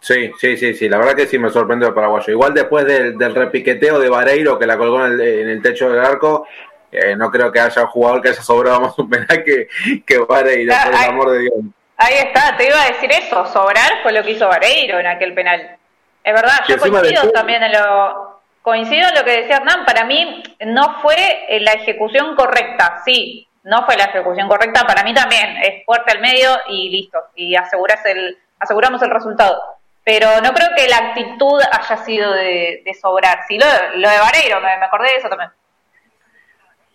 Sí, 0.00 0.32
sí, 0.38 0.56
sí, 0.56 0.74
sí, 0.74 0.88
la 0.88 0.96
verdad 0.96 1.14
que 1.14 1.26
sí 1.26 1.38
me 1.38 1.50
sorprendió 1.50 1.88
el 1.88 1.94
paraguayo. 1.94 2.32
Igual 2.32 2.54
después 2.54 2.86
del, 2.86 3.34
repiqueteo 3.34 3.98
de 4.00 4.08
Vareiro 4.08 4.58
que 4.58 4.66
la 4.66 4.78
colgó 4.78 5.04
en 5.04 5.20
el, 5.20 5.62
techo 5.62 5.90
del 5.90 6.00
arco, 6.00 6.46
eh, 6.90 7.14
no 7.14 7.30
creo 7.30 7.52
que 7.52 7.60
haya 7.60 7.82
un 7.82 7.88
jugador 7.88 8.22
que 8.22 8.30
haya 8.30 8.42
sobrado 8.42 8.80
más 8.80 8.98
un 8.98 9.10
penal 9.10 9.44
que, 9.44 9.68
que 10.06 10.18
Vareiro, 10.18 10.74
por 10.84 10.94
el 10.94 11.08
amor 11.08 11.30
de 11.30 11.38
Dios. 11.40 11.54
Ahí 11.98 12.14
está, 12.14 12.56
te 12.56 12.66
iba 12.66 12.82
a 12.82 12.88
decir 12.88 13.12
eso, 13.12 13.46
sobrar 13.46 14.02
fue 14.02 14.12
lo 14.12 14.22
que 14.22 14.32
hizo 14.32 14.48
Vareiro 14.48 14.98
en 14.98 15.06
aquel 15.06 15.34
penal. 15.34 15.76
Es 16.24 16.34
verdad, 16.34 16.64
yo 16.68 16.78
coincido 16.78 17.30
también 17.32 17.62
en 17.62 17.72
lo, 17.72 18.21
Coincido 18.62 19.08
en 19.08 19.14
lo 19.16 19.24
que 19.24 19.38
decía 19.38 19.56
Hernán, 19.56 19.84
para 19.84 20.04
mí 20.04 20.42
no 20.66 21.02
fue 21.02 21.16
eh, 21.48 21.60
la 21.60 21.72
ejecución 21.72 22.36
correcta, 22.36 23.02
sí, 23.04 23.48
no 23.64 23.84
fue 23.84 23.96
la 23.96 24.04
ejecución 24.04 24.48
correcta, 24.48 24.86
para 24.86 25.02
mí 25.02 25.12
también, 25.12 25.56
es 25.62 25.84
fuerte 25.84 26.12
al 26.12 26.20
medio 26.20 26.50
y 26.68 26.88
listo, 26.90 27.18
y 27.34 27.56
aseguras 27.56 28.04
el, 28.06 28.38
aseguramos 28.60 29.02
el 29.02 29.10
resultado. 29.10 29.60
Pero 30.04 30.40
no 30.42 30.52
creo 30.52 30.68
que 30.76 30.88
la 30.88 30.96
actitud 30.96 31.60
haya 31.72 31.96
sido 32.04 32.32
de, 32.32 32.84
sobrar, 33.00 33.40
sí, 33.48 33.58
lo, 33.58 33.66
de 33.66 34.18
Vareiro, 34.18 34.60
me, 34.60 34.72
acordé 34.84 35.10
de 35.10 35.16
eso 35.16 35.28
también. 35.28 35.50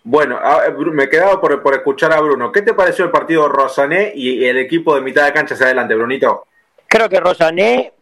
Bueno, 0.03 0.39
me 0.93 1.09
quedaba 1.09 1.39
por, 1.41 1.61
por 1.61 1.73
escuchar 1.73 2.13
a 2.13 2.21
Bruno. 2.21 2.49
¿Qué 2.49 2.61
te 2.61 2.73
pareció 2.73 3.03
el 3.03 3.11
partido 3.11 3.49
Rosané 3.49 4.13
y 4.15 4.45
el 4.45 4.57
equipo 4.57 4.95
de 4.95 5.01
mitad 5.01 5.25
de 5.25 5.33
cancha 5.33 5.53
hacia 5.53 5.65
adelante, 5.65 5.95
Brunito? 5.95 6.47
Creo 6.87 7.09
que 7.09 7.19
Rosané 7.19 7.93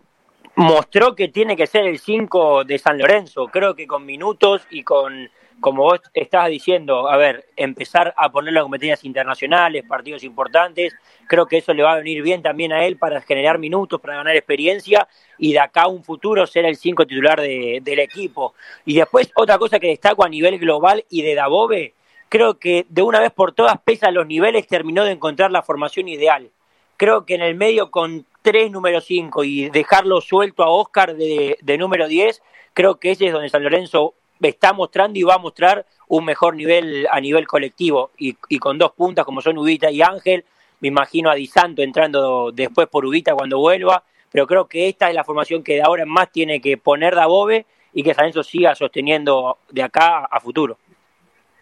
mostró 0.56 1.16
que 1.16 1.28
tiene 1.28 1.56
que 1.56 1.68
ser 1.68 1.86
el 1.86 2.00
5 2.00 2.64
de 2.64 2.78
San 2.78 2.98
Lorenzo. 2.98 3.48
Creo 3.48 3.76
que 3.76 3.88
con 3.88 4.06
minutos 4.06 4.64
y 4.70 4.84
con 4.84 5.30
como 5.60 5.84
vos 5.84 6.02
estabas 6.14 6.50
diciendo, 6.50 7.10
a 7.10 7.18
ver, 7.18 7.46
empezar 7.56 8.14
a 8.18 8.30
ponerlo 8.32 8.60
en 8.60 8.66
competencias 8.66 9.06
internacionales, 9.06 9.86
partidos 9.88 10.24
importantes, 10.24 10.94
creo 11.28 11.48
que 11.48 11.58
eso 11.58 11.74
le 11.74 11.84
va 11.84 11.94
a 11.94 11.98
venir 11.98 12.22
bien 12.22 12.42
también 12.42 12.74
a 12.74 12.86
él 12.86 12.98
para 12.98 13.22
generar 13.22 13.58
minutos, 13.58 14.02
para 14.02 14.18
ganar 14.18 14.36
experiencia 14.36 15.08
y 15.38 15.54
de 15.54 15.60
acá 15.60 15.84
a 15.84 15.88
un 15.88 16.04
futuro 16.04 16.46
ser 16.46 16.66
el 16.66 16.76
cinco 16.76 17.08
titular 17.08 17.40
del 17.40 18.00
equipo. 18.00 18.54
Y 18.86 18.96
después 18.96 19.32
otra 19.36 19.58
cosa 19.58 19.80
que 19.80 19.88
destaco 19.88 20.24
a 20.24 20.30
nivel 20.30 20.60
global 20.60 21.06
y 21.10 21.22
de 21.22 21.36
Dabove, 21.36 21.94
creo 22.30 22.60
que 22.60 22.86
de 22.90 23.02
una 23.02 23.20
vez 23.20 23.32
por 23.32 23.54
todas, 23.54 23.80
pesa 23.82 24.12
los 24.12 24.28
niveles, 24.28 24.68
terminó 24.68 25.04
de 25.04 25.12
encontrar 25.12 25.52
la 25.52 25.64
formación 25.64 26.08
ideal. 26.08 26.50
Creo 26.98 27.26
que 27.26 27.36
en 27.36 27.42
el 27.42 27.56
medio 27.56 27.92
con 27.92 28.26
tres 28.46 28.70
número 28.70 29.02
cinco 29.02 29.44
y 29.44 29.72
dejarlo 29.72 30.22
suelto 30.22 30.62
a 30.62 30.70
Oscar 30.70 31.16
de, 31.16 31.58
de 31.60 31.78
número 31.80 32.08
10, 32.08 32.44
creo 32.76 33.00
que 33.00 33.10
ese 33.10 33.26
es 33.26 33.34
donde 33.34 33.50
San 33.50 33.64
Lorenzo 33.64 34.14
está 34.40 34.72
mostrando 34.72 35.18
y 35.18 35.24
va 35.24 35.34
a 35.34 35.40
mostrar 35.40 35.88
un 36.08 36.26
mejor 36.26 36.56
nivel 36.56 37.08
a 37.10 37.20
nivel 37.20 37.48
colectivo 37.48 38.12
y, 38.20 38.38
y 38.48 38.60
con 38.60 38.78
dos 38.78 38.92
puntas 38.92 39.26
como 39.26 39.42
son 39.42 39.58
Ubita 39.58 39.90
y 39.90 40.04
Ángel, 40.04 40.46
me 40.80 40.90
imagino 40.90 41.32
a 41.32 41.36
Di 41.36 41.48
Santo 41.48 41.82
entrando 41.82 42.52
después 42.52 42.88
por 42.88 43.04
Ubita 43.04 43.34
cuando 43.34 43.58
vuelva, 43.58 44.04
pero 44.32 44.46
creo 44.46 44.68
que 44.68 44.90
esta 44.90 45.10
es 45.10 45.16
la 45.16 45.24
formación 45.24 45.64
que 45.64 45.74
de 45.74 45.82
ahora 45.82 46.04
en 46.04 46.10
más 46.10 46.32
tiene 46.32 46.62
que 46.62 46.78
poner 46.78 47.16
Dabove 47.16 47.66
y 47.94 48.04
que 48.04 48.14
San 48.14 48.26
Lorenzo 48.26 48.44
siga 48.44 48.76
sosteniendo 48.76 49.58
de 49.72 49.82
acá 49.82 50.26
a 50.26 50.40
futuro. 50.40 50.78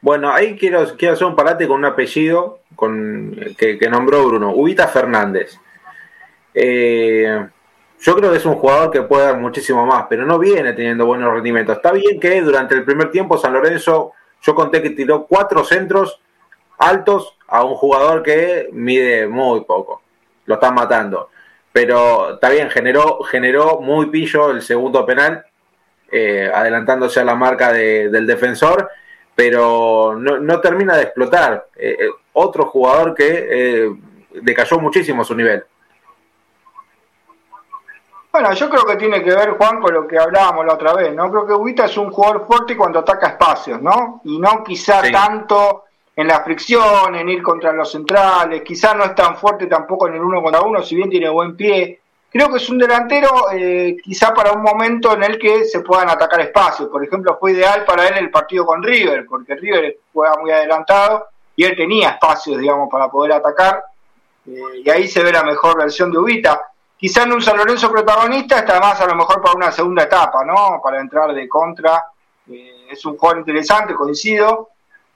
Bueno, 0.01 0.33
ahí 0.33 0.57
quiero, 0.57 0.97
quiero 0.97 1.13
hacer 1.13 1.27
un 1.27 1.37
parate 1.37 1.65
con 1.65 1.77
un 1.77 1.85
apellido 1.85 2.59
con, 2.75 3.37
que 3.57 3.87
nombró 3.89 4.27
Bruno, 4.27 4.51
Ubita 4.53 4.89
Fernández. 4.89 5.57
Eh, 6.53 7.47
yo 7.99 8.15
creo 8.15 8.31
que 8.31 8.37
es 8.37 8.45
un 8.45 8.55
jugador 8.55 8.91
que 8.91 9.01
puede 9.01 9.25
dar 9.25 9.37
muchísimo 9.37 9.85
más, 9.85 10.05
pero 10.09 10.25
no 10.25 10.37
viene 10.37 10.73
teniendo 10.73 11.05
buenos 11.05 11.33
rendimientos. 11.33 11.77
Está 11.77 11.91
bien 11.91 12.19
que 12.19 12.41
durante 12.41 12.75
el 12.75 12.83
primer 12.83 13.11
tiempo 13.11 13.37
San 13.37 13.53
Lorenzo, 13.53 14.11
yo 14.41 14.53
conté 14.53 14.81
que 14.81 14.89
tiró 14.89 15.25
cuatro 15.25 15.63
centros 15.63 16.19
altos 16.77 17.37
a 17.47 17.63
un 17.63 17.75
jugador 17.75 18.21
que 18.21 18.69
mide 18.73 19.27
muy 19.27 19.61
poco. 19.61 20.01
Lo 20.45 20.55
están 20.55 20.75
matando. 20.75 21.29
Pero 21.71 22.33
está 22.33 22.49
bien, 22.49 22.69
generó, 22.69 23.23
generó 23.23 23.79
muy 23.79 24.07
pillo 24.07 24.51
el 24.51 24.61
segundo 24.61 25.05
penal, 25.05 25.45
eh, 26.11 26.51
adelantándose 26.53 27.21
a 27.21 27.23
la 27.23 27.35
marca 27.35 27.71
de, 27.71 28.09
del 28.09 28.27
defensor, 28.27 28.89
pero 29.33 30.15
no, 30.19 30.59
termina 30.59 30.97
de 30.97 31.03
explotar. 31.03 31.67
Eh, 31.77 31.97
otro 32.33 32.65
jugador 32.65 33.15
que 33.15 33.89
decayó 34.41 34.77
muchísimo 34.79 35.23
su 35.23 35.35
nivel. 35.35 35.63
Bueno, 38.33 38.51
yo 38.53 38.67
creo 38.67 38.83
que 38.83 38.95
tiene 38.95 39.23
que 39.23 39.29
ver, 39.29 39.51
Juan, 39.51 39.79
con 39.79 39.93
lo 39.93 40.07
que 40.07 40.17
hablábamos 40.17 40.65
la 40.65 40.73
otra 40.73 40.95
vez, 40.95 41.13
¿no? 41.13 41.29
Creo 41.29 41.45
que 41.45 41.53
Ubita 41.53 41.85
es 41.85 41.95
un 41.97 42.11
jugador 42.11 42.47
fuerte 42.47 42.75
cuando 42.75 42.97
ataca 42.97 43.27
espacios, 43.27 43.79
¿no? 43.79 44.21
Y 44.23 44.39
no 44.39 44.63
quizá 44.63 45.03
sí. 45.03 45.11
tanto 45.11 45.83
en 46.15 46.27
la 46.27 46.43
fricción, 46.43 47.13
en 47.13 47.29
ir 47.29 47.43
contra 47.43 47.71
los 47.71 47.91
centrales, 47.91 48.63
quizá 48.63 48.95
no 48.95 49.03
es 49.03 49.13
tan 49.13 49.37
fuerte 49.37 49.67
tampoco 49.67 50.07
en 50.07 50.15
el 50.15 50.21
uno 50.21 50.41
contra 50.41 50.63
uno, 50.63 50.81
si 50.81 50.95
bien 50.95 51.11
tiene 51.11 51.29
buen 51.29 51.55
pie. 51.55 51.99
Creo 52.31 52.49
que 52.49 52.57
es 52.57 52.67
un 52.71 52.79
delantero 52.79 53.51
eh, 53.51 53.97
quizá 54.03 54.33
para 54.33 54.53
un 54.53 54.63
momento 54.63 55.13
en 55.13 55.21
el 55.21 55.37
que 55.37 55.65
se 55.65 55.81
puedan 55.81 56.09
atacar 56.09 56.41
espacios. 56.41 56.89
Por 56.89 57.03
ejemplo, 57.03 57.37
fue 57.39 57.51
ideal 57.51 57.85
para 57.85 58.07
él 58.07 58.17
el 58.17 58.31
partido 58.31 58.65
con 58.65 58.81
River, 58.81 59.27
porque 59.29 59.53
River 59.53 59.97
juega 60.11 60.37
muy 60.41 60.49
adelantado 60.49 61.27
y 61.55 61.65
él 61.65 61.75
tenía 61.77 62.09
espacios, 62.09 62.57
digamos, 62.57 62.89
para 62.89 63.09
poder 63.09 63.33
atacar. 63.33 63.83
Eh, 64.47 64.81
y 64.83 64.89
ahí 64.89 65.07
se 65.07 65.21
ve 65.21 65.31
la 65.31 65.43
mejor 65.43 65.77
versión 65.77 66.11
de 66.11 66.17
Ubita 66.17 66.72
quizá 67.03 67.23
en 67.23 67.33
un 67.33 67.41
San 67.41 67.57
Lorenzo 67.57 67.91
protagonista 67.91 68.59
está 68.59 68.79
más 68.79 69.01
a 69.01 69.05
lo 69.05 69.15
mejor 69.15 69.41
para 69.41 69.55
una 69.55 69.73
segunda 69.73 70.03
etapa, 70.03 70.45
¿no? 70.45 70.79
Para 70.81 71.01
entrar 71.01 71.33
de 71.33 71.49
contra. 71.49 72.01
Eh, 72.49 72.87
es 72.89 73.05
un 73.05 73.17
jugador 73.17 73.39
interesante, 73.39 73.93
coincido, 73.93 74.69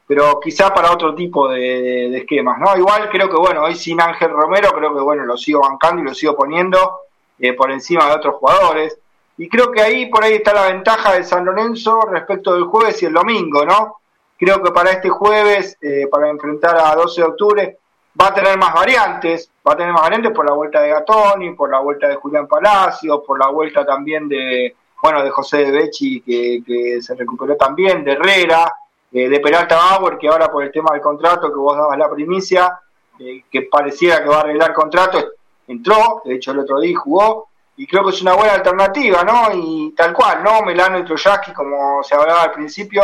pero 0.05 0.37
quizá 0.37 0.73
para 0.73 0.91
otro 0.91 1.15
tipo 1.15 1.47
de, 1.47 2.13
esquemas, 2.17 2.59
¿no? 2.59 2.75
Igual 2.75 3.09
creo 3.09 3.29
que, 3.29 3.37
bueno, 3.37 3.63
hoy 3.63 3.75
sin 3.75 4.01
Ángel 4.01 4.31
Romero, 4.31 4.73
creo 4.73 4.93
que, 4.93 4.99
bueno, 4.99 5.23
lo 5.23 5.37
sigo 5.37 5.61
bancando 5.61 6.01
y 6.01 6.05
lo 6.07 6.13
sigo 6.13 6.35
poniendo 6.35 7.03
eh, 7.39 7.53
por 7.53 7.71
encima 7.71 8.09
de 8.09 8.15
otros 8.15 8.35
jugadores. 8.35 8.99
Y 9.37 9.47
creo 9.47 9.71
que 9.71 9.81
ahí, 9.81 10.07
por 10.07 10.25
ahí 10.25 10.33
está 10.33 10.53
la 10.53 10.67
ventaja 10.67 11.13
de 11.13 11.23
San 11.23 11.45
Lorenzo 11.45 12.01
respecto 12.01 12.53
del 12.53 12.65
jueves 12.65 13.01
y 13.01 13.05
el 13.05 13.13
domingo, 13.13 13.63
¿no? 13.65 14.01
Creo 14.37 14.61
que 14.61 14.71
para 14.71 14.91
este 14.91 15.07
jueves, 15.07 15.77
eh, 15.79 16.05
para 16.11 16.27
enfrentar 16.27 16.77
a 16.77 16.93
12 16.95 17.21
de 17.21 17.27
octubre, 17.27 17.77
va 18.19 18.27
a 18.27 18.33
tener 18.33 18.57
más 18.57 18.73
variantes, 18.73 19.49
va 19.67 19.73
a 19.73 19.77
tener 19.77 19.93
más 19.93 20.03
variantes 20.03 20.31
por 20.31 20.45
la 20.45 20.53
vuelta 20.53 20.81
de 20.81 20.89
Gatoni, 20.89 21.51
por 21.51 21.69
la 21.69 21.79
vuelta 21.79 22.07
de 22.07 22.15
Julián 22.15 22.47
Palacio, 22.47 23.23
por 23.23 23.39
la 23.39 23.49
vuelta 23.49 23.85
también 23.85 24.27
de, 24.27 24.75
bueno, 25.01 25.23
de 25.23 25.29
José 25.29 25.57
de 25.65 25.71
Becci, 25.71 26.21
que, 26.21 26.99
se 27.01 27.15
recuperó 27.15 27.55
también, 27.55 28.03
de 28.03 28.13
Herrera, 28.13 28.73
eh, 29.11 29.29
de 29.29 29.39
Peralta 29.39 29.75
Bauer, 29.75 30.17
que 30.17 30.27
ahora 30.27 30.51
por 30.51 30.63
el 30.63 30.71
tema 30.71 30.91
del 30.91 31.01
contrato 31.01 31.49
que 31.49 31.55
vos 31.57 31.77
dabas 31.77 31.97
la 31.97 32.09
primicia, 32.09 32.79
eh, 33.19 33.43
que 33.51 33.63
pareciera 33.63 34.21
que 34.21 34.29
va 34.29 34.37
a 34.37 34.41
arreglar 34.41 34.73
contrato, 34.73 35.23
entró, 35.67 36.21
de 36.25 36.35
hecho 36.35 36.51
el 36.51 36.59
otro 36.59 36.79
día 36.79 36.97
jugó, 36.97 37.49
y 37.75 37.85
creo 37.85 38.03
que 38.03 38.09
es 38.09 38.21
una 38.23 38.33
buena 38.33 38.53
alternativa, 38.53 39.23
¿no? 39.23 39.49
Y 39.53 39.93
tal 39.95 40.11
cual, 40.11 40.43
¿no? 40.43 40.63
Melano 40.63 40.97
y 40.97 41.05
Troyaski, 41.05 41.53
como 41.53 42.01
se 42.01 42.15
hablaba 42.15 42.43
al 42.43 42.51
principio, 42.51 43.03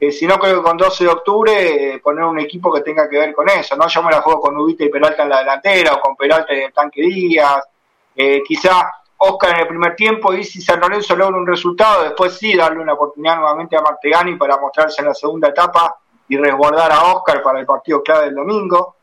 eh, 0.00 0.10
si 0.10 0.26
no 0.26 0.38
creo 0.38 0.56
que 0.56 0.68
con 0.68 0.76
12 0.76 1.04
de 1.04 1.10
octubre 1.10 1.94
eh, 1.94 1.98
poner 2.00 2.24
un 2.24 2.38
equipo 2.38 2.72
que 2.72 2.80
tenga 2.80 3.08
que 3.08 3.18
ver 3.18 3.32
con 3.32 3.48
eso, 3.48 3.76
¿no? 3.76 3.86
Yo 3.86 4.02
me 4.02 4.10
la 4.10 4.22
juego 4.22 4.40
con 4.40 4.56
Ubita 4.56 4.84
y 4.84 4.88
Peralta 4.88 5.22
en 5.22 5.28
la 5.28 5.38
delantera 5.38 5.94
o 5.94 6.00
con 6.00 6.16
Peralta 6.16 6.52
en 6.52 6.62
el 6.64 6.72
tanque 6.72 7.02
Díaz, 7.02 7.62
eh, 8.16 8.42
quizá 8.46 8.92
Oscar 9.16 9.54
en 9.54 9.60
el 9.60 9.68
primer 9.68 9.94
tiempo 9.94 10.34
y 10.34 10.44
si 10.44 10.60
San 10.60 10.80
Lorenzo 10.80 11.14
logra 11.16 11.36
un 11.36 11.46
resultado, 11.46 12.02
después 12.02 12.36
sí 12.36 12.56
darle 12.56 12.80
una 12.80 12.94
oportunidad 12.94 13.36
nuevamente 13.36 13.76
a 13.76 13.82
Martegani 13.82 14.36
para 14.36 14.58
mostrarse 14.58 15.00
en 15.00 15.08
la 15.08 15.14
segunda 15.14 15.48
etapa 15.48 15.96
y 16.28 16.36
resguardar 16.36 16.90
a 16.90 17.14
Oscar 17.14 17.42
para 17.42 17.60
el 17.60 17.66
partido 17.66 18.02
clave 18.02 18.26
del 18.26 18.34
domingo. 18.34 18.96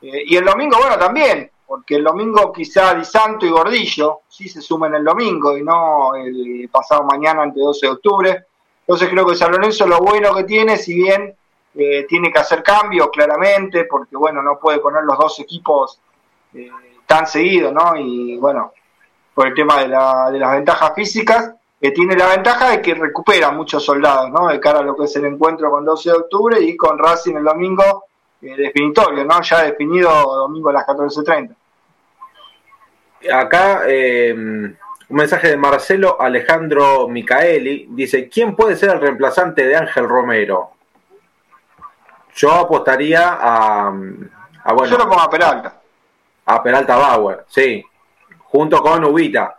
Eh, 0.00 0.24
y 0.26 0.36
el 0.36 0.44
domingo, 0.44 0.76
bueno, 0.78 0.98
también, 0.98 1.50
porque 1.66 1.96
el 1.96 2.04
domingo 2.04 2.52
quizá 2.52 2.94
Di 2.94 3.04
Santo 3.04 3.46
y 3.46 3.50
Gordillo 3.50 4.22
sí 4.28 4.48
se 4.48 4.60
sumen 4.60 4.94
el 4.94 5.04
domingo 5.04 5.56
y 5.56 5.62
no 5.62 6.14
el 6.16 6.68
pasado 6.70 7.04
mañana 7.04 7.42
ante 7.42 7.60
12 7.60 7.86
de 7.86 7.92
octubre 7.92 8.46
entonces 8.92 9.08
creo 9.08 9.26
que 9.26 9.34
San 9.34 9.50
Lorenzo 9.50 9.86
lo 9.86 10.00
bueno 10.00 10.34
que 10.34 10.44
tiene, 10.44 10.76
si 10.76 10.92
bien 10.94 11.34
eh, 11.74 12.04
tiene 12.06 12.30
que 12.30 12.38
hacer 12.38 12.62
cambios 12.62 13.08
claramente, 13.10 13.86
porque 13.86 14.14
bueno, 14.18 14.42
no 14.42 14.58
puede 14.58 14.80
poner 14.80 15.02
los 15.04 15.16
dos 15.16 15.40
equipos 15.40 15.98
eh, 16.52 16.70
tan 17.06 17.26
seguidos, 17.26 17.72
¿no? 17.72 17.96
Y 17.96 18.36
bueno, 18.36 18.74
por 19.32 19.46
el 19.46 19.54
tema 19.54 19.80
de, 19.80 19.88
la, 19.88 20.30
de 20.30 20.38
las 20.38 20.52
ventajas 20.52 20.92
físicas, 20.94 21.54
eh, 21.80 21.90
tiene 21.92 22.14
la 22.14 22.26
ventaja 22.36 22.68
de 22.68 22.82
que 22.82 22.92
recupera 22.92 23.50
muchos 23.50 23.82
soldados, 23.82 24.28
¿no? 24.28 24.48
De 24.48 24.60
cara 24.60 24.80
a 24.80 24.82
lo 24.82 24.94
que 24.94 25.04
es 25.04 25.16
el 25.16 25.24
encuentro 25.24 25.70
con 25.70 25.86
12 25.86 26.10
de 26.10 26.16
octubre 26.16 26.60
y 26.60 26.76
con 26.76 26.98
Racing 26.98 27.36
el 27.36 27.44
domingo 27.44 28.04
definitorio, 28.42 29.24
¿no? 29.24 29.40
Ya 29.40 29.62
definido 29.62 30.10
domingo 30.10 30.68
a 30.68 30.74
las 30.74 30.86
14.30. 30.86 31.56
Acá 33.32 33.84
eh, 33.86 34.74
un 35.12 35.18
mensaje 35.18 35.48
de 35.48 35.58
Marcelo 35.58 36.18
Alejandro 36.18 37.06
Micaeli. 37.06 37.86
Dice, 37.90 38.30
¿quién 38.30 38.56
puede 38.56 38.76
ser 38.76 38.88
el 38.88 39.00
reemplazante 39.00 39.66
de 39.66 39.76
Ángel 39.76 40.08
Romero? 40.08 40.70
Yo 42.34 42.50
apostaría 42.50 43.36
a... 43.38 43.88
a 43.88 44.72
bueno, 44.72 44.90
Yo 44.90 44.96
lo 44.96 45.06
pongo 45.06 45.20
a 45.20 45.28
Peralta. 45.28 45.80
A 46.46 46.62
Peralta 46.62 46.96
Bauer, 46.96 47.44
sí. 47.46 47.84
Junto 48.44 48.82
con 48.82 49.04
Ubita. 49.04 49.58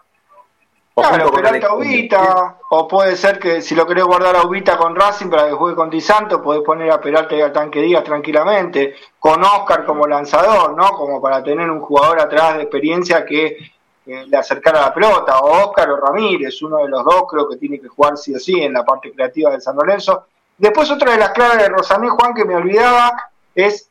O 0.96 1.02
claro, 1.04 1.32
Peralta 1.32 1.76
Ubita, 1.76 2.58
o 2.72 2.88
puede 2.88 3.16
ser 3.16 3.38
que 3.38 3.62
si 3.62 3.76
lo 3.76 3.86
querés 3.86 4.06
guardar 4.06 4.36
a 4.36 4.48
Ubita 4.48 4.76
con 4.76 4.96
Racing 4.96 5.30
para 5.30 5.50
que 5.50 5.54
juegue 5.54 5.76
con 5.76 5.92
Di 5.92 6.02
Santo, 6.02 6.42
podés 6.42 6.64
poner 6.64 6.90
a 6.90 7.00
Peralta 7.00 7.36
y 7.36 7.42
al 7.42 7.54
Tanque 7.54 7.80
Díaz 7.80 8.04
tranquilamente, 8.04 8.96
con 9.20 9.44
Oscar 9.44 9.86
como 9.86 10.08
lanzador, 10.08 10.76
¿no? 10.76 10.90
Como 10.94 11.22
para 11.22 11.44
tener 11.44 11.70
un 11.70 11.82
jugador 11.82 12.20
atrás 12.20 12.56
de 12.58 12.64
experiencia 12.64 13.24
que 13.24 13.72
eh, 14.06 14.26
le 14.28 14.38
acercara 14.38 14.82
la 14.82 14.94
pelota, 14.94 15.40
o 15.40 15.68
Oscar 15.70 15.90
o 15.92 15.98
Ramírez, 15.98 16.62
uno 16.62 16.78
de 16.78 16.90
los 16.90 17.06
dos 17.06 17.24
creo 17.30 17.48
que 17.48 17.58
tiene 17.58 17.80
que 17.80 17.88
jugar 17.88 18.18
sí 18.18 18.36
o 18.36 18.40
sí 18.40 18.62
en 18.62 18.74
la 18.74 18.84
parte 18.84 19.12
creativa 19.14 19.52
de 19.52 19.62
San 19.62 19.76
Lorenzo. 19.76 20.26
Después 20.58 20.92
otra 20.92 21.14
de 21.14 21.18
las 21.18 21.30
claves 21.30 21.58
de 21.58 21.70
Rosané 21.70 22.10
Juan 22.10 22.34
que 22.34 22.46
me 22.46 22.56
olvidaba 22.56 23.32
es 23.56 23.90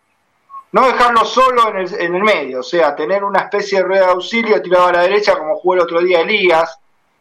no 0.73 0.87
dejarlo 0.87 1.25
solo 1.25 1.69
en 1.69 1.77
el, 1.77 1.95
en 2.01 2.15
el 2.15 2.23
medio, 2.23 2.61
o 2.61 2.63
sea, 2.63 2.95
tener 2.95 3.25
una 3.25 3.41
especie 3.41 3.79
de 3.79 3.85
rueda 3.85 4.07
de 4.07 4.13
auxilio 4.13 4.61
tirado 4.63 4.87
a 4.87 4.93
la 4.93 5.03
derecha 5.03 5.39
como 5.39 5.57
jugó 5.57 5.75
el 5.75 5.81
otro 5.81 6.01
día 6.01 6.21
Elías, 6.21 6.79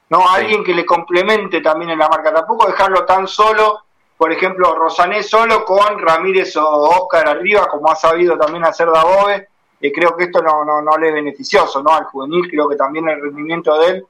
no 0.09 0.19
sí. 0.19 0.25
alguien 0.29 0.63
que 0.63 0.73
le 0.73 0.85
complemente 0.85 1.61
también 1.61 1.91
en 1.91 1.99
la 1.99 2.09
marca, 2.09 2.33
tampoco 2.33 2.67
dejarlo 2.67 3.05
tan 3.05 3.27
solo, 3.27 3.83
por 4.17 4.31
ejemplo, 4.31 4.75
Rosané 4.75 5.23
solo 5.23 5.65
con 5.65 5.97
Ramírez 5.97 6.55
o 6.57 6.67
Oscar 6.67 7.27
arriba, 7.27 7.67
como 7.67 7.89
ha 7.89 7.95
sabido 7.95 8.37
también 8.37 8.63
hacer 8.63 8.87
Dabove, 8.91 9.47
creo 9.89 10.15
que 10.15 10.25
esto 10.25 10.41
no, 10.41 10.63
no, 10.63 10.81
no, 10.81 10.97
le 10.97 11.07
es 11.07 11.13
beneficioso 11.13 11.81
¿no? 11.81 11.91
al 11.91 12.03
juvenil, 12.05 12.49
creo 12.49 12.69
que 12.69 12.75
también 12.75 13.07
el 13.09 13.21
rendimiento 13.21 13.79
de 13.79 13.87
él 13.87 14.05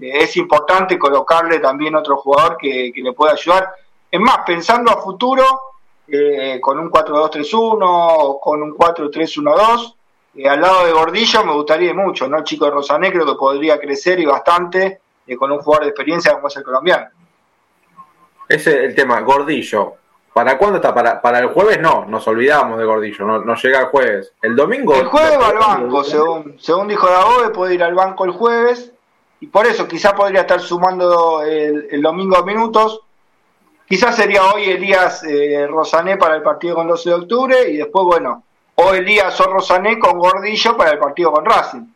eh, 0.00 0.18
es 0.22 0.36
importante 0.36 0.98
colocarle 0.98 1.60
también 1.60 1.94
otro 1.94 2.16
jugador 2.16 2.56
que, 2.56 2.92
que, 2.92 3.02
le 3.02 3.12
pueda 3.12 3.32
ayudar. 3.32 3.72
Es 4.10 4.20
más, 4.20 4.38
pensando 4.44 4.90
a 4.90 5.00
futuro, 5.00 5.44
eh, 6.08 6.58
con 6.60 6.78
un 6.78 6.90
4-2-3-1 6.90 7.78
o 7.82 8.40
con 8.40 8.62
un 8.62 8.74
4-3-1-2, 8.74 9.94
eh, 10.34 10.48
al 10.48 10.60
lado 10.60 10.86
de 10.86 10.92
Gordillo 10.92 11.44
me 11.44 11.52
gustaría 11.52 11.94
mucho, 11.94 12.26
¿no? 12.26 12.38
El 12.38 12.44
chico 12.44 12.64
de 12.64 12.72
Rosané 12.72 13.12
creo 13.12 13.26
que 13.26 13.34
podría 13.34 13.78
crecer 13.78 14.18
y 14.18 14.26
bastante 14.26 15.00
con 15.38 15.50
un 15.50 15.60
jugador 15.60 15.84
de 15.84 15.90
experiencia 15.90 16.34
como 16.34 16.48
es 16.48 16.56
el 16.56 16.62
colombiano. 16.62 17.06
Ese 18.48 18.70
es 18.70 18.88
el 18.90 18.94
tema, 18.94 19.20
Gordillo. 19.20 19.94
¿Para 20.32 20.56
cuándo 20.56 20.76
está? 20.76 20.94
Para, 20.94 21.20
para 21.20 21.40
el 21.40 21.48
jueves 21.48 21.78
no, 21.80 22.06
nos 22.06 22.26
olvidamos 22.26 22.78
de 22.78 22.86
Gordillo, 22.86 23.26
no, 23.26 23.40
no 23.40 23.54
llega 23.54 23.80
el 23.80 23.86
jueves. 23.86 24.32
El 24.40 24.56
domingo. 24.56 24.94
El 24.94 25.06
jueves 25.06 25.38
va 25.38 25.48
al 25.48 25.58
banco, 25.58 26.02
según, 26.04 26.56
según 26.58 26.88
dijo 26.88 27.06
Dagoe, 27.06 27.50
puede 27.50 27.74
ir 27.74 27.82
al 27.82 27.94
banco 27.94 28.24
el 28.24 28.30
jueves 28.30 28.92
y 29.40 29.48
por 29.48 29.66
eso 29.66 29.86
quizá 29.86 30.14
podría 30.14 30.42
estar 30.42 30.60
sumando 30.60 31.42
el, 31.42 31.86
el 31.90 32.00
domingo 32.00 32.42
minutos. 32.44 33.00
Quizás 33.86 34.16
sería 34.16 34.52
hoy 34.52 34.70
Elías 34.70 35.22
eh, 35.24 35.66
Rosané 35.68 36.16
para 36.16 36.36
el 36.36 36.42
partido 36.42 36.76
con 36.76 36.88
12 36.88 37.10
de 37.10 37.14
octubre 37.14 37.70
y 37.70 37.76
después, 37.76 38.06
bueno, 38.06 38.42
o 38.76 38.94
Elías 38.94 39.38
o 39.38 39.44
Rosané 39.44 39.98
con 39.98 40.18
Gordillo 40.18 40.76
para 40.78 40.92
el 40.92 40.98
partido 40.98 41.30
con 41.30 41.44
Racing. 41.44 41.86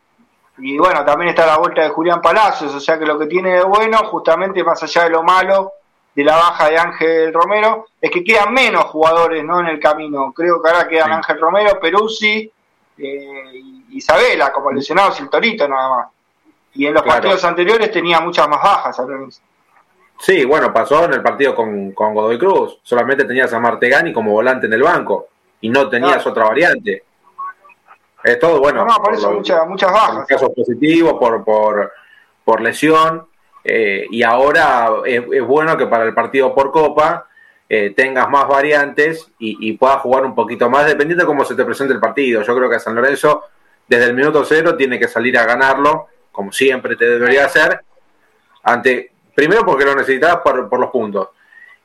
Y 0.59 0.77
bueno, 0.77 1.07
también 1.07 1.31
está 1.31 1.47
la 1.47 1.57
vuelta 1.57 1.83
de 1.83 1.89
Julián 1.89 2.21
Palacios, 2.21 2.75
o 2.75 2.81
sea 2.81 2.99
que 2.99 3.07
lo 3.07 3.19
que 3.19 3.27
tiene 3.27 3.55
de 3.55 3.63
bueno, 3.63 3.99
justamente 4.11 4.63
más 4.63 4.83
allá 4.83 5.05
de 5.05 5.11
lo 5.11 5.23
malo 5.23 5.73
de 6.17 6.25
la 6.25 6.35
baja 6.35 6.71
de 6.71 6.79
Ángel 6.79 7.33
Romero, 7.33 7.89
es 8.01 8.11
que 8.11 8.25
quedan 8.25 8.55
menos 8.55 8.85
jugadores 8.87 9.45
¿no? 9.45 9.61
en 9.61 9.67
el 9.67 9.79
camino. 9.79 10.33
Creo 10.35 10.63
que 10.63 10.71
ahora 10.71 10.89
quedan 10.89 11.13
Ángel 11.13 11.39
Romero, 11.39 11.79
Peruzzi 11.79 12.51
eh, 12.97 13.51
y 13.53 13.99
Isabela 13.99 14.51
como 14.51 14.73
lesionados 14.73 15.21
y 15.21 15.25
el 15.25 15.29
Torito 15.29 15.69
nada 15.69 15.91
más. 15.91 16.07
Y 16.73 16.87
en 16.87 16.95
los 16.95 17.03
partidos 17.03 17.45
anteriores 17.45 17.91
tenía 17.91 18.19
muchas 18.21 18.49
más 18.49 18.63
bajas. 18.63 18.99
Sí, 20.19 20.47
bueno, 20.47 20.73
pasó 20.73 21.05
en 21.05 21.13
el 21.13 21.23
partido 21.23 21.55
con, 21.55 21.93
con 21.93 22.15
Godoy 22.15 22.39
Cruz. 22.39 22.81
Solamente 22.83 23.25
tenías 23.25 23.53
a 23.53 23.61
Martegani 23.61 24.15
como 24.15 24.33
volante 24.33 24.67
en 24.67 24.73
el 24.73 24.83
banco 24.83 25.29
y 25.61 25.69
no 25.69 25.87
tenías 25.91 26.27
otra 26.27 26.45
variante. 26.45 27.05
Es 28.25 28.39
todo 28.39 28.59
bueno. 28.59 28.87
No, 28.87 29.03
por, 29.03 29.13
eso 29.13 29.31
muchas, 29.33 29.69
muchas 29.69 29.93
bajas. 29.93 30.27
Casos 30.27 30.51
positivos, 30.57 31.15
por, 31.19 31.45
por, 31.45 31.93
por 32.43 32.63
lesión. 32.63 33.27
Eh, 33.69 34.07
y 34.13 34.23
ahora 34.23 34.91
es, 35.05 35.27
bueno 35.45 35.77
que 35.77 35.89
para 35.89 36.05
el 36.05 36.15
partido 36.15 36.55
por 36.55 36.71
Copa 36.71 37.27
eh, 37.69 37.93
tengas 37.97 38.31
más 38.31 38.47
variantes 38.47 39.29
y, 39.41 39.57
y, 39.69 39.73
puedas 39.73 39.97
jugar 39.97 40.25
un 40.25 40.37
poquito 40.37 40.71
más, 40.71 40.87
dependiendo 40.87 41.25
de 41.25 41.27
cómo 41.27 41.45
se 41.45 41.57
te 41.57 41.65
presente 41.65 41.93
el 41.93 41.99
partido. 41.99 42.43
Yo 42.43 42.57
creo 42.57 42.71
que 42.71 42.79
San 42.79 42.95
Lorenzo, 42.95 43.43
desde 43.89 44.05
el 44.05 44.15
minuto 44.15 44.45
cero, 44.45 44.77
tiene 44.77 45.01
que 45.01 45.09
salir 45.09 45.37
a 45.37 45.45
ganarlo, 45.45 46.07
como 46.31 46.53
siempre 46.53 46.95
te 46.95 47.07
debería 47.07 47.47
hacer. 47.47 47.81
Ante, 48.63 49.11
primero 49.35 49.67
porque 49.67 49.85
lo 49.85 49.97
necesitabas 49.97 50.43
por, 50.45 50.69
por 50.69 50.79
los 50.79 50.91
puntos. 50.91 51.31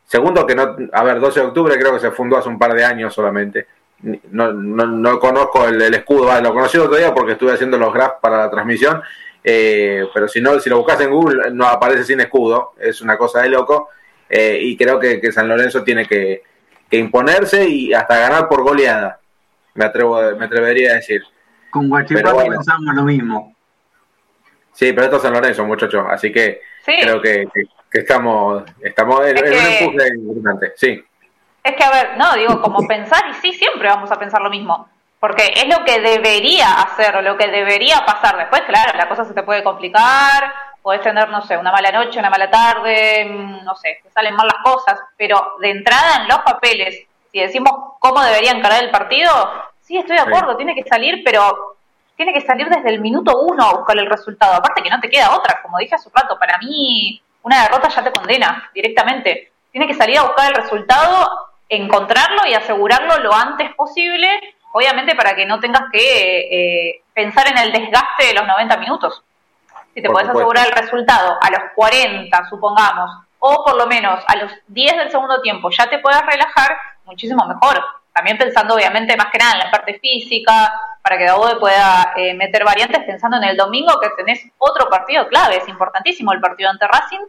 Segundo, 0.05 0.45
que 0.45 0.53
no, 0.53 0.75
a 0.93 1.03
ver, 1.03 1.19
12 1.19 1.39
de 1.39 1.45
octubre 1.47 1.79
creo 1.79 1.93
que 1.93 1.99
se 1.99 2.11
fundó 2.11 2.37
hace 2.37 2.49
un 2.49 2.59
par 2.59 2.75
de 2.75 2.85
años 2.85 3.11
solamente. 3.11 3.65
No, 4.29 4.53
no, 4.53 4.85
no 4.85 5.19
conozco 5.19 5.67
el, 5.67 5.81
el 5.81 5.95
escudo, 5.95 6.25
vale, 6.27 6.43
lo 6.43 6.53
conocí 6.53 6.77
otro 6.77 6.97
día 6.97 7.11
porque 7.11 7.31
estuve 7.31 7.53
haciendo 7.53 7.79
los 7.79 7.91
graphs 7.91 8.17
para 8.21 8.37
la 8.37 8.51
transmisión 8.51 9.01
eh, 9.43 10.07
pero 10.13 10.27
si 10.27 10.41
no, 10.41 10.59
si 10.59 10.69
lo 10.69 10.77
buscas 10.77 11.01
en 11.01 11.11
Google, 11.11 11.51
no 11.51 11.65
aparece 11.65 12.03
sin 12.03 12.19
escudo, 12.19 12.73
es 12.79 13.01
una 13.01 13.17
cosa 13.17 13.41
de 13.41 13.49
loco. 13.49 13.89
Eh, 14.29 14.59
y 14.61 14.77
creo 14.77 14.99
que, 14.99 15.31
San 15.31 15.47
Lorenzo 15.47 15.83
tiene 15.83 16.05
que, 16.05 16.43
imponerse 16.91 17.67
y 17.69 17.93
hasta 17.93 18.17
ganar 18.17 18.49
por 18.49 18.63
goleada, 18.63 19.17
me 19.75 19.85
atrevo 19.85 20.19
me 20.37 20.45
atrevería 20.45 20.91
a 20.91 20.95
decir. 20.95 21.23
Con 21.69 21.87
Guachipato 21.87 22.35
pensamos 22.37 22.93
lo 22.93 23.03
mismo. 23.03 23.55
Sí, 24.73 24.91
pero 24.91 25.05
esto 25.05 25.15
es 25.15 25.21
San 25.21 25.33
Lorenzo, 25.33 25.63
muchachos, 25.65 26.05
así 26.09 26.33
que 26.33 26.59
creo 26.83 27.21
que, 27.21 27.47
estamos, 27.93 28.63
estamos 28.81 29.25
en, 29.25 29.37
un 29.37 29.53
empuje 29.53 30.07
importante. 30.15 30.73
Sí. 30.75 31.01
Es 31.63 31.75
que, 31.75 31.83
a 31.83 31.91
ver, 31.91 32.17
no, 32.17 32.35
digo, 32.35 32.61
como 32.61 32.85
pensar, 32.85 33.21
y 33.29 33.33
sí, 33.35 33.53
siempre 33.53 33.87
vamos 33.87 34.11
a 34.11 34.19
pensar 34.19 34.41
lo 34.41 34.49
mismo 34.49 34.89
porque 35.21 35.53
es 35.55 35.67
lo 35.67 35.85
que 35.85 36.01
debería 36.01 36.73
hacer, 36.81 37.23
lo 37.23 37.37
que 37.37 37.47
debería 37.47 38.03
pasar. 38.03 38.37
Después, 38.37 38.63
claro, 38.63 38.97
la 38.97 39.07
cosa 39.07 39.23
se 39.23 39.35
te 39.35 39.43
puede 39.43 39.63
complicar, 39.63 40.51
puedes 40.81 41.03
tener, 41.03 41.29
no 41.29 41.43
sé, 41.43 41.55
una 41.57 41.71
mala 41.71 41.91
noche, 41.91 42.17
una 42.17 42.31
mala 42.31 42.49
tarde, 42.49 43.25
mm, 43.25 43.63
no 43.63 43.75
sé, 43.75 43.99
te 44.01 44.09
salen 44.09 44.35
mal 44.35 44.47
las 44.47 44.63
cosas, 44.63 44.99
pero 45.15 45.53
de 45.59 45.69
entrada 45.69 46.23
en 46.23 46.27
los 46.27 46.39
papeles, 46.39 47.05
si 47.31 47.39
decimos 47.39 47.71
cómo 47.99 48.19
debería 48.23 48.49
encarar 48.49 48.83
el 48.83 48.89
partido, 48.89 49.31
sí, 49.81 49.95
estoy 49.95 50.15
de 50.15 50.23
acuerdo, 50.23 50.57
tiene 50.57 50.73
que 50.73 50.89
salir, 50.89 51.21
pero 51.23 51.77
tiene 52.15 52.33
que 52.33 52.41
salir 52.41 52.67
desde 52.67 52.89
el 52.89 52.99
minuto 52.99 53.41
uno 53.41 53.63
a 53.63 53.73
buscar 53.73 53.99
el 53.99 54.09
resultado. 54.09 54.55
Aparte 54.55 54.81
que 54.81 54.89
no 54.89 54.99
te 54.99 55.09
queda 55.09 55.35
otra, 55.35 55.61
como 55.61 55.77
dije 55.77 55.93
hace 55.93 56.09
un 56.09 56.15
rato, 56.15 56.39
para 56.39 56.57
mí 56.57 57.21
una 57.43 57.61
derrota 57.61 57.89
ya 57.89 58.03
te 58.03 58.11
condena 58.11 58.71
directamente. 58.73 59.51
Tiene 59.71 59.85
que 59.85 59.93
salir 59.93 60.17
a 60.17 60.23
buscar 60.23 60.49
el 60.49 60.55
resultado, 60.55 61.29
encontrarlo 61.69 62.41
y 62.47 62.55
asegurarlo 62.55 63.19
lo 63.19 63.33
antes 63.33 63.73
posible 63.75 64.27
obviamente 64.73 65.15
para 65.15 65.35
que 65.35 65.45
no 65.45 65.59
tengas 65.59 65.83
que 65.91 66.39
eh, 66.89 67.03
pensar 67.13 67.47
en 67.47 67.57
el 67.57 67.71
desgaste 67.71 68.27
de 68.27 68.33
los 68.33 68.47
90 68.47 68.77
minutos. 68.77 69.23
Si 69.93 70.01
te 70.01 70.09
puedes 70.09 70.29
asegurar 70.29 70.67
el 70.67 70.73
resultado 70.73 71.37
a 71.41 71.49
los 71.49 71.71
40, 71.75 72.49
supongamos, 72.49 73.11
o 73.39 73.63
por 73.65 73.75
lo 73.75 73.87
menos 73.87 74.23
a 74.27 74.37
los 74.37 74.51
10 74.67 74.97
del 74.97 75.11
segundo 75.11 75.41
tiempo 75.41 75.69
ya 75.69 75.89
te 75.89 75.99
puedas 75.99 76.25
relajar, 76.25 76.77
muchísimo 77.05 77.45
mejor. 77.45 77.83
También 78.13 78.37
pensando 78.37 78.75
obviamente 78.75 79.15
más 79.15 79.27
que 79.31 79.37
nada 79.37 79.53
en 79.53 79.59
la 79.59 79.71
parte 79.71 79.99
física, 79.99 80.73
para 81.01 81.17
que 81.17 81.25
Daud 81.25 81.59
pueda 81.59 82.13
eh, 82.15 82.33
meter 82.33 82.63
variantes, 82.63 83.03
pensando 83.05 83.37
en 83.37 83.43
el 83.43 83.57
domingo 83.57 83.99
que 83.99 84.09
tenés 84.17 84.45
otro 84.57 84.89
partido 84.89 85.27
clave, 85.27 85.57
es 85.57 85.67
importantísimo 85.67 86.31
el 86.33 86.41
partido 86.41 86.69
ante 86.69 86.87
Racing, 86.87 87.21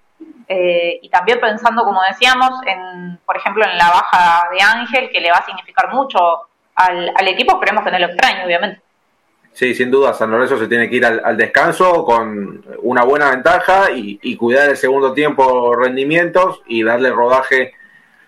eh, 0.49 0.99
y 1.01 1.09
también 1.09 1.41
pensando, 1.41 1.85
como 1.85 2.01
decíamos, 2.03 2.51
en, 2.67 3.19
por 3.25 3.37
ejemplo, 3.37 3.65
en 3.65 3.79
la 3.79 3.91
baja 3.91 4.49
de 4.51 4.61
Ángel, 4.61 5.11
que 5.11 5.21
le 5.21 5.31
va 5.31 5.39
a 5.39 5.47
significar 5.47 5.93
mucho 5.93 6.49
al, 6.75 7.29
equipo, 7.29 7.55
esperemos 7.55 7.85
que 7.85 7.91
no 7.91 7.99
lo 7.99 8.07
extrañe, 8.07 8.45
obviamente. 8.45 8.81
Sí, 9.53 9.75
sin 9.75 9.91
duda, 9.91 10.15
San 10.15 10.31
Lorenzo 10.31 10.59
se 10.59 10.67
tiene 10.67 10.89
que 10.89 10.97
ir 10.97 11.05
al, 11.05 11.37
descanso 11.37 12.05
con 12.05 12.65
una 12.83 13.05
buena 13.05 13.31
ventaja 13.31 13.91
y, 13.91 14.37
cuidar 14.37 14.71
el 14.71 14.77
segundo 14.77 15.13
tiempo 15.13 15.75
rendimientos 15.75 16.63
y 16.67 16.83
darle 16.83 17.11
rodaje 17.11 17.75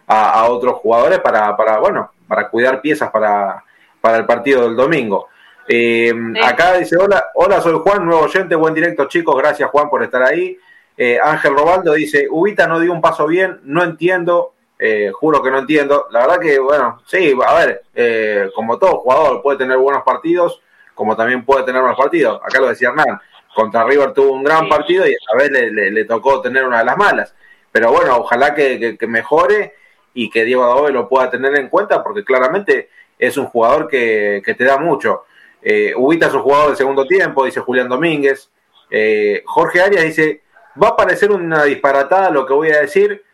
a, 0.06 0.44
otros 0.44 0.74
jugadores 0.74 1.20
para, 1.20 1.56
para, 1.56 1.78
bueno, 1.78 2.12
para 2.28 2.48
cuidar 2.48 2.80
piezas 2.80 3.10
para, 3.10 3.64
para 4.00 4.18
el 4.18 4.26
partido 4.26 4.64
del 4.64 4.76
domingo. 4.76 5.28
Eh, 5.66 6.12
acá 6.42 6.74
dice, 6.74 6.96
hola, 6.96 7.26
hola, 7.34 7.60
soy 7.60 7.78
Juan, 7.82 8.04
nuevo 8.04 8.22
oyente, 8.22 8.54
buen 8.54 8.74
directo 8.74 9.06
chicos, 9.06 9.34
gracias 9.36 9.70
Juan 9.70 9.88
por 9.88 10.02
estar 10.02 10.22
ahí. 10.22 10.58
Eh, 10.96 11.18
Ángel 11.22 11.54
Robaldo 11.56 11.94
dice, 11.94 12.26
Ubita 12.30 12.66
no 12.66 12.78
dio 12.80 12.92
un 12.92 13.00
paso 13.00 13.26
bien, 13.26 13.60
no 13.64 13.82
entiendo 13.82 14.53
eh, 14.78 15.10
juro 15.12 15.42
que 15.42 15.50
no 15.50 15.58
entiendo. 15.58 16.06
La 16.10 16.20
verdad 16.20 16.40
que, 16.40 16.58
bueno, 16.58 17.02
sí, 17.06 17.34
a 17.46 17.54
ver, 17.54 17.82
eh, 17.94 18.50
como 18.54 18.78
todo 18.78 18.98
jugador 18.98 19.42
puede 19.42 19.58
tener 19.58 19.78
buenos 19.78 20.02
partidos, 20.02 20.60
como 20.94 21.16
también 21.16 21.44
puede 21.44 21.64
tener 21.64 21.82
malos 21.82 21.98
partidos. 21.98 22.40
Acá 22.44 22.60
lo 22.60 22.68
decía 22.68 22.88
Hernán, 22.88 23.20
contra 23.54 23.84
River 23.84 24.12
tuvo 24.12 24.32
un 24.32 24.44
gran 24.44 24.68
partido 24.68 25.06
y 25.06 25.12
a 25.14 25.36
ver 25.36 25.50
le, 25.50 25.90
le, 25.90 26.04
tocó 26.04 26.40
tener 26.40 26.64
una 26.64 26.80
de 26.80 26.84
las 26.84 26.96
malas. 26.96 27.34
Pero 27.72 27.92
bueno, 27.92 28.16
ojalá 28.18 28.54
que, 28.54 28.96
mejore 29.08 29.74
y 30.12 30.30
que 30.30 30.44
Diego 30.44 30.64
Adobe 30.64 30.92
lo 30.92 31.08
pueda 31.08 31.30
tener 31.30 31.58
en 31.58 31.68
cuenta 31.68 32.02
porque 32.02 32.24
claramente 32.24 32.88
es 33.18 33.36
un 33.36 33.46
jugador 33.46 33.88
que, 33.88 34.42
te 34.44 34.64
da 34.64 34.78
mucho. 34.78 35.24
Eh, 35.62 35.92
Ubita 35.96 36.26
es 36.26 36.34
un 36.34 36.42
jugador 36.42 36.70
de 36.70 36.76
segundo 36.76 37.06
tiempo, 37.06 37.44
dice 37.44 37.60
Julián 37.60 37.88
Domínguez. 37.88 38.50
Eh, 38.90 39.42
Jorge 39.46 39.80
Arias 39.80 40.04
dice, 40.04 40.42
va 40.80 40.88
a 40.88 40.96
parecer 40.96 41.30
una 41.32 41.64
disparatada 41.64 42.30
lo 42.30 42.46
que 42.46 42.52
voy 42.52 42.70
a 42.70 42.80
decir, 42.80 43.24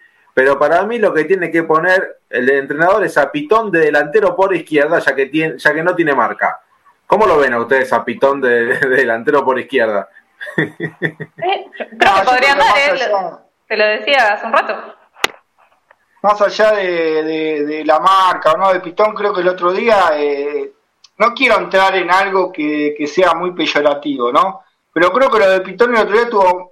pero 0.40 0.58
para 0.58 0.84
mí 0.84 0.98
lo 0.98 1.12
que 1.12 1.24
tiene 1.24 1.50
que 1.50 1.64
poner 1.64 2.22
el 2.30 2.48
entrenador 2.48 3.04
es 3.04 3.18
a 3.18 3.30
Pitón 3.30 3.70
de 3.70 3.80
delantero 3.80 4.34
por 4.34 4.56
izquierda, 4.56 4.98
ya 4.98 5.14
que, 5.14 5.26
tiene, 5.26 5.58
ya 5.58 5.74
que 5.74 5.82
no 5.82 5.94
tiene 5.94 6.14
marca. 6.14 6.62
¿Cómo 7.06 7.26
lo 7.26 7.36
ven 7.36 7.52
a 7.52 7.60
ustedes 7.60 7.92
a 7.92 8.02
Pitón 8.02 8.40
de, 8.40 8.78
delantero 8.88 9.44
por 9.44 9.60
izquierda? 9.60 10.08
Eh, 10.56 11.66
creo 11.76 12.14
que 12.14 12.22
podría 12.24 12.52
andar, 12.52 12.74
eh, 12.78 13.38
te 13.68 13.76
lo 13.76 13.84
decía 13.84 14.32
hace 14.32 14.46
un 14.46 14.52
rato. 14.54 14.94
Más 16.22 16.40
allá 16.40 16.72
de, 16.72 17.82
la 17.84 18.00
marca 18.00 18.52
o 18.52 18.56
no 18.56 18.72
de 18.72 18.80
Pitón, 18.80 19.14
creo 19.14 19.34
que 19.34 19.42
el 19.42 19.48
otro 19.48 19.72
día, 19.72 20.12
eh, 20.14 20.72
no 21.18 21.34
quiero 21.34 21.58
entrar 21.58 21.94
en 21.96 22.10
algo 22.10 22.50
que, 22.50 22.94
que 22.96 23.06
sea 23.06 23.34
muy 23.34 23.52
peyorativo, 23.52 24.32
¿no? 24.32 24.62
Pero 24.90 25.12
creo 25.12 25.30
que 25.30 25.38
lo 25.38 25.50
de 25.50 25.60
Pitón 25.60 25.94
el 25.94 26.00
otro 26.00 26.16
día 26.16 26.30
tuvo 26.30 26.69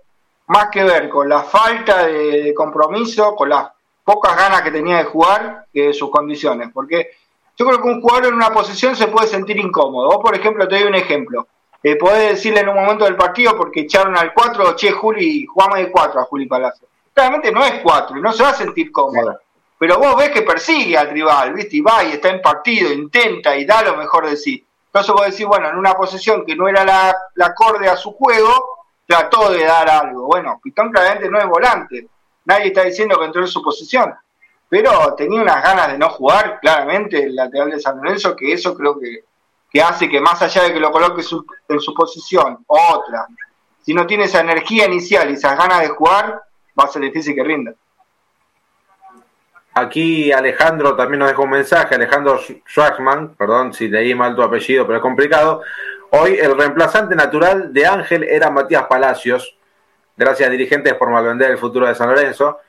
más 0.49 0.69
que 0.71 0.83
ver 0.83 1.09
con 1.09 1.29
la 1.29 1.43
falta 1.43 2.07
de, 2.07 2.53
compromiso, 2.55 3.35
con 3.35 3.51
las 3.51 3.69
pocas 4.03 4.37
ganas 4.37 4.63
que 4.63 4.71
tenía 4.71 4.99
de 4.99 5.05
jugar 5.05 5.67
que 5.73 5.93
sus 5.93 6.11
condiciones. 6.11 6.71
Porque 6.73 7.11
yo 7.57 7.67
creo 7.67 7.83
que 7.83 7.89
un 7.89 8.01
jugador 8.01 8.27
en 8.27 8.35
una 8.35 8.51
posición 8.51 8.97
se 8.97 9.09
puede 9.09 9.29
sentir 9.29 9.59
incómodo. 9.59 10.09
Vos, 10.09 10.19
por 10.23 10.35
ejemplo, 10.35 10.67
te 10.67 10.79
doy 10.79 10.89
un 10.89 10.95
ejemplo. 10.95 11.47
Eh, 11.83 11.97
podés 11.97 12.31
decirle 12.31 12.61
en 12.61 12.71
un 12.71 12.77
momento 12.77 13.05
del 13.05 13.17
partido 13.17 13.57
porque 13.57 13.81
echaron 13.81 14.17
al 14.17 14.33
4, 14.33 14.75
che, 14.75 14.91
Juli, 14.91 15.47
jugamos 15.47 15.79
de 15.79 15.91
4 15.91 16.21
a 16.21 16.25
Juli 16.25 16.47
Palacio. 16.47 16.89
Claramente 17.13 17.53
no 17.53 17.65
es 17.65 17.81
4 17.83 18.19
y 18.19 18.21
no 18.23 18.33
se 18.33 18.43
va 18.43 18.51
a 18.51 18.55
sentir 18.55 18.91
cómodo. 18.91 19.39
Pero 19.79 19.99
vos 19.99 20.17
ves 20.17 20.31
que 20.31 20.43
persigue 20.43 20.97
al 20.97 21.11
rival, 21.11 21.53
¿viste? 21.53 21.77
Y 21.77 21.81
va 21.81 22.03
y 22.03 22.13
está 22.13 22.31
en 22.31 22.41
partido, 22.41 22.93
intenta 22.93 23.57
y 23.57 23.65
da 23.65 23.83
lo 23.83 23.97
mejor 23.97 24.29
de 24.29 24.37
sí. 24.37 24.65
Entonces 24.87 25.15
vos 25.15 25.27
decís, 25.27 25.47
bueno, 25.47 25.69
en 25.69 25.77
una 25.77 25.93
posición 25.93 26.45
que 26.45 26.57
no 26.57 26.67
era 26.69 26.85
la, 26.85 27.15
la 27.35 27.47
acorde 27.47 27.89
a 27.89 27.97
su 27.97 28.13
juego, 28.13 28.78
trató 29.09 29.51
de 29.51 29.65
dar 29.65 29.89
algo. 29.89 30.27
Bueno, 30.27 30.61
Pitón 30.63 30.93
claramente 30.93 31.31
no 31.31 31.39
es 31.39 31.47
volante. 31.47 32.07
Nadie 32.45 32.67
está 32.67 32.85
diciendo 32.85 33.19
que 33.19 33.25
entró 33.25 33.41
en 33.41 33.49
su 33.49 33.63
posición. 33.63 34.15
Pero 34.69 35.15
tenía 35.15 35.41
unas 35.41 35.63
ganas 35.63 35.93
de 35.93 35.99
no 35.99 36.11
jugar, 36.11 36.61
claramente, 36.61 37.25
el 37.25 37.35
lateral 37.35 37.71
de 37.71 37.81
San 37.81 37.97
Lorenzo, 37.97 38.37
que 38.37 38.53
eso 38.53 38.77
creo 38.77 39.01
que, 39.01 39.25
que 39.71 39.81
hace 39.81 40.11
que 40.11 40.21
más 40.21 40.43
allá 40.43 40.65
de 40.65 40.75
que 40.75 40.81
lo 40.81 40.93
coloque 40.93 41.23
en 41.69 41.81
su 41.81 41.95
posición, 41.95 42.59
otra, 42.67 43.27
si 43.89 43.95
no 43.95 44.07
tiene 44.07 44.25
esa 44.25 44.41
energía 44.41 44.85
inicial 44.85 45.31
y 45.31 45.33
esas 45.33 45.57
ganas 45.57 45.81
de 45.81 45.89
jugar, 45.89 46.43
va 46.79 46.85
a 46.85 46.89
ser 46.89 47.01
difícil 47.01 47.35
que 47.35 47.43
rinda. 47.43 47.73
aquí 49.73 50.31
Alejandro 50.31 50.95
también 50.95 51.21
nos 51.21 51.31
dejó 51.31 51.45
un 51.45 51.51
mensaje, 51.53 51.95
Alejandro 51.95 52.39
Schwarzman, 52.39 53.35
perdón 53.37 53.73
si 53.73 53.89
leí 53.89 54.15
mal 54.15 54.37
tu 54.37 54.43
apellido, 54.43 54.85
pero 54.85 54.99
es 54.99 55.03
complicado. 55.03 55.63
Hoy 56.11 56.39
el 56.41 56.57
reemplazante 56.57 57.15
natural 57.15 57.71
de 57.73 57.87
Ángel 57.87 58.23
era 58.25 58.51
Matías 58.51 58.85
Palacios, 58.85 59.55
gracias 60.17 60.49
a 60.49 60.53
dirigentes 60.53 60.95
por 60.95 61.11
malvender 61.11 61.51
el 61.51 61.59
futuro 61.59 61.87
de 61.87 61.95
San 61.95 62.09
Lorenzo. 62.09 62.61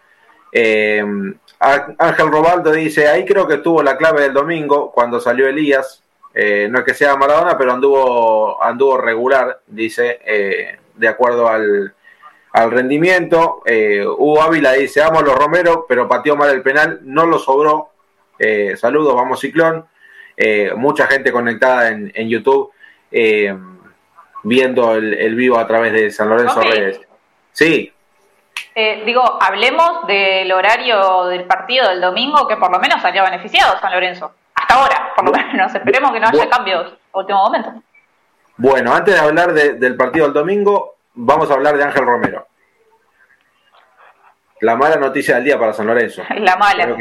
Eh, 0.52 1.02
Ángel 1.60 2.32
Robaldo 2.32 2.72
dice, 2.74 3.08
ahí 3.08 3.24
creo 3.24 3.48
que 3.48 3.58
tuvo 3.58 3.82
la 3.82 3.96
clave 3.96 4.24
del 4.24 4.34
domingo 4.34 4.92
cuando 4.92 5.22
salió 5.22 5.48
Elías. 5.48 6.04
Eh, 6.34 6.68
no 6.70 6.80
es 6.80 6.86
que 6.86 6.94
sea 6.94 7.16
Maradona, 7.16 7.58
pero 7.58 7.72
anduvo, 7.72 8.62
anduvo 8.62 8.98
regular, 8.98 9.62
dice, 9.68 10.20
eh, 10.26 10.78
de 10.96 11.08
acuerdo 11.08 11.48
al, 11.48 11.94
al 12.52 12.72
rendimiento. 12.72 13.64
Hugo 14.18 14.42
Ávila 14.42 14.74
dice, 14.74 15.00
vamos 15.00 15.24
los 15.24 15.36
Romero, 15.36 15.86
pero 15.88 16.10
pateó 16.10 16.36
mal 16.36 16.50
el 16.50 16.62
penal, 16.62 17.00
no 17.04 17.26
lo 17.26 17.40
sobró. 17.40 17.92
saludos, 18.76 19.16
vamos 19.16 19.40
Ciclón. 19.40 19.86
mucha 20.76 21.08
gente 21.08 21.32
conectada 21.32 21.88
en, 21.88 22.12
en 22.14 22.28
YouTube 22.28 22.74
viendo 24.44 24.96
el, 24.96 25.14
el, 25.14 25.36
vivo 25.36 25.60
a 25.60 25.68
través 25.68 25.94
de 25.94 26.12
San 26.12 26.30
Lorenzo 26.30 26.62
Redes. 26.62 27.02
Sí, 27.52 27.94
eh, 28.76 29.04
digo, 29.06 29.38
hablemos 29.42 30.08
del 30.08 30.52
horario 30.52 31.26
del 31.26 31.46
partido 31.46 31.90
del 31.90 32.02
domingo, 32.02 32.48
que 32.48 32.58
por 32.58 32.72
lo 32.72 32.80
menos 32.80 33.02
salió 33.02 33.24
beneficiado 33.24 33.80
San 33.80 33.92
Lorenzo. 33.92 34.34
Hasta 34.56 34.76
ahora, 34.76 35.12
por 35.16 35.26
lo 35.26 35.32
menos. 35.32 35.74
Esperemos 35.74 36.12
que 36.12 36.20
no 36.20 36.28
haya 36.28 36.50
cambios 36.50 36.94
a 37.14 37.20
último 37.20 37.40
momento. 37.40 37.74
Bueno, 38.58 38.94
antes 38.94 39.16
de 39.16 39.20
hablar 39.20 39.54
del 39.54 39.96
partido 39.96 40.26
del 40.26 40.34
domingo, 40.34 40.96
vamos 41.14 41.50
a 41.50 41.54
hablar 41.54 41.78
de 41.78 41.84
Ángel 41.84 42.06
Romero. 42.06 42.48
La 44.62 44.76
mala 44.76 44.98
noticia 44.98 45.36
del 45.36 45.46
día 45.46 45.60
para 45.60 45.74
San 45.74 45.88
Lorenzo. 45.88 46.24
La 46.38 46.56
mala. 46.58 46.96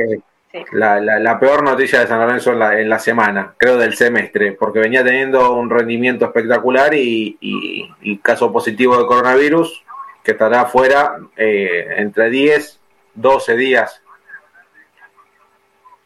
La, 0.73 1.39
peor 1.39 1.63
noticia 1.63 2.01
de 2.01 2.07
San 2.07 2.21
Lorenzo 2.21 2.53
en 2.53 2.59
la, 2.59 2.81
en 2.81 2.89
la, 2.89 2.99
semana, 2.99 3.55
creo 3.59 3.77
del 3.77 3.95
semestre, 3.95 4.53
porque 4.53 4.79
venía 4.79 5.05
teniendo 5.05 5.53
un 5.53 5.69
rendimiento 5.69 6.25
espectacular 6.25 6.95
y, 6.95 7.37
y 7.41 8.19
caso 8.19 8.51
positivo 8.51 8.97
de 8.97 9.07
coronavirus, 9.07 9.85
que 10.29 10.33
estará 10.33 10.67
fuera 10.67 11.17
eh, 11.39 11.87
entre 11.97 12.29
10, 12.29 12.81
12 13.15 13.57
días. 13.57 14.03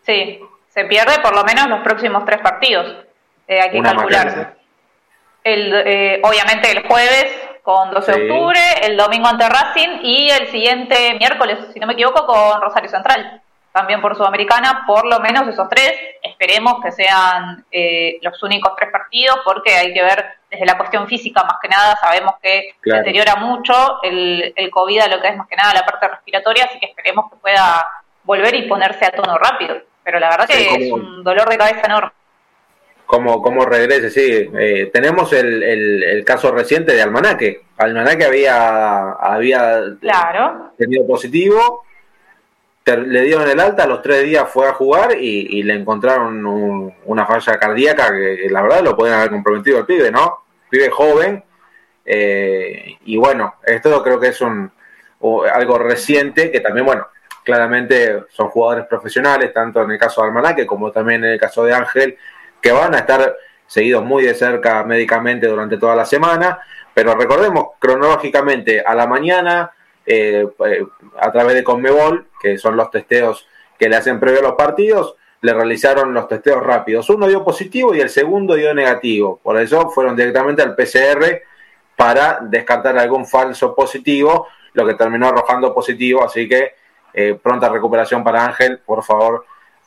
Sí, 0.03 0.41
se 0.69 0.85
pierde 0.85 1.21
por 1.21 1.35
lo 1.35 1.43
menos 1.43 1.69
los 1.69 1.81
próximos 1.81 2.25
tres 2.25 2.41
partidos. 2.41 3.05
Eh, 3.49 3.61
hay 3.61 3.71
que 3.73 3.83
calcular. 3.83 4.55
El, 5.43 5.75
eh, 5.75 6.21
obviamente 6.23 6.71
el 6.71 6.87
jueves 6.87 7.35
con 7.65 7.91
12 7.91 8.13
de 8.13 8.31
octubre, 8.31 8.61
el 8.83 8.97
domingo 8.97 9.27
ante 9.27 9.49
Racing 9.49 9.99
y 10.03 10.31
el 10.31 10.47
siguiente 10.53 11.15
miércoles, 11.19 11.59
si 11.73 11.81
no 11.81 11.89
me 11.89 11.95
equivoco, 11.95 12.25
con 12.25 12.61
Rosario 12.61 12.89
Central 12.91 13.42
también 13.73 14.01
por 14.01 14.17
Sudamericana, 14.17 14.85
por 14.87 15.07
lo 15.07 15.21
menos 15.21 15.49
esos 15.49 15.69
tres. 15.69 15.93
Esperemos 16.23 16.77
que 16.83 16.93
sean 16.93 17.65
eh, 17.71 18.19
los 18.23 18.43
únicos 18.43 18.73
tres 18.77 18.91
partidos, 18.91 19.41
porque 19.45 19.73
hay 19.75 19.93
que 19.93 20.03
ver 20.03 20.25
desde 20.51 20.67
la 20.67 20.77
cuestión 20.77 21.09
física 21.09 21.43
más 21.45 21.57
que 21.61 21.69
nada, 21.69 21.97
sabemos 21.97 22.35
que 22.43 22.75
deteriora 22.85 23.37
mucho 23.37 24.03
el, 24.03 24.53
el 24.55 24.71
COVID 24.71 25.01
a 25.01 25.09
lo 25.09 25.21
que 25.21 25.29
es 25.29 25.37
más 25.37 25.49
que 25.49 25.57
nada 25.57 25.73
la 25.73 25.87
parte 25.87 26.09
respiratoria, 26.09 26.65
así 26.65 26.79
que 26.79 26.87
esperemos 26.87 27.31
que 27.31 27.39
pueda 27.39 27.87
volver 28.25 28.55
y 28.55 28.69
ponerse 28.69 29.07
a 29.07 29.13
tono 29.13 29.39
rápido. 29.39 29.77
Pero 30.05 30.19
la 30.19 30.31
verdad 30.31 30.47
que 30.47 30.87
es 30.87 30.93
un 30.93 31.25
dolor 31.25 31.49
de 31.49 31.57
cabeza 31.57 31.87
enorme. 31.87 32.11
Como, 33.07 33.43
como 33.43 33.65
regrese, 33.65 34.11
sí. 34.11 34.51
Eh, 34.59 34.91
tenemos 34.93 35.33
el, 35.33 35.63
el, 35.63 36.03
el, 36.03 36.25
caso 36.25 36.51
reciente 36.51 36.93
de 36.93 37.03
Almanaque. 37.03 37.63
Almanaque 37.77 38.25
había, 38.25 39.13
había 39.13 39.81
claro. 40.01 40.73
tenido 40.79 41.07
positivo, 41.07 41.85
le 42.85 43.23
dieron 43.23 43.49
el 43.49 43.61
alta, 43.61 43.87
los 43.87 44.03
tres 44.03 44.25
días 44.25 44.49
fue 44.49 44.67
a 44.67 44.73
jugar 44.73 45.17
y, 45.17 45.63
le 45.63 45.75
encontraron 45.75 46.93
una 47.05 47.27
falla 47.27 47.59
cardíaca 47.59 48.11
que, 48.13 48.49
la 48.51 48.63
verdad 48.63 48.83
lo 48.83 48.97
pueden 48.97 49.15
haber 49.15 49.31
comprometido 49.31 49.79
al 49.79 49.87
pibe, 49.87 50.11
¿no? 50.11 50.45
Pibe 50.69 50.91
joven. 50.91 51.45
Eh, 52.05 52.99
y 53.05 53.17
bueno, 53.17 53.55
esto 53.65 54.03
creo 54.03 54.19
que 54.19 54.29
es 54.29 54.41
un 54.41 54.71
algo 55.55 55.79
reciente 55.79 56.51
que 56.51 56.59
también, 56.59 56.85
bueno, 56.85 57.07
claramente 57.45 58.25
son 58.31 58.49
jugadores 58.49 58.87
profesionales, 58.87 59.53
tanto 59.53 59.83
en 59.83 59.93
el 59.93 59.99
caso 59.99 60.23
de 60.23 60.29
Almanaque 60.29 60.67
como 60.67 60.91
también 60.91 61.25
en 61.25 61.31
el 61.33 61.41
caso 61.41 61.65
de 61.65 61.75
Ángel, 61.75 62.19
que 62.61 62.73
van 62.73 62.95
a 62.95 62.99
estar 62.99 63.37
seguidos 63.67 64.05
muy 64.05 64.25
de 64.25 64.35
cerca 64.35 64.83
médicamente 64.83 65.47
durante 65.47 65.77
toda 65.79 65.95
la 65.95 66.05
semana. 66.05 66.59
Pero 66.93 67.15
recordemos, 67.15 67.69
cronológicamente, 67.79 68.81
a 68.81 68.95
la 68.95 69.07
mañana 69.07 69.73
eh, 70.07 70.49
eh, 70.67 70.87
a 71.21 71.33
través 71.33 71.55
de 71.55 71.65
Conmebol, 71.65 72.29
que 72.41 72.59
son 72.59 72.77
los 72.77 72.91
testeos 72.91 73.47
que 73.79 73.89
le 73.89 73.97
hacen 73.97 74.21
previo 74.21 74.41
a 74.41 74.43
los 74.43 74.55
partidos, 74.55 75.17
le 75.43 75.53
realizaron 75.53 76.15
los 76.15 76.29
testeos 76.29 76.63
rápidos. 76.63 77.11
Uno 77.11 77.27
dio 77.27 77.45
positivo 77.45 77.95
y 77.95 78.01
el 78.01 78.11
segundo 78.11 78.55
dio 78.55 78.73
negativo. 78.75 79.41
Por 79.43 79.61
eso 79.61 79.91
fueron 79.91 80.17
directamente 80.17 80.63
al 80.63 80.77
PCR 80.77 81.43
para 81.97 82.39
descartar 82.43 82.97
algún 82.97 83.27
falso 83.27 83.75
positivo, 83.75 84.47
lo 84.73 84.87
que 84.87 84.95
terminó 84.95 85.29
arrojando 85.29 85.75
positivo. 85.75 86.25
Así 86.25 86.49
que 86.49 86.75
eh, 87.13 87.39
pronta 87.43 87.69
recuperación 87.69 88.23
para 88.23 88.45
Ángel. 88.45 88.79
Por 88.79 89.03
favor, 89.03 89.45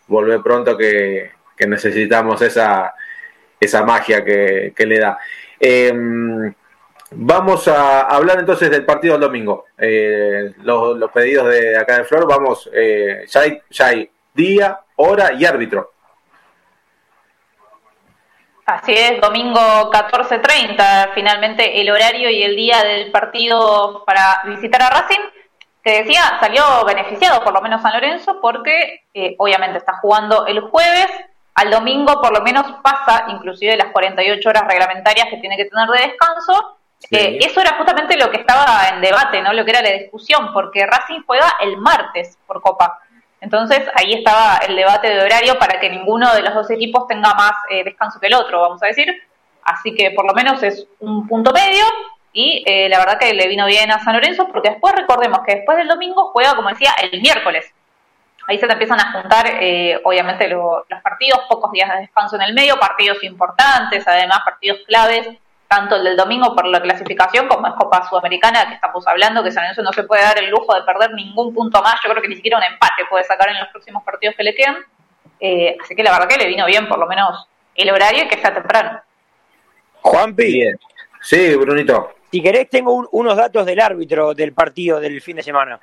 vuelve 0.08 0.40
pronto 0.40 0.78
que, 0.78 1.32
necesitamos 1.66 2.42
esa, 2.42 2.94
esa 3.60 3.84
magia 3.86 4.26
que, 4.26 4.74
le 4.78 5.00
da. 5.00 5.18
Eh, 5.58 6.54
Vamos 7.18 7.66
a 7.70 8.02
hablar 8.02 8.40
entonces 8.40 8.70
del 8.70 8.86
partido 8.86 9.14
del 9.14 9.22
domingo. 9.22 9.66
Eh, 9.78 10.54
los, 10.58 11.10
pedidos 11.12 11.48
de 11.48 11.78
acá 11.78 12.00
de 12.00 12.04
Flor, 12.04 12.28
vamos, 12.28 12.70
eh, 12.74 13.24
ya, 13.28 13.86
hay, 13.86 14.12
día, 14.34 14.82
hora 14.98 15.32
y 15.32 15.46
árbitro. 15.46 15.94
Así 18.66 18.92
es, 18.92 19.22
domingo 19.22 19.60
14.30, 19.92 21.12
finalmente 21.14 21.80
el 21.80 21.90
horario 21.90 22.30
y 22.30 22.44
el 22.44 22.56
día 22.56 22.84
del 22.84 23.12
partido 23.12 24.04
para 24.06 24.42
visitar 24.46 24.82
a 24.82 24.90
Racing, 24.90 25.22
que 25.84 26.04
decía, 26.04 26.22
salió 26.42 26.84
beneficiado 26.84 27.44
por 27.46 27.54
lo 27.54 27.62
menos 27.62 27.82
San 27.82 27.94
Lorenzo 27.94 28.42
porque 28.42 29.04
eh, 29.14 29.36
obviamente 29.38 29.78
está 29.78 30.00
jugando 30.02 30.48
el 30.48 30.60
jueves, 30.60 31.08
al 31.54 31.72
domingo 31.72 32.20
por 32.22 32.38
lo 32.38 32.44
menos 32.44 32.66
pasa 32.84 33.28
inclusive 33.30 33.78
las 33.78 33.94
48 33.94 34.50
horas 34.50 34.68
reglamentarias 34.68 35.30
que 35.30 35.38
tiene 35.38 35.56
que 35.56 35.66
tener 35.66 35.88
de 35.88 36.08
descanso 36.10 36.75
eh, 37.12 37.38
eso 37.42 37.62
era 37.62 37.74
justamente 37.78 38.18
lo 38.18 38.32
que 38.32 38.38
estaba 38.38 38.90
en 38.90 39.02
debate, 39.02 39.42
¿no? 39.42 39.54
Lo 39.54 39.64
que 39.64 39.72
era 39.72 39.82
la 39.82 39.92
discusión, 39.92 40.52
porque 40.54 40.86
Racing 40.86 41.22
juega 41.26 41.54
el 41.62 41.78
martes 41.78 42.38
por 42.48 42.62
Copa. 42.62 43.00
Entonces 43.42 43.82
ahí 43.94 44.14
estaba 44.14 44.58
el 44.68 44.76
debate 44.76 45.10
de 45.10 45.22
horario 45.22 45.60
para 45.60 45.80
que 45.80 45.90
ninguno 45.90 46.34
de 46.34 46.42
los 46.42 46.54
dos 46.54 46.70
equipos 46.72 47.08
tenga 47.08 47.34
más 47.34 47.54
eh, 47.70 47.84
descanso 47.84 48.20
que 48.20 48.28
el 48.28 48.34
otro, 48.34 48.62
vamos 48.62 48.82
a 48.82 48.88
decir. 48.88 49.14
Así 49.64 49.94
que 49.94 50.12
por 50.12 50.26
lo 50.26 50.34
menos 50.34 50.64
es 50.64 50.88
un 51.00 51.28
punto 51.28 51.52
medio 51.52 51.84
y 52.34 52.64
eh, 52.66 52.90
la 52.90 53.00
verdad 53.00 53.20
que 53.20 53.34
le 53.34 53.48
vino 53.48 53.66
bien 53.66 53.92
a 53.92 54.04
San 54.04 54.14
Lorenzo 54.14 54.48
porque 54.48 54.72
después 54.72 54.94
recordemos 54.96 55.40
que 55.46 55.56
después 55.56 55.78
del 55.78 55.88
domingo 55.88 56.32
juega, 56.32 56.56
como 56.56 56.70
decía, 56.70 56.94
el 57.02 57.22
miércoles. 57.22 57.72
Ahí 58.48 58.60
se 58.60 58.68
te 58.68 58.74
empiezan 58.74 59.00
a 59.00 59.12
juntar, 59.12 59.48
obviamente, 60.04 60.48
los 60.48 60.84
partidos, 61.02 61.40
pocos 61.50 61.72
días 61.72 61.90
de 61.90 62.02
descanso 62.02 62.36
en 62.36 62.44
el 62.44 62.54
medio, 62.54 62.78
partidos 62.78 63.24
importantes, 63.24 64.08
además 64.08 64.42
partidos 64.46 64.82
claves 64.86 65.28
tanto 65.68 65.96
el 65.96 66.04
del 66.04 66.18
domingo 66.18 66.56
por 66.56 66.66
la 66.68 66.82
clasificación 66.82 67.48
como 67.48 67.68
es 67.68 67.74
Copa 67.74 68.08
Sudamericana 68.08 68.68
que 68.68 68.76
estamos 68.76 69.06
hablando, 69.08 69.44
que 69.44 69.52
San 69.52 69.64
Lorenzo 69.64 69.84
no 69.84 69.94
se 69.94 70.04
puede 70.04 70.22
dar 70.22 70.38
el 70.40 70.50
lujo 70.50 70.74
de 70.76 70.84
perder 70.84 71.14
ningún 71.14 71.54
punto 71.54 71.82
más, 71.82 71.96
yo 72.04 72.10
creo 72.10 72.22
que 72.22 72.30
ni 72.30 72.36
siquiera 72.36 72.58
un 72.58 72.64
empate 72.64 73.04
puede 73.10 73.24
sacar 73.24 73.50
en 73.50 73.60
los 73.60 73.70
próximos 73.70 74.04
partidos 74.04 74.36
que 74.36 74.44
le 74.44 74.56
quedan, 74.56 74.78
eh, 75.40 75.76
así 75.82 75.96
que 75.96 76.04
la 76.04 76.12
verdad 76.12 76.28
que 76.28 76.38
le 76.38 76.48
vino 76.48 76.66
bien 76.66 76.88
por 76.88 77.00
lo 77.00 77.08
menos 77.08 77.48
el 77.76 77.90
horario 77.90 78.24
y 78.24 78.28
que 78.28 78.40
sea 78.40 78.54
temprano. 78.54 79.02
Juanpi. 80.02 80.72
Sí, 81.22 81.56
Brunito. 81.56 82.16
Si 82.32 82.42
querés 82.42 82.70
tengo 82.70 83.08
unos 83.12 83.36
datos 83.36 83.66
del 83.66 83.80
árbitro 83.80 84.34
del 84.34 84.54
partido 84.54 85.00
del 85.00 85.22
fin 85.22 85.38
de 85.38 85.44
semana. 85.44 85.80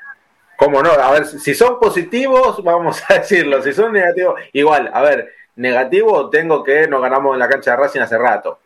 ¿Cómo 0.56 0.82
no? 0.82 0.92
A 0.92 1.10
ver, 1.10 1.26
si 1.26 1.54
son 1.54 1.80
positivos, 1.80 2.62
vamos 2.62 3.02
a 3.08 3.14
decirlo. 3.14 3.60
Si 3.62 3.72
son 3.72 3.92
negativos, 3.92 4.40
igual, 4.52 4.90
a 4.94 5.02
ver, 5.02 5.32
negativo 5.56 6.30
tengo 6.30 6.62
que 6.62 6.86
nos 6.86 7.02
ganamos 7.02 7.34
en 7.34 7.40
la 7.40 7.48
cancha 7.48 7.72
de 7.72 7.76
Racing 7.78 8.00
hace 8.00 8.16
rato 8.16 8.60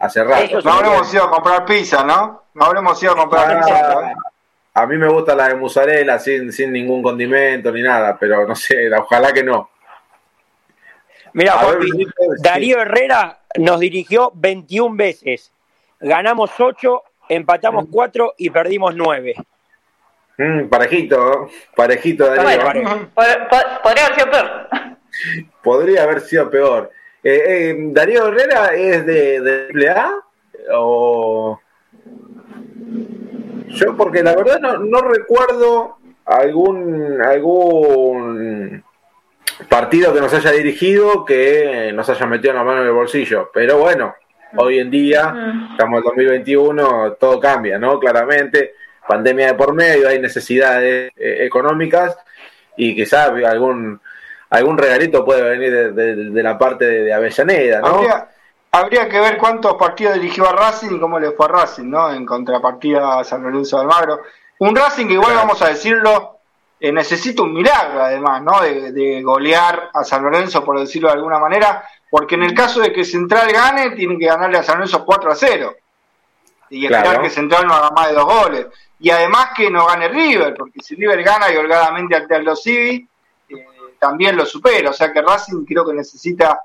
hace 0.00 0.24
rato. 0.24 0.60
No 0.62 0.72
habremos 0.72 1.14
ido 1.14 1.24
a 1.24 1.30
comprar 1.30 1.64
pizza, 1.64 2.02
¿no? 2.02 2.44
No 2.54 2.64
habremos 2.64 3.00
ido 3.02 3.12
a 3.12 3.16
comprar 3.16 3.50
ah, 3.50 3.60
pizza. 3.60 4.14
A 4.72 4.86
mí 4.86 4.96
me 4.96 5.08
gusta 5.08 5.34
la 5.34 5.48
de 5.48 5.56
mozzarella 5.56 6.18
sin, 6.18 6.52
sin 6.52 6.72
ningún 6.72 7.02
condimento 7.02 7.70
ni 7.70 7.82
nada, 7.82 8.16
pero 8.18 8.46
no 8.46 8.54
sé, 8.54 8.92
ojalá 8.98 9.32
que 9.32 9.44
no. 9.44 9.70
Mira, 11.32 11.60
Darío 12.38 12.80
Herrera 12.80 13.40
nos 13.56 13.78
dirigió 13.78 14.32
21 14.34 14.96
veces. 14.96 15.52
Ganamos 16.00 16.50
8, 16.58 17.02
empatamos 17.28 17.86
4 17.90 18.26
mm. 18.26 18.30
y 18.38 18.50
perdimos 18.50 18.96
9. 18.96 19.34
Mm, 20.38 20.68
parejito, 20.68 21.48
parejito 21.76 22.26
Darío. 22.26 23.10
podría 23.12 24.04
haber 24.04 24.14
sido 24.14 24.30
peor. 24.30 24.68
Podría 25.62 26.02
haber 26.02 26.20
sido 26.22 26.50
peor. 26.50 26.90
Eh, 27.22 27.42
eh, 27.46 27.76
Darío 27.92 28.28
Herrera 28.28 28.74
es 28.74 29.04
de, 29.04 29.40
de 29.40 29.90
A 29.90 30.14
o 30.72 31.60
yo 33.68 33.96
porque 33.96 34.22
la 34.22 34.34
verdad 34.34 34.58
no, 34.60 34.78
no 34.78 35.00
recuerdo 35.02 35.98
algún 36.24 37.20
algún 37.22 38.82
partido 39.68 40.14
que 40.14 40.20
nos 40.20 40.32
haya 40.32 40.52
dirigido 40.52 41.24
que 41.24 41.92
nos 41.94 42.08
haya 42.08 42.26
metido 42.26 42.54
la 42.54 42.64
mano 42.64 42.80
en 42.80 42.88
el 42.88 42.92
bolsillo. 42.92 43.50
Pero 43.52 43.78
bueno, 43.78 44.14
hoy 44.56 44.78
en 44.78 44.90
día, 44.90 45.34
estamos 45.72 45.98
en 45.98 46.04
2021, 46.04 47.12
todo 47.18 47.40
cambia, 47.40 47.78
¿no? 47.78 47.98
Claramente, 47.98 48.74
pandemia 49.06 49.48
de 49.48 49.54
por 49.54 49.74
medio, 49.74 50.08
hay 50.08 50.20
necesidades 50.20 51.12
eh, 51.16 51.38
económicas 51.44 52.16
y 52.76 52.94
quizás 52.94 53.30
algún 53.30 54.00
algún 54.50 54.76
regalito 54.76 55.24
puede 55.24 55.42
venir 55.42 55.94
de, 55.94 56.42
la 56.42 56.58
parte 56.58 56.84
de, 56.84 57.14
Avellaneda, 57.14 57.80
¿no? 57.80 58.02
Habría, 58.72 59.08
que 59.08 59.18
ver 59.18 59.36
cuántos 59.36 59.74
partidos 59.74 60.14
dirigió 60.14 60.48
a 60.48 60.52
Racing 60.52 60.96
y 60.96 61.00
cómo 61.00 61.18
le 61.18 61.32
fue 61.32 61.46
a 61.46 61.48
Racing, 61.48 61.90
¿no? 61.90 62.12
En 62.12 62.24
contrapartida 62.24 63.18
a 63.18 63.24
San 63.24 63.42
Lorenzo 63.42 63.76
de 63.76 63.82
Almagro. 63.82 64.20
Un 64.60 64.76
Racing 64.76 65.08
que 65.08 65.14
igual, 65.14 65.34
vamos 65.34 65.60
a 65.62 65.68
decirlo, 65.68 66.38
eh, 66.78 66.92
necesita 66.92 67.42
un 67.42 67.52
milagro 67.52 68.02
además, 68.02 68.42
¿no? 68.42 68.60
De, 68.60 69.22
golear 69.22 69.90
a 69.92 70.04
San 70.04 70.22
Lorenzo, 70.22 70.64
por 70.64 70.78
decirlo 70.78 71.08
de 71.08 71.14
alguna 71.14 71.40
manera, 71.40 71.84
porque 72.08 72.36
en 72.36 72.44
el 72.44 72.54
caso 72.54 72.80
de 72.80 72.92
que 72.92 73.04
Central 73.04 73.50
gane, 73.52 73.90
tiene 73.90 74.16
que 74.16 74.26
ganarle 74.26 74.58
a 74.58 74.62
San 74.62 74.76
Lorenzo 74.76 75.04
4 75.04 75.32
a 75.32 75.34
0. 75.34 75.76
Y 76.70 76.84
esperar 76.84 77.22
que 77.22 77.30
Central 77.30 77.66
no 77.66 77.74
haga 77.74 77.90
más 77.90 78.08
de 78.08 78.14
dos 78.14 78.24
goles. 78.24 78.66
Y 79.00 79.10
además 79.10 79.48
que 79.56 79.68
no 79.68 79.86
gane 79.86 80.08
River, 80.08 80.54
porque 80.56 80.78
si 80.80 80.94
River 80.94 81.24
gana 81.24 81.52
y 81.52 81.56
holgadamente 81.56 82.14
ante 82.14 82.36
Aldo 82.36 82.54
Civi, 82.54 83.09
también 84.00 84.36
lo 84.36 84.44
supera. 84.44 84.90
O 84.90 84.92
sea 84.92 85.12
que 85.12 85.22
Racing 85.22 85.64
creo 85.64 85.86
que 85.86 85.94
necesita 85.94 86.62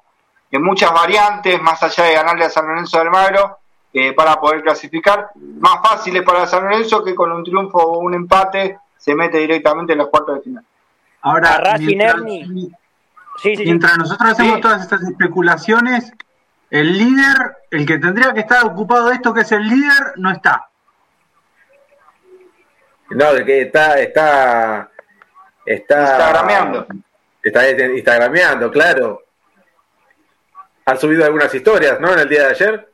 eh, 0.49 0.57
muchas 0.57 0.91
variantes, 0.91 1.61
más 1.61 1.83
allá 1.83 2.05
de 2.05 2.13
ganarle 2.15 2.45
a 2.45 2.49
San 2.49 2.65
Lorenzo 2.65 2.97
del 2.97 3.11
Magro, 3.11 3.59
eh, 3.93 4.13
para 4.13 4.39
poder 4.39 4.63
clasificar. 4.63 5.29
Más 5.35 5.79
fáciles 5.87 6.23
para 6.23 6.47
San 6.47 6.63
Lorenzo 6.63 7.03
que 7.03 7.13
con 7.13 7.31
un 7.31 7.43
triunfo 7.43 7.77
o 7.77 7.99
un 7.99 8.13
empate 8.15 8.79
se 8.97 9.13
mete 9.13 9.37
directamente 9.37 9.93
en 9.93 9.99
los 9.99 10.09
cuartos 10.09 10.37
de 10.37 10.41
final. 10.41 10.65
Ahora, 11.21 11.77
mientras, 11.79 12.15
mientras 13.43 13.97
nosotros 13.97 14.31
hacemos 14.31 14.61
todas 14.61 14.81
estas 14.81 15.01
especulaciones, 15.03 16.13
el 16.69 16.97
líder, 16.97 17.57
el 17.71 17.85
que 17.85 17.97
tendría 17.97 18.33
que 18.33 18.41
estar 18.41 18.65
ocupado 18.65 19.09
de 19.09 19.15
esto, 19.15 19.33
que 19.33 19.41
es 19.41 19.51
el 19.51 19.67
líder, 19.67 20.13
no 20.17 20.31
está. 20.31 20.69
No, 23.09 23.29
el 23.29 23.45
que 23.45 23.61
está, 23.61 23.99
está, 23.99 24.89
está 25.65 26.01
Instagrameando. 26.01 26.87
Está 27.45 27.69
instagrameando, 27.69 28.71
claro. 28.71 29.21
Han 30.83 30.99
subido 30.99 31.23
algunas 31.23 31.53
historias, 31.53 31.99
¿no? 31.99 32.11
En 32.11 32.19
el 32.19 32.27
día 32.27 32.45
de 32.45 32.49
ayer. 32.49 32.89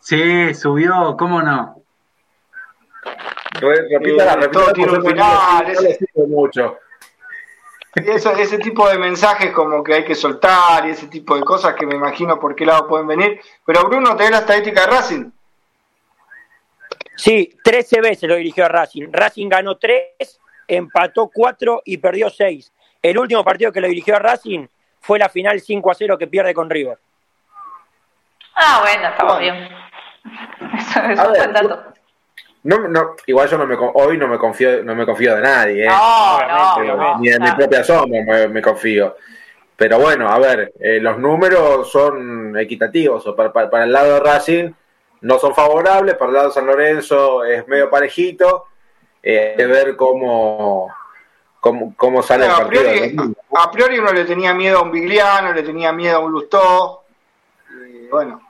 Sí, 0.00 0.54
subió, 0.54 1.14
¿cómo 1.18 1.42
no? 1.42 1.82
repita, 3.60 4.50
todo 4.50 4.72
tiene 4.72 4.92
un 4.92 5.04
final. 5.04 5.68
Ese, 5.68 6.08
mucho. 6.26 6.78
Eso, 7.94 8.34
ese 8.34 8.56
tipo 8.56 8.88
de 8.88 8.96
mensajes 8.96 9.52
como 9.52 9.84
que 9.84 9.92
hay 9.92 10.04
que 10.06 10.14
soltar 10.14 10.86
y 10.86 10.92
ese 10.92 11.08
tipo 11.08 11.36
de 11.36 11.42
cosas 11.42 11.74
que 11.74 11.84
me 11.84 11.94
imagino 11.94 12.40
por 12.40 12.56
qué 12.56 12.64
lado 12.64 12.88
pueden 12.88 13.06
venir. 13.06 13.40
Pero 13.66 13.84
Bruno, 13.84 14.16
¿te 14.16 14.24
da 14.24 14.30
la 14.30 14.38
estadística 14.38 14.80
de 14.80 14.86
Racing? 14.86 15.30
Sí, 17.14 17.58
13 17.62 18.00
veces 18.00 18.26
lo 18.26 18.36
dirigió 18.36 18.64
a 18.64 18.68
Racing. 18.68 19.08
Racing 19.12 19.50
ganó 19.50 19.76
3, 19.76 20.40
empató 20.66 21.30
4 21.32 21.82
y 21.84 21.98
perdió 21.98 22.30
6. 22.30 22.72
El 23.02 23.18
último 23.18 23.44
partido 23.44 23.72
que 23.72 23.80
lo 23.80 23.88
dirigió 23.88 24.14
a 24.16 24.20
Racing 24.20 24.66
fue 25.00 25.18
la 25.18 25.28
final 25.28 25.60
5 25.60 25.90
a 25.90 25.94
0 25.94 26.16
que 26.16 26.28
pierde 26.28 26.54
con 26.54 26.70
River. 26.70 26.96
Ah, 28.54 28.78
bueno, 28.82 29.08
estamos 29.08 29.38
bien. 29.40 29.68
Eso, 31.10 31.32
es 31.34 31.52
dato. 31.52 31.92
No, 32.64 32.86
no, 32.86 33.16
igual 33.26 33.48
yo 33.48 33.58
no 33.58 33.66
me, 33.66 33.76
hoy 33.76 34.16
no 34.16 34.28
me 34.28 34.38
confío, 34.38 34.84
no 34.84 34.94
me 34.94 35.04
confío 35.04 35.34
de 35.34 35.42
nadie, 35.42 35.84
¿eh? 35.84 35.88
no, 35.88 37.18
ni 37.18 37.28
de 37.28 37.40
mi 37.40 37.50
propia 37.52 37.82
sombra 37.82 38.46
me, 38.48 38.62
confío. 38.62 39.16
Pero 39.74 39.98
bueno, 39.98 40.28
a 40.28 40.38
ver, 40.38 40.72
eh, 40.78 41.00
los 41.00 41.18
números 41.18 41.90
son 41.90 42.56
equitativos. 42.56 43.24
Para, 43.36 43.52
para, 43.52 43.82
el 43.82 43.92
lado 43.92 44.14
de 44.14 44.20
Racing 44.20 44.72
no 45.22 45.40
son 45.40 45.56
favorables, 45.56 46.14
para 46.14 46.28
el 46.28 46.34
lado 46.34 46.48
de 46.48 46.54
San 46.54 46.66
Lorenzo 46.66 47.44
es 47.44 47.66
medio 47.66 47.90
parejito. 47.90 48.66
Eh, 49.20 49.50
hay 49.50 49.56
que 49.56 49.66
ver 49.66 49.96
cómo, 49.96 50.88
cómo, 51.62 51.94
cómo 51.96 52.24
sale 52.24 52.46
el 52.46 52.50
partido. 52.50 53.34
A 53.56 53.70
priori, 53.70 53.96
uno 54.00 54.12
le 54.12 54.24
tenía 54.24 54.52
miedo 54.52 54.78
a 54.78 54.82
un 54.82 54.90
Vigliano, 54.90 55.52
le 55.52 55.62
tenía 55.62 55.92
miedo 55.92 56.16
a 56.16 56.18
un 56.18 56.32
Lustó. 56.32 57.04
Bueno, 58.10 58.42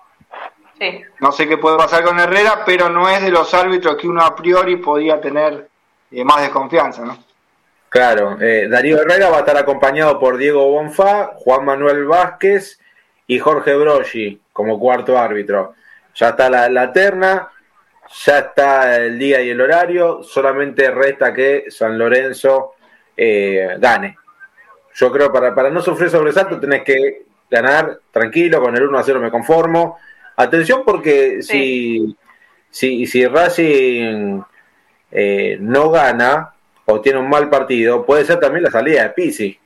sí. 0.78 1.04
no 1.20 1.30
sé 1.30 1.46
qué 1.46 1.58
puede 1.58 1.76
pasar 1.76 2.02
con 2.02 2.18
Herrera, 2.18 2.62
pero 2.64 2.88
no 2.88 3.08
es 3.10 3.20
de 3.20 3.30
los 3.30 3.52
árbitros 3.52 3.96
que 3.96 4.08
uno 4.08 4.22
a 4.22 4.34
priori 4.34 4.76
podía 4.76 5.20
tener 5.20 5.68
eh, 6.10 6.24
más 6.24 6.40
desconfianza, 6.40 7.04
¿no? 7.04 7.18
Claro, 7.90 8.38
eh, 8.40 8.66
Darío 8.70 9.02
Herrera 9.02 9.28
va 9.28 9.36
a 9.36 9.40
estar 9.40 9.58
acompañado 9.58 10.18
por 10.18 10.38
Diego 10.38 10.66
Bonfá, 10.70 11.32
Juan 11.36 11.66
Manuel 11.66 12.06
Vázquez 12.06 12.80
y 13.26 13.38
Jorge 13.38 13.74
Broggi 13.74 14.40
como 14.54 14.80
cuarto 14.80 15.18
árbitro. 15.18 15.74
Ya 16.14 16.30
está 16.30 16.48
la, 16.48 16.70
la 16.70 16.90
terna, 16.90 17.50
ya 18.24 18.38
está 18.38 18.96
el 18.96 19.18
día 19.18 19.42
y 19.42 19.50
el 19.50 19.60
horario, 19.60 20.22
solamente 20.22 20.90
resta 20.90 21.34
que 21.34 21.66
San 21.68 21.98
Lorenzo 21.98 22.74
eh, 23.16 23.76
gane. 23.78 24.16
Yo 24.94 25.10
creo 25.10 25.32
para, 25.32 25.54
para 25.54 25.70
no 25.70 25.80
sufrir 25.80 26.10
sobresalto 26.10 26.60
tenés 26.60 26.82
que 26.82 27.22
ganar 27.50 27.98
tranquilo, 28.10 28.60
con 28.60 28.76
el 28.76 28.82
1 28.84 28.98
a 28.98 29.02
0 29.02 29.20
me 29.20 29.30
conformo. 29.30 29.98
Atención 30.36 30.82
porque 30.84 31.42
si, 31.42 32.16
si, 32.70 33.06
si 33.06 33.26
Racing 33.26 34.40
eh, 35.10 35.58
no 35.60 35.90
gana 35.90 36.54
o 36.86 37.00
tiene 37.00 37.18
un 37.18 37.28
mal 37.28 37.50
partido, 37.50 38.04
puede 38.04 38.24
ser 38.24 38.40
también 38.40 38.64
la 38.64 38.70
salida 38.70 39.02
de 39.02 39.10
Pisi. 39.10 39.58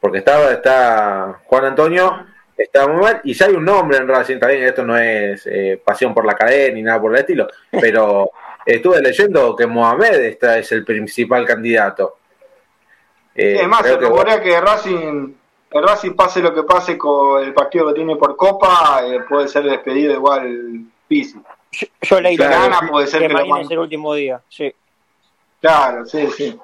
Porque 0.00 0.18
estaba, 0.18 0.52
está 0.52 1.40
Juan 1.44 1.64
Antonio, 1.64 2.24
está 2.56 2.86
muy 2.86 3.02
mal, 3.02 3.20
y 3.24 3.34
ya 3.34 3.46
hay 3.46 3.54
un 3.54 3.64
nombre 3.64 3.98
en 3.98 4.06
Racing, 4.06 4.38
también 4.38 4.62
esto 4.62 4.84
no 4.84 4.96
es 4.96 5.46
eh, 5.46 5.80
pasión 5.84 6.14
por 6.14 6.24
la 6.24 6.34
cadena 6.34 6.74
ni 6.74 6.82
nada 6.82 7.00
por 7.00 7.12
el 7.12 7.20
estilo, 7.20 7.48
pero 7.72 8.30
estuve 8.64 9.00
leyendo 9.00 9.56
que 9.56 9.66
Mohamed 9.66 10.14
está, 10.20 10.58
es 10.58 10.70
el 10.70 10.84
principal 10.84 11.44
candidato. 11.44 12.17
Eh, 13.34 13.56
además, 13.58 13.82
se 13.82 13.96
rumorea 13.96 14.40
que 14.40 14.60
Racing, 14.60 15.34
el 15.70 15.82
Racing 15.82 16.12
pase 16.12 16.40
lo 16.40 16.54
que 16.54 16.62
pase 16.64 16.98
con 16.98 17.42
el 17.42 17.54
partido 17.54 17.88
que 17.88 17.94
tiene 17.94 18.16
por 18.16 18.36
Copa, 18.36 19.02
eh, 19.04 19.20
puede 19.28 19.48
ser 19.48 19.64
despedido 19.64 20.14
igual 20.14 20.84
Pisi. 21.06 21.40
Yo, 21.70 21.86
yo 22.02 22.20
leí 22.20 22.36
gana, 22.36 22.80
puede 22.90 23.06
ser 23.06 23.20
que, 23.20 23.60
es 23.60 23.70
el 23.70 23.78
último 23.78 24.14
día, 24.14 24.40
sí. 24.48 24.72
Claro, 25.60 26.04
sí, 26.06 26.28
sí. 26.36 26.58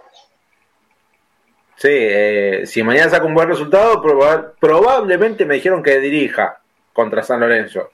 Sí, 1.77 1.89
eh, 1.91 2.62
si 2.67 2.83
mañana 2.83 3.11
saca 3.11 3.27
un 3.27 3.35
buen 3.35 3.49
resultado, 3.49 4.01
probablemente 4.59 5.45
me 5.45 5.55
dijeron 5.55 5.83
que 5.83 5.99
dirija 5.99 6.61
contra 6.93 7.23
San 7.23 7.41
Lorenzo. 7.41 7.91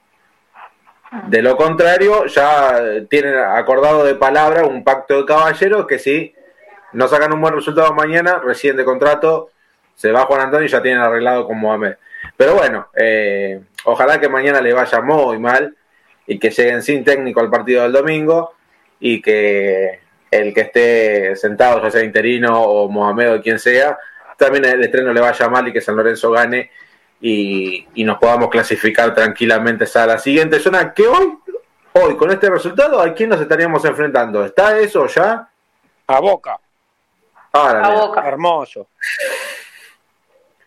De 1.26 1.42
lo 1.42 1.56
contrario, 1.56 2.26
ya 2.26 2.78
tienen 3.08 3.36
acordado 3.36 4.04
de 4.04 4.14
palabra 4.14 4.64
un 4.64 4.84
pacto 4.84 5.16
de 5.16 5.24
caballeros 5.24 5.86
que 5.86 5.98
sí 5.98 6.32
no 6.92 7.08
sacan 7.08 7.32
un 7.32 7.40
buen 7.40 7.54
resultado 7.54 7.92
mañana, 7.94 8.40
recién 8.42 8.76
de 8.76 8.84
contrato, 8.84 9.50
se 9.94 10.12
va 10.12 10.26
Juan 10.26 10.40
Antonio 10.40 10.66
y 10.66 10.70
ya 10.70 10.82
tienen 10.82 11.00
arreglado 11.00 11.46
con 11.46 11.58
Mohamed. 11.58 11.94
Pero 12.36 12.54
bueno, 12.54 12.88
eh, 12.96 13.60
ojalá 13.84 14.18
que 14.20 14.28
mañana 14.28 14.60
le 14.60 14.72
vaya 14.72 15.00
muy 15.00 15.38
mal 15.38 15.76
y 16.26 16.38
que 16.38 16.50
lleguen 16.50 16.82
sin 16.82 17.04
técnico 17.04 17.40
al 17.40 17.50
partido 17.50 17.82
del 17.82 17.92
domingo 17.92 18.54
y 18.98 19.20
que 19.20 20.00
el 20.30 20.54
que 20.54 20.60
esté 20.60 21.36
sentado, 21.36 21.82
ya 21.82 21.90
sea 21.90 22.04
interino 22.04 22.62
o 22.62 22.88
Mohamed 22.88 23.34
o 23.34 23.42
quien 23.42 23.58
sea, 23.58 23.98
también 24.36 24.64
el 24.64 24.82
estreno 24.82 25.12
le 25.12 25.20
vaya 25.20 25.48
mal 25.48 25.68
y 25.68 25.72
que 25.72 25.80
San 25.80 25.96
Lorenzo 25.96 26.30
gane 26.30 26.70
y, 27.20 27.86
nos 28.04 28.18
podamos 28.18 28.48
clasificar 28.48 29.14
tranquilamente 29.14 29.84
a 29.94 30.06
la 30.06 30.18
siguiente 30.18 30.58
zona. 30.60 30.94
Que 30.94 31.06
hoy, 31.06 31.38
hoy 31.92 32.16
con 32.16 32.30
este 32.30 32.48
resultado, 32.48 33.00
¿a 33.00 33.12
quién 33.12 33.28
nos 33.28 33.40
estaríamos 33.40 33.84
enfrentando? 33.84 34.44
¿Está 34.44 34.78
eso 34.78 35.06
ya? 35.06 35.48
A 36.06 36.20
Boca. 36.20 36.58
A 37.52 37.90
Boca. 37.90 38.26
Hermoso. 38.26 38.88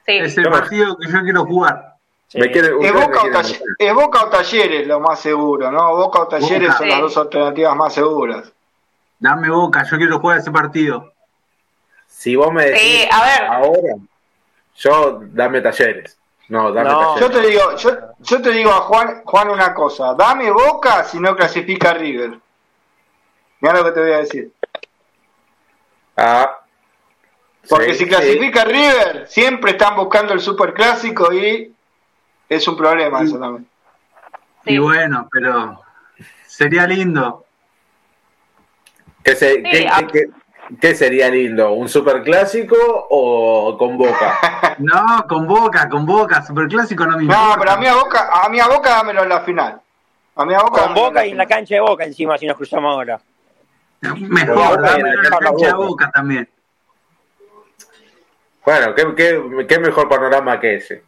Es 0.05 0.37
el 0.37 0.49
partido 0.49 0.97
que 0.97 1.07
yo 1.09 1.21
quiero 1.21 1.45
jugar. 1.45 1.95
es, 2.33 3.93
Boca 3.93 4.25
o 4.25 4.29
Talleres 4.29 4.87
lo 4.87 4.99
más 4.99 5.19
seguro, 5.19 5.71
¿no? 5.71 5.95
Boca 5.95 6.21
o 6.21 6.27
Talleres 6.27 6.75
son 6.75 6.89
las 6.89 6.99
dos 6.99 7.17
alternativas 7.17 7.75
más 7.75 7.93
seguras. 7.93 8.51
Dame 9.19 9.49
Boca, 9.49 9.83
yo 9.83 9.97
quiero 9.97 10.19
jugar 10.19 10.39
ese 10.39 10.51
partido. 10.51 11.13
Si 12.07 12.35
vos 12.35 12.51
me 12.51 12.65
decís 12.65 13.07
ahora, 13.11 13.61
yo 14.75 15.21
dame 15.21 15.61
Talleres. 15.61 16.17
No, 16.49 16.73
dame 16.73 16.89
Talleres. 16.89 17.19
Yo 17.21 17.31
te 17.31 17.47
digo, 17.47 17.75
yo, 17.77 17.91
yo 18.19 18.41
te 18.41 18.51
digo 18.51 18.71
a 18.71 18.81
Juan, 18.81 19.23
Juan 19.23 19.49
una 19.49 19.73
cosa, 19.73 20.13
dame 20.13 20.51
Boca 20.51 21.05
si 21.05 21.19
no 21.19 21.35
clasifica 21.35 21.93
River. 21.93 22.37
Mira 23.61 23.75
lo 23.75 23.85
que 23.85 23.91
te 23.91 24.01
voy 24.01 24.11
a 24.11 24.17
decir. 24.17 24.51
Ah, 26.17 26.62
porque 27.69 27.93
si 27.93 28.07
clasifica 28.07 28.65
River, 28.65 29.25
siempre 29.27 29.71
están 29.71 29.95
buscando 29.95 30.33
el 30.33 30.39
super 30.39 30.73
clásico 30.73 31.31
y 31.33 31.73
es 32.49 32.67
un 32.67 32.77
problema 32.77 33.21
eso 33.21 33.39
también. 33.39 33.67
Y 34.65 34.77
bueno, 34.77 35.27
pero 35.31 35.81
sería 36.45 36.87
lindo. 36.87 37.45
Se, 39.23 39.63
¿Qué 40.79 40.95
sería 40.95 41.29
lindo? 41.29 41.73
¿Un 41.73 41.89
superclásico 41.89 42.75
o 43.09 43.77
con 43.77 43.97
Boca? 43.97 44.75
no, 44.79 45.25
con 45.27 45.47
Boca, 45.47 45.89
con 45.89 46.05
Boca, 46.05 46.41
superclásico 46.41 47.05
no 47.05 47.17
me 47.17 47.23
importa. 47.23 47.47
No, 47.47 47.55
pero 47.59 47.71
a 47.71 47.77
mí 47.77 47.87
a 47.87 47.95
Boca, 47.95 48.29
a 48.31 48.49
mí 48.49 48.59
a 48.59 48.67
Boca 48.67 48.89
dámelo 48.89 49.23
en 49.23 49.29
la 49.29 49.41
final. 49.41 49.81
A 50.35 50.45
mí 50.45 50.53
a 50.53 50.59
Boca 50.59 50.83
con 50.83 50.93
Boca 50.93 51.25
y 51.25 51.31
en 51.31 51.37
la 51.37 51.45
cancha 51.45 51.75
de 51.75 51.81
Boca 51.81 52.05
encima 52.05 52.37
si 52.37 52.47
nos 52.47 52.57
cruzamos 52.57 52.91
ahora. 52.93 53.19
Mejor, 54.01 54.81
dámelo 54.81 55.23
en 55.23 55.29
la 55.29 55.37
cancha 55.37 55.67
de 55.67 55.73
Boca 55.73 56.11
también. 56.11 56.49
Bueno, 58.65 58.95
¿qué, 58.95 59.15
qué, 59.15 59.67
qué 59.67 59.79
mejor 59.79 60.07
panorama 60.07 60.59
que 60.59 60.75
ese? 60.75 61.03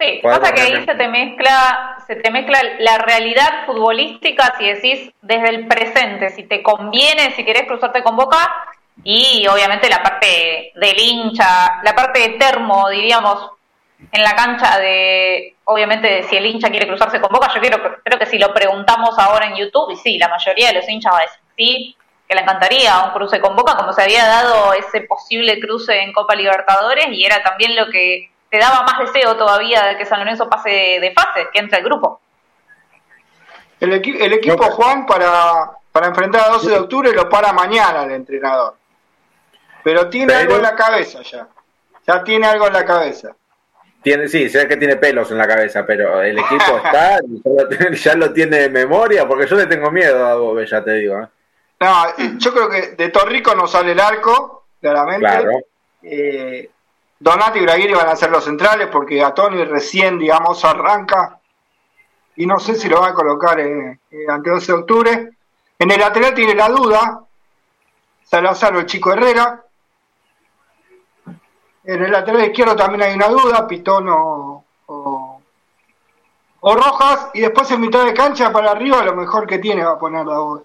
Sí, 0.00 0.20
pasa 0.22 0.54
que 0.54 0.62
ahí 0.62 0.84
se 0.86 0.94
te 0.94 1.08
mezcla, 1.08 1.98
se 2.06 2.16
te 2.16 2.30
mezcla 2.30 2.58
la 2.78 2.96
realidad 2.98 3.66
futbolística, 3.66 4.54
si 4.56 4.66
decís 4.66 5.12
desde 5.20 5.50
el 5.50 5.68
presente, 5.68 6.30
si 6.30 6.44
te 6.44 6.62
conviene, 6.62 7.32
si 7.32 7.44
querés 7.44 7.64
cruzarte 7.64 8.02
con 8.02 8.16
Boca, 8.16 8.50
y 9.04 9.46
obviamente 9.46 9.90
la 9.90 10.02
parte 10.02 10.72
del 10.74 10.98
hincha, 10.98 11.82
la 11.82 11.94
parte 11.94 12.20
de 12.20 12.28
termo, 12.38 12.88
diríamos, 12.88 13.50
en 14.10 14.22
la 14.22 14.34
cancha 14.34 14.78
de, 14.78 15.56
obviamente, 15.64 16.22
si 16.22 16.36
el 16.36 16.46
hincha 16.46 16.70
quiere 16.70 16.86
cruzarse 16.86 17.20
con 17.20 17.30
Boca, 17.30 17.52
yo 17.54 17.60
quiero, 17.60 18.00
creo 18.02 18.18
que 18.18 18.24
si 18.24 18.38
lo 18.38 18.54
preguntamos 18.54 19.18
ahora 19.18 19.48
en 19.48 19.56
YouTube, 19.56 19.92
y 19.92 19.96
sí, 19.96 20.16
la 20.16 20.28
mayoría 20.28 20.68
de 20.68 20.74
los 20.74 20.88
hinchas 20.88 21.12
va 21.12 21.18
a 21.18 21.22
decir 21.22 21.40
sí, 21.56 21.96
que 22.30 22.36
le 22.36 22.42
encantaría 22.42 23.02
un 23.02 23.10
cruce 23.10 23.40
con 23.40 23.56
Boca, 23.56 23.74
como 23.76 23.92
se 23.92 24.02
había 24.02 24.24
dado 24.24 24.72
ese 24.72 25.00
posible 25.00 25.58
cruce 25.58 26.00
en 26.00 26.12
Copa 26.12 26.36
Libertadores, 26.36 27.08
y 27.10 27.24
era 27.24 27.42
también 27.42 27.74
lo 27.74 27.90
que 27.90 28.30
te 28.48 28.58
daba 28.58 28.84
más 28.84 29.00
deseo 29.00 29.36
todavía 29.36 29.82
de 29.82 29.96
que 29.96 30.06
San 30.06 30.20
Lorenzo 30.20 30.48
pase 30.48 30.70
de, 30.70 31.12
fase, 31.12 31.48
que 31.52 31.58
entre 31.58 31.78
el 31.78 31.84
grupo. 31.84 32.20
El, 33.80 33.94
el 33.94 34.32
equipo 34.32 34.62
Juan 34.62 35.06
para, 35.06 35.72
para 35.90 36.06
enfrentar 36.06 36.42
a 36.42 36.50
12 36.50 36.70
de 36.70 36.78
octubre 36.78 37.12
lo 37.12 37.28
para 37.28 37.52
mañana 37.52 38.04
el 38.04 38.12
entrenador. 38.12 38.76
Pero 39.82 40.08
tiene 40.08 40.32
algo 40.32 40.54
en 40.54 40.62
la 40.62 40.76
cabeza 40.76 41.22
ya. 41.22 41.48
Ya 42.06 42.22
tiene 42.22 42.46
algo 42.46 42.68
en 42.68 42.74
la 42.74 42.84
cabeza. 42.84 43.34
Tiene, 44.04 44.28
sí, 44.28 44.48
sé 44.48 44.68
que 44.68 44.76
tiene 44.76 44.94
pelos 44.94 45.32
en 45.32 45.38
la 45.38 45.48
cabeza, 45.48 45.84
pero 45.84 46.22
el 46.22 46.38
equipo 46.38 46.80
está, 46.84 47.18
ya 47.90 48.14
lo, 48.14 48.32
tiene 48.32 48.56
de 48.58 48.70
memoria, 48.70 49.26
porque 49.26 49.48
yo 49.48 49.56
le 49.56 49.66
tengo 49.66 49.90
miedo 49.90 50.24
a 50.24 50.36
Bobe, 50.36 50.64
ya 50.64 50.84
te 50.84 50.92
digo. 50.92 51.20
¿eh? 51.20 51.26
No, 51.80 52.06
eh, 52.18 52.34
yo 52.36 52.52
creo 52.52 52.68
que 52.68 52.88
de 52.88 53.08
Torrico 53.08 53.54
no 53.54 53.66
sale 53.66 53.92
el 53.92 54.00
arco, 54.00 54.66
claramente. 54.80 55.20
Claro. 55.20 55.50
Eh, 56.02 56.70
Donati 57.18 57.58
y 57.58 57.62
Braguiri 57.62 57.92
van 57.92 58.08
a 58.08 58.16
ser 58.16 58.30
los 58.30 58.44
centrales 58.44 58.88
porque 58.88 59.16
Gatoni 59.16 59.64
recién, 59.64 60.18
digamos, 60.18 60.64
arranca 60.64 61.40
y 62.36 62.46
no 62.46 62.58
sé 62.58 62.74
si 62.74 62.88
lo 62.88 63.00
va 63.00 63.08
a 63.08 63.14
colocar 63.14 63.60
en, 63.60 64.00
ante 64.28 64.50
12 64.50 64.72
de 64.72 64.78
octubre. 64.78 65.30
En 65.78 65.90
el 65.90 66.00
lateral 66.00 66.34
tiene 66.34 66.54
la 66.54 66.68
duda 66.68 67.22
Salazar 68.22 68.74
o 68.76 68.80
el 68.80 68.86
Chico 68.86 69.12
Herrera. 69.12 69.62
En 71.84 72.02
el 72.02 72.10
lateral 72.10 72.46
izquierdo 72.46 72.76
también 72.76 73.02
hay 73.02 73.14
una 73.14 73.28
duda, 73.28 73.66
Pitón 73.66 74.08
o, 74.08 74.64
o, 74.86 76.74
Rojas. 76.74 77.28
Y 77.34 77.40
después 77.40 77.70
en 77.72 77.80
mitad 77.80 78.04
de 78.04 78.14
cancha 78.14 78.52
para 78.52 78.70
arriba 78.70 79.04
lo 79.04 79.14
mejor 79.14 79.46
que 79.46 79.58
tiene 79.58 79.84
va 79.84 79.92
a 79.92 79.98
poner 79.98 80.24
la 80.24 80.38
voz. 80.38 80.62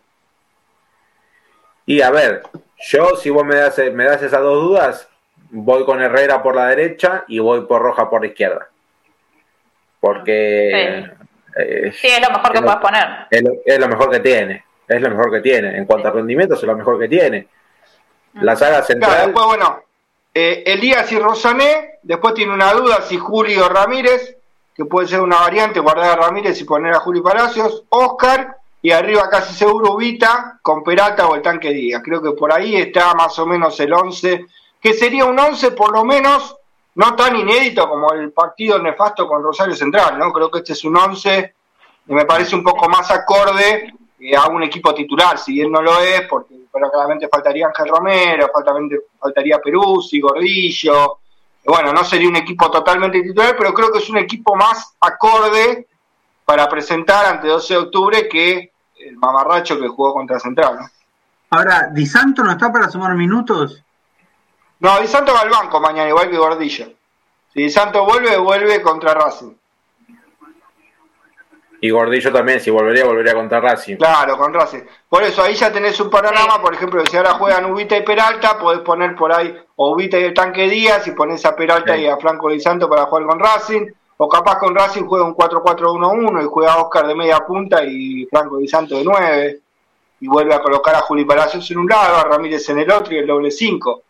Y 1.86 2.02
a 2.02 2.10
ver, 2.12 2.44
yo 2.88 3.16
si 3.16 3.30
vos 3.30 3.46
me 3.46 3.56
das, 3.56 3.78
me 3.94 4.06
das 4.06 4.22
esas 4.22 4.42
dos 4.42 4.64
dudas, 4.64 5.08
voy 5.50 5.86
con 5.86 6.02
Herrera 6.02 6.42
por 6.42 6.56
la 6.56 6.68
derecha 6.68 7.24
y 7.28 7.40
voy 7.40 7.62
por 7.62 7.82
Roja 7.82 8.10
por 8.10 8.22
la 8.22 8.28
izquierda. 8.28 8.68
Porque... 10.00 11.12
Sí, 11.94 12.08
es 12.08 12.22
lo 12.22 12.34
mejor 12.36 12.52
que 12.52 12.62
puedes 12.62 12.78
poner. 12.78 13.28
Es 13.66 13.80
lo, 13.80 13.88
mejor 13.88 14.12
que 14.12 14.20
tiene. 14.20 14.66
Es 14.88 15.02
lo 15.02 15.10
mejor 15.10 15.32
que 15.32 15.42
tiene. 15.42 15.78
En 15.78 15.86
cuanto 15.86 16.10
a 16.10 16.12
rendimiento, 16.12 16.56
es 16.56 16.64
lo 16.64 16.76
mejor 16.76 17.00
que 17.00 17.08
tiene. 17.08 17.48
La 18.34 18.56
saga 18.56 18.84
central... 18.84 19.28
después, 19.28 19.46
bueno, 19.46 19.84
eh, 20.34 20.64
Elías 20.66 21.10
y 21.14 21.18
Rosané. 21.18 22.00
Después 22.04 22.34
tiene 22.34 22.54
una 22.54 22.74
duda 22.74 23.02
si 23.02 23.18
Julio 23.18 23.70
Ramírez, 23.70 24.36
que 24.76 24.84
puede 24.84 25.08
ser 25.08 25.22
una 25.22 25.38
variante, 25.38 25.80
guardar 25.80 26.20
a 26.20 26.24
Ramírez 26.24 26.60
y 26.60 26.66
poner 26.66 26.94
a 26.94 27.00
Julio 27.00 27.24
Palacios. 27.24 27.86
Oscar 27.90 28.58
y 28.86 28.92
arriba 28.92 29.28
casi 29.32 29.56
seguro 29.56 29.94
Ubita 29.94 30.60
con 30.62 30.84
Peralta 30.84 31.28
o 31.28 31.34
el 31.34 31.42
tanque 31.42 31.72
Díaz. 31.72 32.04
Creo 32.06 32.22
que 32.22 32.34
por 32.34 32.54
ahí 32.54 32.76
está 32.76 33.16
más 33.16 33.40
o 33.40 33.46
menos 33.48 33.80
el 33.80 33.92
11 33.92 34.46
que 34.80 34.94
sería 34.94 35.26
un 35.26 35.40
11 35.40 35.72
por 35.72 35.92
lo 35.92 36.06
menos 36.06 36.56
no 36.94 37.16
tan 37.16 37.36
inédito 37.36 37.90
como 37.90 38.14
el 38.14 38.32
partido 38.32 38.78
nefasto 38.78 39.28
con 39.28 39.42
Rosario 39.42 39.74
Central, 39.74 40.20
¿no? 40.20 40.32
Creo 40.32 40.52
que 40.52 40.60
este 40.60 40.74
es 40.74 40.84
un 40.84 40.96
11 40.96 41.56
y 42.06 42.14
me 42.14 42.26
parece 42.26 42.56
un 42.56 42.64
poco 42.64 42.88
más 42.88 43.10
acorde 43.10 43.92
eh, 44.20 44.36
a 44.36 44.50
un 44.50 44.62
equipo 44.62 44.94
titular, 44.94 45.40
si 45.40 45.54
bien 45.54 45.72
no 45.72 45.82
lo 45.82 46.00
es, 46.02 46.22
porque 46.30 46.54
pero 46.72 46.92
claramente 46.92 47.28
faltaría 47.28 47.66
Ángel 47.66 47.88
Romero, 47.88 48.52
faltaría 49.20 49.58
Peruzzi, 49.58 50.20
Gordillo, 50.20 51.18
bueno, 51.66 51.92
no 51.92 52.04
sería 52.04 52.30
un 52.30 52.36
equipo 52.36 52.70
totalmente 52.70 53.20
titular, 53.24 53.56
pero 53.58 53.74
creo 53.74 53.92
que 53.92 53.98
es 53.98 54.10
un 54.12 54.20
equipo 54.20 54.56
más 54.56 54.96
acorde 55.00 55.88
para 56.46 56.70
presentar 56.70 57.26
ante 57.26 57.48
12 57.48 57.74
de 57.74 57.80
octubre 57.80 58.30
que 58.30 58.75
el 59.06 59.18
mamarracho 59.18 59.80
que 59.80 59.88
jugó 59.88 60.14
contra 60.14 60.39
Central, 60.39 60.78
¿no? 60.80 60.89
Ahora, 61.51 61.89
¿Di 61.91 62.06
Santo 62.06 62.43
no 62.43 62.51
está 62.51 62.72
para 62.72 62.89
sumar 62.89 63.14
minutos? 63.16 63.84
No, 64.80 64.99
Di 64.99 65.08
Santo 65.08 65.34
va 65.34 65.41
al 65.41 65.49
banco 65.49 65.80
mañana, 65.80 66.10
igual 66.10 66.30
que 66.30 66.38
Gordillo. 66.38 66.88
Si 67.53 67.62
Di 67.62 67.70
Santo 67.70 68.03
vuelve, 68.03 68.36
vuelve 68.38 68.82
contra 68.82 69.14
Racing. 69.14 69.53
Y 71.82 71.89
Gordillo 71.91 72.34
también, 72.34 72.60
si 72.60 72.72
volvería, 72.72 73.06
volvería 73.06 73.36
contra 73.36 73.60
Racing. 73.60 73.97
Claro, 73.97 74.38
con 74.38 74.53
Racing. 74.53 74.82
Por 75.08 75.24
eso 75.24 75.43
ahí 75.43 75.53
ya 75.53 75.72
tenés 75.72 75.99
un 75.99 76.10
panorama, 76.10 76.60
por 76.62 76.74
ejemplo, 76.74 77.06
si 77.06 77.16
ahora 77.16 77.34
juegan 77.34 77.72
Ubita 77.72 77.95
y 77.95 78.01
Peralta, 78.01 78.58
podés 78.58 78.80
poner 78.82 79.16
por 79.16 79.32
ahí 79.32 79.56
o 79.76 79.91
Ubita 79.91 80.18
y 80.20 80.24
el 80.24 80.34
tanque 80.34 80.68
Díaz 80.68 81.06
y 81.08 81.12
ponés 81.12 81.45
a 81.45 81.56
Peralta 81.56 81.95
y 81.95 82.08
a 82.08 82.18
Franco 82.18 82.49
Di 82.49 82.60
Santo 82.60 82.89
para 82.89 83.06
jugar 83.06 83.26
con 83.28 83.39
Racing. 83.39 83.88
O 84.18 84.30
capaz 84.30 84.57
con 84.59 84.74
Racing 84.74 85.03
juega 85.03 85.26
un 85.26 85.36
4-4-1-1 85.36 86.43
y 86.43 86.47
juega 86.47 86.78
Oscar 86.78 87.07
de 87.07 87.16
media 87.16 87.39
punta 87.45 87.84
y 87.84 88.26
Franco 88.26 88.57
Di 88.57 88.68
Santo 88.68 88.95
de 88.97 89.03
9. 89.03 89.59
Y 90.22 90.28
vuelve 90.28 90.53
a 90.53 90.61
colocar 90.61 90.95
a 90.95 91.01
Juli 91.01 91.26
Palacios 91.26 91.70
en 91.72 91.80
un 91.80 91.88
lado, 91.88 92.18
a 92.18 92.24
Ramírez 92.24 92.70
en 92.70 92.80
el 92.80 92.89
otro 92.89 93.13
y 93.13 93.18
el 93.18 93.28
doble 93.28 93.51
5 93.51 94.01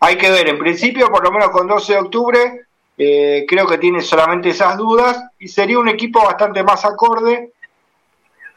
hay 0.00 0.16
que 0.16 0.30
ver, 0.30 0.48
en 0.48 0.58
principio, 0.58 1.08
por 1.08 1.22
lo 1.22 1.30
menos 1.30 1.50
con 1.50 1.68
12 1.68 1.92
de 1.92 1.98
octubre, 1.98 2.66
eh, 2.96 3.44
creo 3.46 3.66
que 3.66 3.76
tiene 3.76 4.00
solamente 4.00 4.48
esas 4.48 4.76
dudas 4.76 5.22
y 5.38 5.46
sería 5.46 5.78
un 5.78 5.88
equipo 5.88 6.24
bastante 6.24 6.62
más 6.62 6.84
acorde 6.86 7.52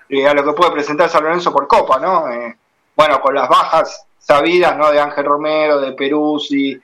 eh, 0.07 0.27
a 0.27 0.33
lo 0.33 0.43
que 0.43 0.53
puede 0.53 0.71
presentar 0.71 1.09
San 1.09 1.23
Lorenzo 1.23 1.51
por 1.51 1.67
Copa, 1.67 1.99
¿no? 1.99 2.31
Eh, 2.31 2.55
bueno, 2.95 3.19
con 3.19 3.35
las 3.35 3.49
bajas 3.49 4.05
sabidas, 4.17 4.77
¿no? 4.77 4.89
De 4.89 5.01
Ángel 5.01 5.25
Romero, 5.25 5.81
de 5.81 5.91
Peruzzi, 5.91 6.79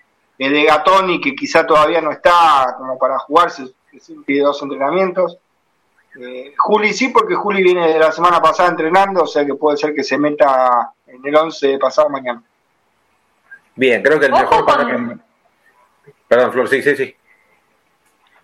de 0.47 0.63
Gatoni, 0.63 1.19
que 1.19 1.35
quizá 1.35 1.67
todavía 1.67 1.99
no 1.99 2.11
está 2.11 2.75
como 2.77 2.97
para 2.97 3.19
jugarse, 3.19 3.73
tiene 4.25 4.43
dos 4.43 4.61
entrenamientos. 4.61 5.37
Juli 6.57 6.93
sí, 6.93 7.09
porque 7.09 7.35
Juli 7.35 7.61
viene 7.61 7.93
de 7.93 7.99
la 7.99 8.11
semana 8.11 8.41
pasada 8.41 8.69
entrenando, 8.69 9.23
o 9.23 9.27
sea 9.27 9.45
que 9.45 9.55
puede 9.55 9.77
ser 9.77 9.93
que 9.93 10.03
se 10.03 10.17
meta 10.17 10.93
en 11.05 11.25
el 11.25 11.35
11 11.35 11.77
pasado 11.77 12.09
mañana. 12.09 12.41
Bien, 13.75 14.01
creo 14.01 14.19
que 14.19 14.27
el 14.27 14.31
mejor 14.31 14.65
Perdón, 16.27 16.51
Flor, 16.51 16.67
sí, 16.67 16.81
sí, 16.83 16.95
sí. 16.95 17.15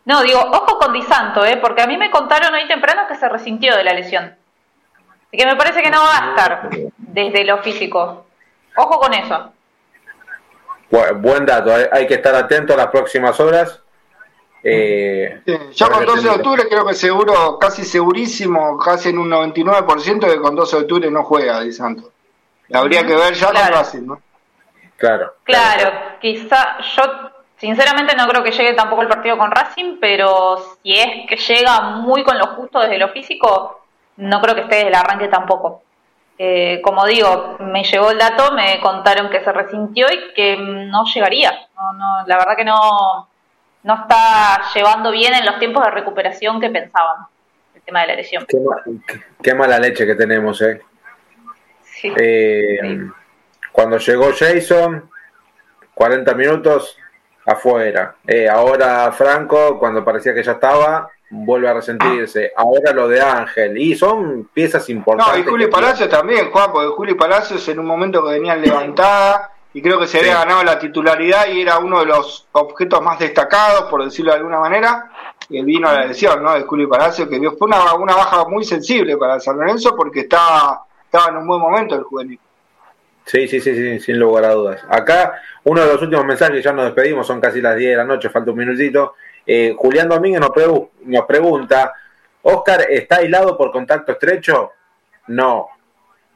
No, 0.06 0.22
digo, 0.24 0.40
ojo 0.40 0.78
con 0.80 0.94
Di 0.94 1.02
Santo, 1.02 1.46
¿eh? 1.46 1.58
porque 1.58 1.82
a 1.82 1.88
mí 1.88 1.98
me 1.98 2.12
contaron 2.12 2.54
hoy 2.54 2.68
temprano 2.68 3.08
que 3.08 3.16
se 3.16 3.30
resintió 3.30 3.76
de 3.76 3.84
la 3.84 3.94
lesión. 3.94 4.36
Y 5.32 5.38
que 5.38 5.46
me 5.46 5.56
parece 5.56 5.82
que 5.82 5.90
no 5.90 6.02
va 6.02 6.18
a 6.18 6.30
estar 6.30 6.70
desde 6.98 7.44
lo 7.44 7.58
físico. 7.60 8.26
Ojo 8.76 9.00
con 9.00 9.14
eso. 9.14 9.52
Buen 10.90 11.46
dato, 11.46 11.72
hay, 11.92 12.08
que 12.08 12.16
estar 12.16 12.36
atento 12.36 12.74
a 12.74 12.78
las 12.78 12.88
próximas 12.88 13.40
horas. 13.40 13.82
Eh, 14.64 15.42
ya 15.74 15.90
con 15.90 16.06
12 16.06 16.22
de 16.24 16.30
octubre 16.30 16.64
creo 16.68 16.86
que 16.88 16.96
seguro, 16.96 17.60
casi 17.60 17.86
segurísimo, 17.86 18.78
casi 18.78 19.10
en 19.10 19.20
un 19.20 19.30
99% 19.30 20.28
que 20.28 20.40
con 20.40 20.56
12 20.56 20.76
de 20.76 20.82
octubre 20.82 21.12
no 21.12 21.24
juega 21.24 21.62
Di 21.62 21.72
Santo. 21.72 22.12
Habría 22.74 23.06
que 23.06 23.16
ver 23.16 23.34
ya 23.36 23.52
claro. 23.52 23.74
con 23.74 23.84
Racing, 23.84 24.06
¿no? 24.08 24.22
Claro. 24.98 25.34
Claro, 25.44 25.92
quizá 26.20 26.78
yo 26.80 27.04
sinceramente 27.58 28.16
no 28.16 28.28
creo 28.28 28.44
que 28.44 28.52
llegue 28.52 28.74
tampoco 28.74 29.02
el 29.02 29.08
partido 29.08 29.38
con 29.38 29.52
Racing, 29.52 29.98
pero 30.00 30.58
si 30.82 30.94
es 30.94 31.28
que 31.28 31.36
llega 31.36 31.82
muy 31.82 32.24
con 32.24 32.38
lo 32.38 32.48
justo 32.56 32.80
desde 32.80 32.98
lo 32.98 33.10
físico, 33.10 33.82
no 34.18 34.42
creo 34.42 34.56
que 34.56 34.62
esté 34.62 34.76
desde 34.76 34.88
el 34.90 34.96
arranque 34.96 35.28
tampoco. 35.28 35.84
Eh, 36.38 36.82
como 36.84 37.06
digo, 37.06 37.58
me 37.60 37.84
llegó 37.84 38.12
el 38.12 38.18
dato, 38.18 38.54
me 38.54 38.80
contaron 38.82 39.30
que 39.30 39.44
se 39.44 39.52
resintió 39.52 40.08
y 40.12 40.34
que 40.34 40.58
no 40.58 41.06
llegaría. 41.06 41.52
No, 41.76 41.94
no, 41.94 42.28
la 42.28 42.38
verdad 42.38 42.58
que 42.58 42.66
no, 42.66 43.30
no 43.84 43.94
está 43.94 44.62
llevando 44.74 45.12
bien 45.12 45.34
en 45.34 45.46
los 45.46 45.60
tiempos 45.60 45.84
de 45.84 45.92
recuperación 45.92 46.60
que 46.60 46.70
pensaban 46.70 47.28
el 47.74 47.82
tema 47.82 48.02
de 48.02 48.08
la 48.08 48.16
lesión. 48.16 48.46
Qué, 49.42 49.54
mala 49.54 49.80
leche 49.80 50.06
que 50.06 50.16
tenemos, 50.16 50.62
¿eh? 50.62 50.82
sí. 51.84 52.14
eh 52.18 53.10
cuando 53.76 53.98
llegó 53.98 54.32
Jason, 54.32 55.10
40 55.94 56.34
minutos 56.34 56.98
afuera. 57.46 58.16
Eh, 58.26 58.48
ahora 58.48 59.12
Franco, 59.12 59.78
cuando 59.78 60.04
parecía 60.06 60.34
que 60.34 60.44
ya 60.44 60.54
estaba, 60.54 61.10
vuelve 61.44 61.68
a 61.68 61.74
resentirse. 61.74 62.52
Ahora 62.56 62.94
lo 62.94 63.08
de 63.08 63.22
Ángel. 63.22 63.78
Y 63.78 63.96
son 63.96 64.50
piezas 64.54 64.90
importantes. 64.90 65.34
No, 65.34 65.42
y 65.42 65.44
Juli 65.44 65.68
Palacios 65.68 66.10
también, 66.10 66.52
Juan, 66.52 66.72
porque 66.72 66.88
Juli 66.90 67.14
Palacios 67.16 67.68
en 67.68 67.80
un 67.80 67.86
momento 67.86 68.24
que 68.24 68.32
venían 68.32 68.62
levantada 68.62 69.52
y 69.74 69.82
creo 69.82 70.00
que 70.00 70.08
se 70.08 70.20
había 70.20 70.36
ganado 70.36 70.64
la 70.64 70.80
titularidad 70.80 71.48
y 71.48 71.62
era 71.62 71.80
uno 71.80 72.00
de 72.00 72.06
los 72.06 72.48
objetos 72.54 73.02
más 73.02 73.20
destacados, 73.20 73.90
por 73.90 74.06
decirlo 74.06 74.32
de 74.32 74.38
alguna 74.38 74.60
manera, 74.60 75.12
y 75.50 75.62
vino 75.64 75.90
a 75.90 75.94
la 75.94 76.06
lesión 76.06 76.42
¿no? 76.42 76.54
de 76.54 76.62
Juli 76.62 76.88
Palacios, 76.88 77.28
que 77.28 77.38
fue 77.52 77.68
una, 77.68 77.94
una 77.96 78.16
baja 78.16 78.46
muy 78.48 78.64
sensible 78.64 79.18
para 79.18 79.40
San 79.42 79.58
Lorenzo 79.58 79.94
porque 79.96 80.22
estaba, 80.22 80.86
estaba 81.04 81.30
en 81.30 81.38
un 81.38 81.48
buen 81.48 81.60
momento 81.60 81.96
el 81.96 82.04
juvenil. 82.04 82.40
Sí, 83.26 83.48
sí, 83.48 83.60
sí, 83.60 83.76
sí, 83.76 84.00
sin 84.00 84.20
lugar 84.20 84.46
a 84.46 84.54
dudas. 84.54 84.82
Acá, 84.88 85.42
uno 85.64 85.82
de 85.82 85.92
los 85.92 86.02
últimos 86.02 86.26
mensajes, 86.26 86.64
ya 86.64 86.72
nos 86.72 86.86
despedimos, 86.86 87.26
son 87.26 87.42
casi 87.42 87.60
las 87.60 87.76
10 87.76 87.92
de 87.92 87.98
la 87.98 88.04
noche, 88.04 88.30
falta 88.30 88.52
un 88.52 88.58
minutito. 88.58 89.16
Eh, 89.46 89.76
Julián 89.78 90.10
Domínguez 90.10 90.42
nos, 90.42 90.52
nos 91.04 91.26
pregunta, 91.26 91.94
¿Oscar 92.42 92.86
está 92.90 93.18
aislado 93.18 93.58
por 93.58 93.72
contacto 93.72 94.14
estrecho? 94.14 94.72
No. 95.28 95.70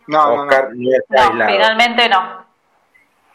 No, 0.08 0.34
Oscar 0.34 0.70
no, 0.74 0.90
está 0.92 1.28
aislado. 1.28 1.52
Finalmente 1.52 2.10
no. 2.10 2.50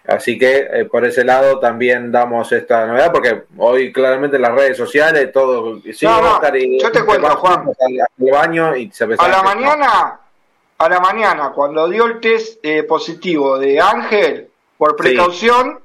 Así 0.06 0.38
que 0.38 0.68
eh, 0.70 0.84
por 0.84 1.04
ese 1.04 1.24
lado 1.24 1.58
también 1.58 2.12
damos 2.12 2.52
esta 2.52 2.86
novedad, 2.86 3.10
porque 3.10 3.44
hoy 3.56 3.90
claramente 3.90 4.36
en 4.36 4.42
las 4.42 4.52
redes 4.52 4.76
sociales 4.76 5.32
todo... 5.32 5.80
Sí, 5.80 6.04
Oscar 6.04 6.56
y, 6.56 6.78
yo 6.80 6.92
te 6.92 7.04
cuento, 7.04 7.28
Juan. 7.36 7.70
baño 8.18 8.76
y 8.76 8.90
se 8.90 9.04
a 9.04 9.28
la 9.28 9.42
mañana 9.42 10.20
a 10.78 10.88
la 10.88 11.00
mañana, 11.00 11.52
cuando 11.52 11.88
dio 11.88 12.06
el 12.06 12.20
test 12.20 12.58
eh, 12.62 12.82
positivo 12.82 13.58
de 13.58 13.80
Ángel, 13.80 14.50
por 14.76 14.96
precaución, 14.96 15.80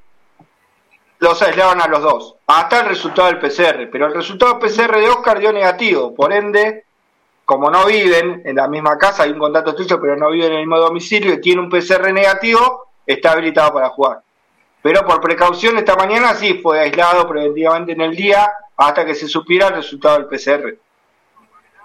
los 1.20 1.42
aislaban 1.42 1.82
a 1.82 1.88
los 1.88 2.02
dos, 2.02 2.36
hasta 2.48 2.82
el 2.82 2.88
resultado 2.88 3.28
del 3.28 3.40
PCR. 3.40 3.90
Pero 3.92 4.08
el 4.08 4.14
resultado 4.14 4.54
del 4.54 4.70
PCR 4.70 4.98
de 4.98 5.10
Oscar 5.10 5.40
dio 5.40 5.52
negativo, 5.52 6.16
por 6.16 6.34
ende, 6.34 6.86
como 7.46 7.70
no 7.70 7.86
viven 7.86 8.42
en 8.46 8.56
la 8.56 8.68
misma 8.68 8.98
casa, 8.98 9.24
hay 9.24 9.32
un 9.32 9.40
contacto 9.40 9.72
estrecho, 9.72 10.00
pero 10.00 10.16
no 10.16 10.32
viven 10.32 10.52
en 10.52 10.60
el 10.60 10.60
mismo 10.60 10.78
domicilio 10.78 11.34
y 11.34 11.42
tiene 11.42 11.62
un 11.62 11.70
PCR 11.70 12.12
negativo, 12.14 12.90
está 13.06 13.34
habilitado 13.34 13.74
para 13.74 13.90
jugar. 13.90 14.22
Pero 14.82 15.06
por 15.06 15.20
precaución, 15.20 15.78
esta 15.78 15.96
mañana 15.96 16.34
sí 16.34 16.60
fue 16.64 16.80
aislado 16.80 17.28
preventivamente 17.28 17.92
en 17.92 18.02
el 18.02 18.16
día 18.16 18.50
hasta 18.78 19.06
que 19.06 19.14
se 19.14 19.28
supiera 19.28 19.68
el 19.68 19.76
resultado 19.76 20.20
del 20.20 20.28
PCR. 20.28 20.78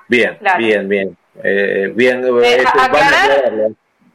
Bien, 0.07 0.39
bien, 0.59 0.89
bien. 0.89 1.17
Eh, 1.43 1.91
bien, 1.93 2.25
eh, 2.25 2.57
este, 2.59 2.79
aclarar, 2.79 3.53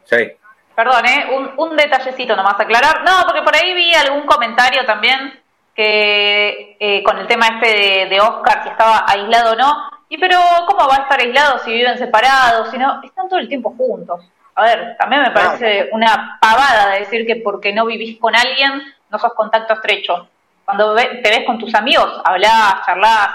sí. 0.06 0.32
Perdón, 0.80 1.06
eh, 1.08 1.28
un, 1.36 1.52
un, 1.58 1.76
detallecito 1.76 2.38
nomás 2.38 2.58
aclarar. 2.58 3.04
No, 3.04 3.26
porque 3.26 3.42
por 3.42 3.54
ahí 3.54 3.74
vi 3.74 3.94
algún 3.94 4.26
comentario 4.26 4.86
también 4.86 5.38
que 5.76 6.78
eh, 6.80 7.04
con 7.04 7.18
el 7.18 7.28
tema 7.28 7.48
este 7.48 8.06
de, 8.06 8.22
Oscar, 8.22 8.64
si 8.64 8.70
estaba 8.70 9.04
aislado 9.06 9.52
o 9.52 9.56
no. 9.58 9.74
Y 10.08 10.18
pero, 10.18 10.40
¿cómo 10.68 10.88
va 10.88 10.96
a 10.96 11.02
estar 11.02 11.20
aislado 11.20 11.60
si 11.60 11.74
viven 11.74 11.98
separados? 11.98 12.72
Si 12.72 12.78
no, 12.78 13.02
están 13.04 13.28
todo 13.28 13.40
el 13.40 13.50
tiempo 13.50 13.76
juntos. 13.76 14.22
A 14.56 14.64
ver, 14.64 14.96
también 14.98 15.22
me 15.24 15.32
parece 15.32 15.90
una 15.92 16.40
pavada 16.42 16.92
de 16.92 17.00
decir 17.00 17.28
que 17.28 17.36
porque 17.36 17.74
no 17.74 17.86
vivís 17.86 18.18
con 18.18 18.34
alguien 18.34 18.82
no 19.10 19.20
sos 19.20 19.34
contacto 19.34 19.74
estrecho. 19.74 20.30
Cuando 20.64 20.96
te 20.96 21.30
ves 21.30 21.44
con 21.46 21.60
tus 21.60 21.76
amigos, 21.76 22.22
hablás, 22.24 22.86
charlás, 22.86 23.32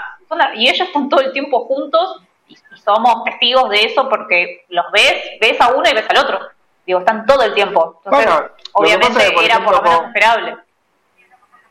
y 0.55 0.67
ellos 0.67 0.87
están 0.87 1.09
todo 1.09 1.21
el 1.21 1.31
tiempo 1.31 1.65
juntos 1.65 2.23
y, 2.47 2.57
somos 2.83 3.23
testigos 3.23 3.69
de 3.69 3.83
eso 3.83 4.09
porque 4.09 4.65
los 4.69 4.91
ves, 4.91 5.37
ves 5.39 5.61
a 5.61 5.67
uno 5.69 5.87
y 5.87 5.93
ves 5.93 6.09
al 6.09 6.17
otro. 6.17 6.54
Digo, 6.85 6.99
están 6.99 7.25
todo 7.25 7.41
el 7.43 7.53
tiempo. 7.53 8.01
Entonces, 8.05 8.31
obviamente 8.73 9.45
era 9.45 9.63
por 9.63 9.75
lo 9.75 9.81
menos 9.81 10.05
esperable. 10.07 10.57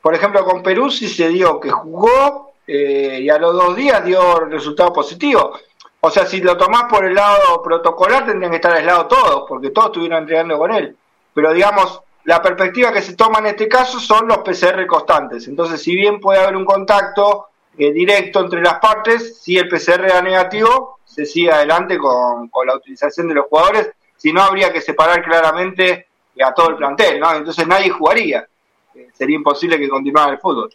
Por 0.02 0.14
ejemplo, 0.14 0.44
con 0.44 0.62
Perú 0.62 0.90
sí 0.90 1.08
se 1.08 1.28
dio 1.28 1.60
que 1.60 1.70
jugó 1.70 2.52
eh, 2.66 3.20
y 3.22 3.30
a 3.30 3.38
los 3.38 3.54
dos 3.54 3.76
días 3.76 4.04
dio 4.04 4.40
resultado 4.40 4.92
positivo. 4.92 5.52
O 6.00 6.10
sea, 6.10 6.26
si 6.26 6.40
lo 6.42 6.56
tomás 6.56 6.84
por 6.84 7.04
el 7.06 7.14
lado 7.14 7.62
protocolar, 7.62 8.26
tendrían 8.26 8.50
que 8.50 8.56
estar 8.56 8.72
aislados 8.72 9.08
todos, 9.08 9.44
porque 9.48 9.70
todos 9.70 9.86
estuvieron 9.86 10.18
entrenando 10.18 10.58
con 10.58 10.74
él. 10.74 10.96
Pero 11.32 11.52
digamos, 11.52 12.02
la 12.24 12.42
perspectiva 12.42 12.92
que 12.92 13.02
se 13.02 13.16
toma 13.16 13.38
en 13.38 13.46
este 13.46 13.68
caso 13.68 14.00
son 14.00 14.28
los 14.28 14.38
PCR 14.38 14.86
constantes. 14.86 15.48
Entonces, 15.48 15.80
si 15.82 15.94
bien 15.94 16.20
puede 16.20 16.40
haber 16.40 16.56
un 16.56 16.64
contacto 16.64 17.46
eh, 17.76 17.92
directo 17.92 18.40
entre 18.40 18.62
las 18.62 18.78
partes, 18.80 19.42
si 19.42 19.56
el 19.56 19.68
PCR 19.68 20.06
da 20.06 20.22
negativo, 20.22 21.00
se 21.04 21.26
sigue 21.26 21.50
adelante 21.50 21.98
con, 21.98 22.50
la 22.66 22.76
utilización 22.76 23.28
de 23.28 23.34
los 23.34 23.46
jugadores, 23.46 23.90
si 24.16 24.32
no 24.32 24.42
habría 24.42 24.72
que 24.72 24.80
separar 24.80 25.22
claramente 25.22 26.08
a 26.42 26.52
todo 26.52 26.70
el 26.70 26.76
plantel, 26.76 27.20
¿no? 27.20 27.34
Entonces 27.34 27.66
nadie 27.66 27.90
jugaría, 27.90 28.46
eh, 28.94 29.08
sería 29.12 29.36
imposible 29.36 29.78
que 29.78 29.88
continuara 29.88 30.32
el 30.32 30.38
fútbol. 30.38 30.70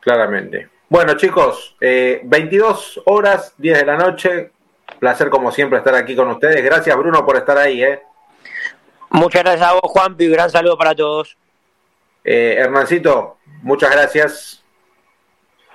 Claramente. 0.00 0.68
Bueno 0.88 1.14
chicos, 1.14 1.76
eh, 1.80 2.20
22 2.24 3.02
horas, 3.06 3.54
10 3.58 3.78
de 3.78 3.86
la 3.86 3.96
noche, 3.96 4.50
placer 4.98 5.30
como 5.30 5.50
siempre 5.50 5.78
estar 5.78 5.94
aquí 5.94 6.14
con 6.14 6.28
ustedes, 6.28 6.62
gracias 6.62 6.96
Bruno 6.96 7.24
por 7.24 7.36
estar 7.36 7.58
ahí, 7.58 7.82
¿eh? 7.82 8.02
Muchas 9.10 9.42
gracias 9.42 9.68
a 9.68 9.74
vos 9.74 9.82
Juanpi, 9.84 10.28
gran 10.28 10.50
saludo 10.50 10.76
para 10.76 10.94
todos. 10.94 11.36
Eh, 12.24 12.56
Hernancito, 12.58 13.38
muchas 13.62 13.90
gracias. 13.90 14.63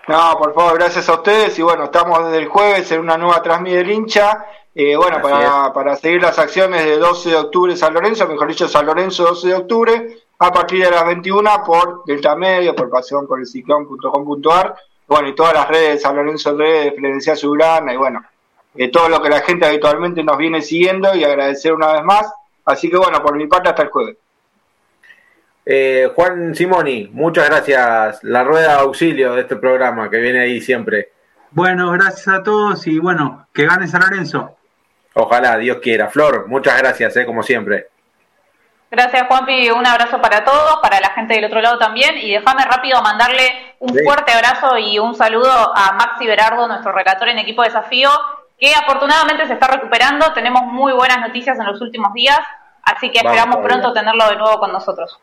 No, 0.09 0.39
por 0.39 0.55
favor, 0.55 0.73
gracias 0.73 1.07
a 1.07 1.13
ustedes. 1.13 1.59
Y 1.59 1.61
bueno, 1.61 1.83
estamos 1.83 2.25
desde 2.25 2.39
el 2.39 2.47
jueves 2.47 2.91
en 2.91 3.01
una 3.01 3.15
nueva 3.15 3.43
transmisión 3.43 3.83
del 3.83 3.91
hincha. 3.91 4.43
Eh, 4.73 4.95
bueno, 4.95 5.21
para, 5.21 5.71
para, 5.71 5.95
seguir 5.97 6.19
las 6.19 6.39
acciones 6.39 6.83
de 6.83 6.97
12 6.97 7.29
de 7.29 7.35
octubre 7.35 7.77
San 7.77 7.93
Lorenzo, 7.93 8.27
mejor 8.27 8.47
dicho, 8.47 8.67
San 8.67 8.87
Lorenzo 8.87 9.25
12 9.25 9.47
de 9.47 9.53
octubre, 9.53 10.17
a 10.39 10.51
partir 10.51 10.83
de 10.83 10.89
las 10.89 11.05
21 11.05 11.63
por 11.63 12.05
Delta 12.05 12.35
Medio, 12.35 12.75
por 12.75 12.89
pasión 12.89 13.27
por 13.27 13.39
el 13.39 13.45
ciclón.com.ar, 13.45 14.75
bueno, 15.07 15.27
y 15.27 15.35
todas 15.35 15.53
las 15.53 15.67
redes 15.67 15.93
de 15.93 15.99
San 15.99 16.15
Lorenzo 16.15 16.57
Redes, 16.57 16.95
Florencia 16.95 17.35
Sublana, 17.35 17.93
y 17.93 17.97
bueno, 17.97 18.25
eh, 18.73 18.89
todo 18.89 19.09
lo 19.09 19.21
que 19.21 19.29
la 19.29 19.41
gente 19.41 19.67
habitualmente 19.67 20.23
nos 20.23 20.37
viene 20.39 20.63
siguiendo 20.63 21.13
y 21.13 21.23
agradecer 21.23 21.71
una 21.71 21.93
vez 21.93 22.03
más. 22.03 22.33
Así 22.65 22.89
que 22.89 22.97
bueno, 22.97 23.21
por 23.21 23.35
mi 23.35 23.45
parte 23.45 23.69
hasta 23.69 23.83
el 23.83 23.89
jueves. 23.89 24.17
Eh, 25.71 26.11
Juan 26.15 26.55
Simoni, 26.55 27.11
muchas 27.13 27.47
gracias. 27.47 28.23
La 28.23 28.43
rueda 28.43 28.69
de 28.69 28.79
auxilio 28.79 29.35
de 29.35 29.41
este 29.41 29.55
programa 29.55 30.09
que 30.09 30.17
viene 30.17 30.39
ahí 30.39 30.61
siempre. 30.61 31.09
Bueno, 31.51 31.91
gracias 31.91 32.27
a 32.27 32.41
todos 32.41 32.87
y 32.87 32.97
bueno, 32.97 33.45
que 33.53 33.67
gane 33.67 33.87
San 33.87 34.01
Lorenzo. 34.01 34.57
Ojalá, 35.13 35.57
Dios 35.57 35.77
quiera. 35.77 36.07
Flor, 36.07 36.47
muchas 36.47 36.75
gracias, 36.79 37.15
eh, 37.17 37.25
como 37.27 37.43
siempre. 37.43 37.85
Gracias, 38.89 39.27
Juanpi. 39.27 39.69
Un 39.69 39.85
abrazo 39.85 40.19
para 40.19 40.43
todos, 40.43 40.79
para 40.81 40.99
la 40.99 41.11
gente 41.11 41.35
del 41.35 41.45
otro 41.45 41.61
lado 41.61 41.77
también. 41.77 42.17
Y 42.17 42.31
déjame 42.31 42.65
rápido 42.65 42.99
mandarle 43.03 43.75
un 43.77 43.95
fuerte 44.03 44.31
abrazo 44.31 44.75
y 44.75 44.97
un 44.97 45.13
saludo 45.13 45.51
a 45.51 45.91
Maxi 45.91 46.25
Berardo, 46.25 46.67
nuestro 46.67 46.91
relator 46.93 47.29
en 47.29 47.37
equipo 47.37 47.61
desafío, 47.61 48.09
que 48.57 48.73
afortunadamente 48.73 49.45
se 49.45 49.53
está 49.53 49.67
recuperando. 49.67 50.33
Tenemos 50.33 50.63
muy 50.63 50.93
buenas 50.93 51.19
noticias 51.19 51.59
en 51.59 51.67
los 51.67 51.79
últimos 51.79 52.11
días. 52.13 52.39
Así 52.95 53.11
que 53.11 53.19
esperamos 53.19 53.57
pronto 53.57 53.93
tenerlo 53.93 54.27
de 54.29 54.35
nuevo 54.37 54.59
con 54.59 54.71
nosotros. 54.71 55.19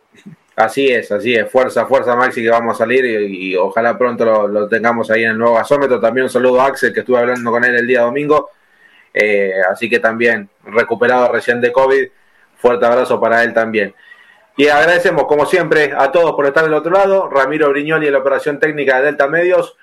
Así 0.54 0.88
es, 0.88 1.10
así 1.10 1.34
es. 1.34 1.50
Fuerza, 1.50 1.84
fuerza 1.86 2.14
Maxi 2.14 2.42
que 2.42 2.48
vamos 2.48 2.76
a 2.76 2.78
salir 2.78 3.04
y, 3.04 3.56
ojalá 3.56 3.98
pronto 3.98 4.46
lo, 4.46 4.68
tengamos 4.68 5.10
ahí 5.10 5.24
en 5.24 5.32
el 5.32 5.38
nuevo 5.38 5.56
gasómetro. 5.56 6.00
También 6.00 6.24
un 6.24 6.30
saludo 6.30 6.60
a 6.60 6.66
Axel 6.66 6.92
que 6.92 7.00
estuve 7.00 7.18
hablando 7.18 7.50
con 7.50 7.64
él 7.64 7.74
el 7.74 7.86
día 7.86 8.02
domingo. 8.02 8.50
Eh, 9.12 9.54
así 9.70 9.90
que 9.90 9.98
también 9.98 10.48
recuperado 10.64 11.30
recién 11.32 11.60
de 11.60 11.72
COVID. 11.72 12.08
Fuerte 12.56 12.86
abrazo 12.86 13.20
para 13.20 13.42
él 13.42 13.52
también. 13.52 13.94
Y 14.56 14.68
agradecemos, 14.68 15.24
como 15.24 15.44
siempre, 15.44 15.92
a 15.96 16.10
todos 16.12 16.32
por 16.32 16.46
estar 16.46 16.64
del 16.64 16.74
otro 16.74 16.92
lado. 16.92 17.28
Ramiro 17.28 17.68
Briñoli 17.70 18.06
en 18.06 18.12
la 18.12 18.20
operación 18.20 18.60
técnica 18.60 18.98
de 18.98 19.06
Delta 19.06 19.26
Medios. 19.26 19.76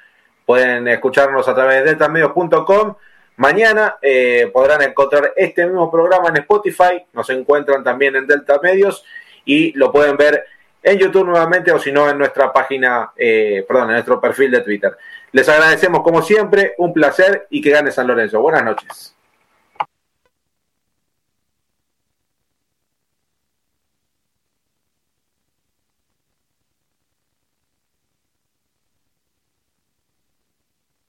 Pueden 0.46 0.88
escucharnos 0.88 1.48
a 1.48 1.54
través 1.54 1.84
de 1.84 1.90
deltamedios.com 1.90 2.96
Mañana 3.38 3.98
eh, 4.02 4.50
podrán 4.54 4.82
encontrar 4.84 5.34
este 5.36 5.66
mismo 5.66 5.90
programa 5.92 6.30
en 6.30 6.38
Spotify, 6.38 7.04
nos 7.14 7.30
encuentran 7.30 7.84
también 7.84 8.16
en 8.16 8.28
Delta 8.28 8.60
Medios 8.62 9.04
y 9.46 9.72
lo 9.74 9.92
pueden 9.92 10.18
ver 10.18 10.46
en 10.84 10.98
YouTube 10.98 11.26
nuevamente 11.26 11.72
o 11.72 11.80
si 11.80 11.92
no 11.92 12.10
en 12.10 12.18
nuestra 12.18 12.52
página, 12.52 13.12
eh, 13.16 13.66
perdón, 13.68 13.90
en 13.90 13.94
nuestro 13.94 14.20
perfil 14.22 14.52
de 14.52 14.62
Twitter. 14.62 14.96
Les 15.32 15.48
agradecemos 15.50 16.04
como 16.04 16.22
siempre, 16.22 16.76
un 16.78 16.94
placer 16.94 17.48
y 17.50 17.62
que 17.62 17.72
gane 17.72 17.92
San 17.92 18.06
Lorenzo. 18.06 18.42
Buenas 18.42 18.64
noches. 18.64 19.16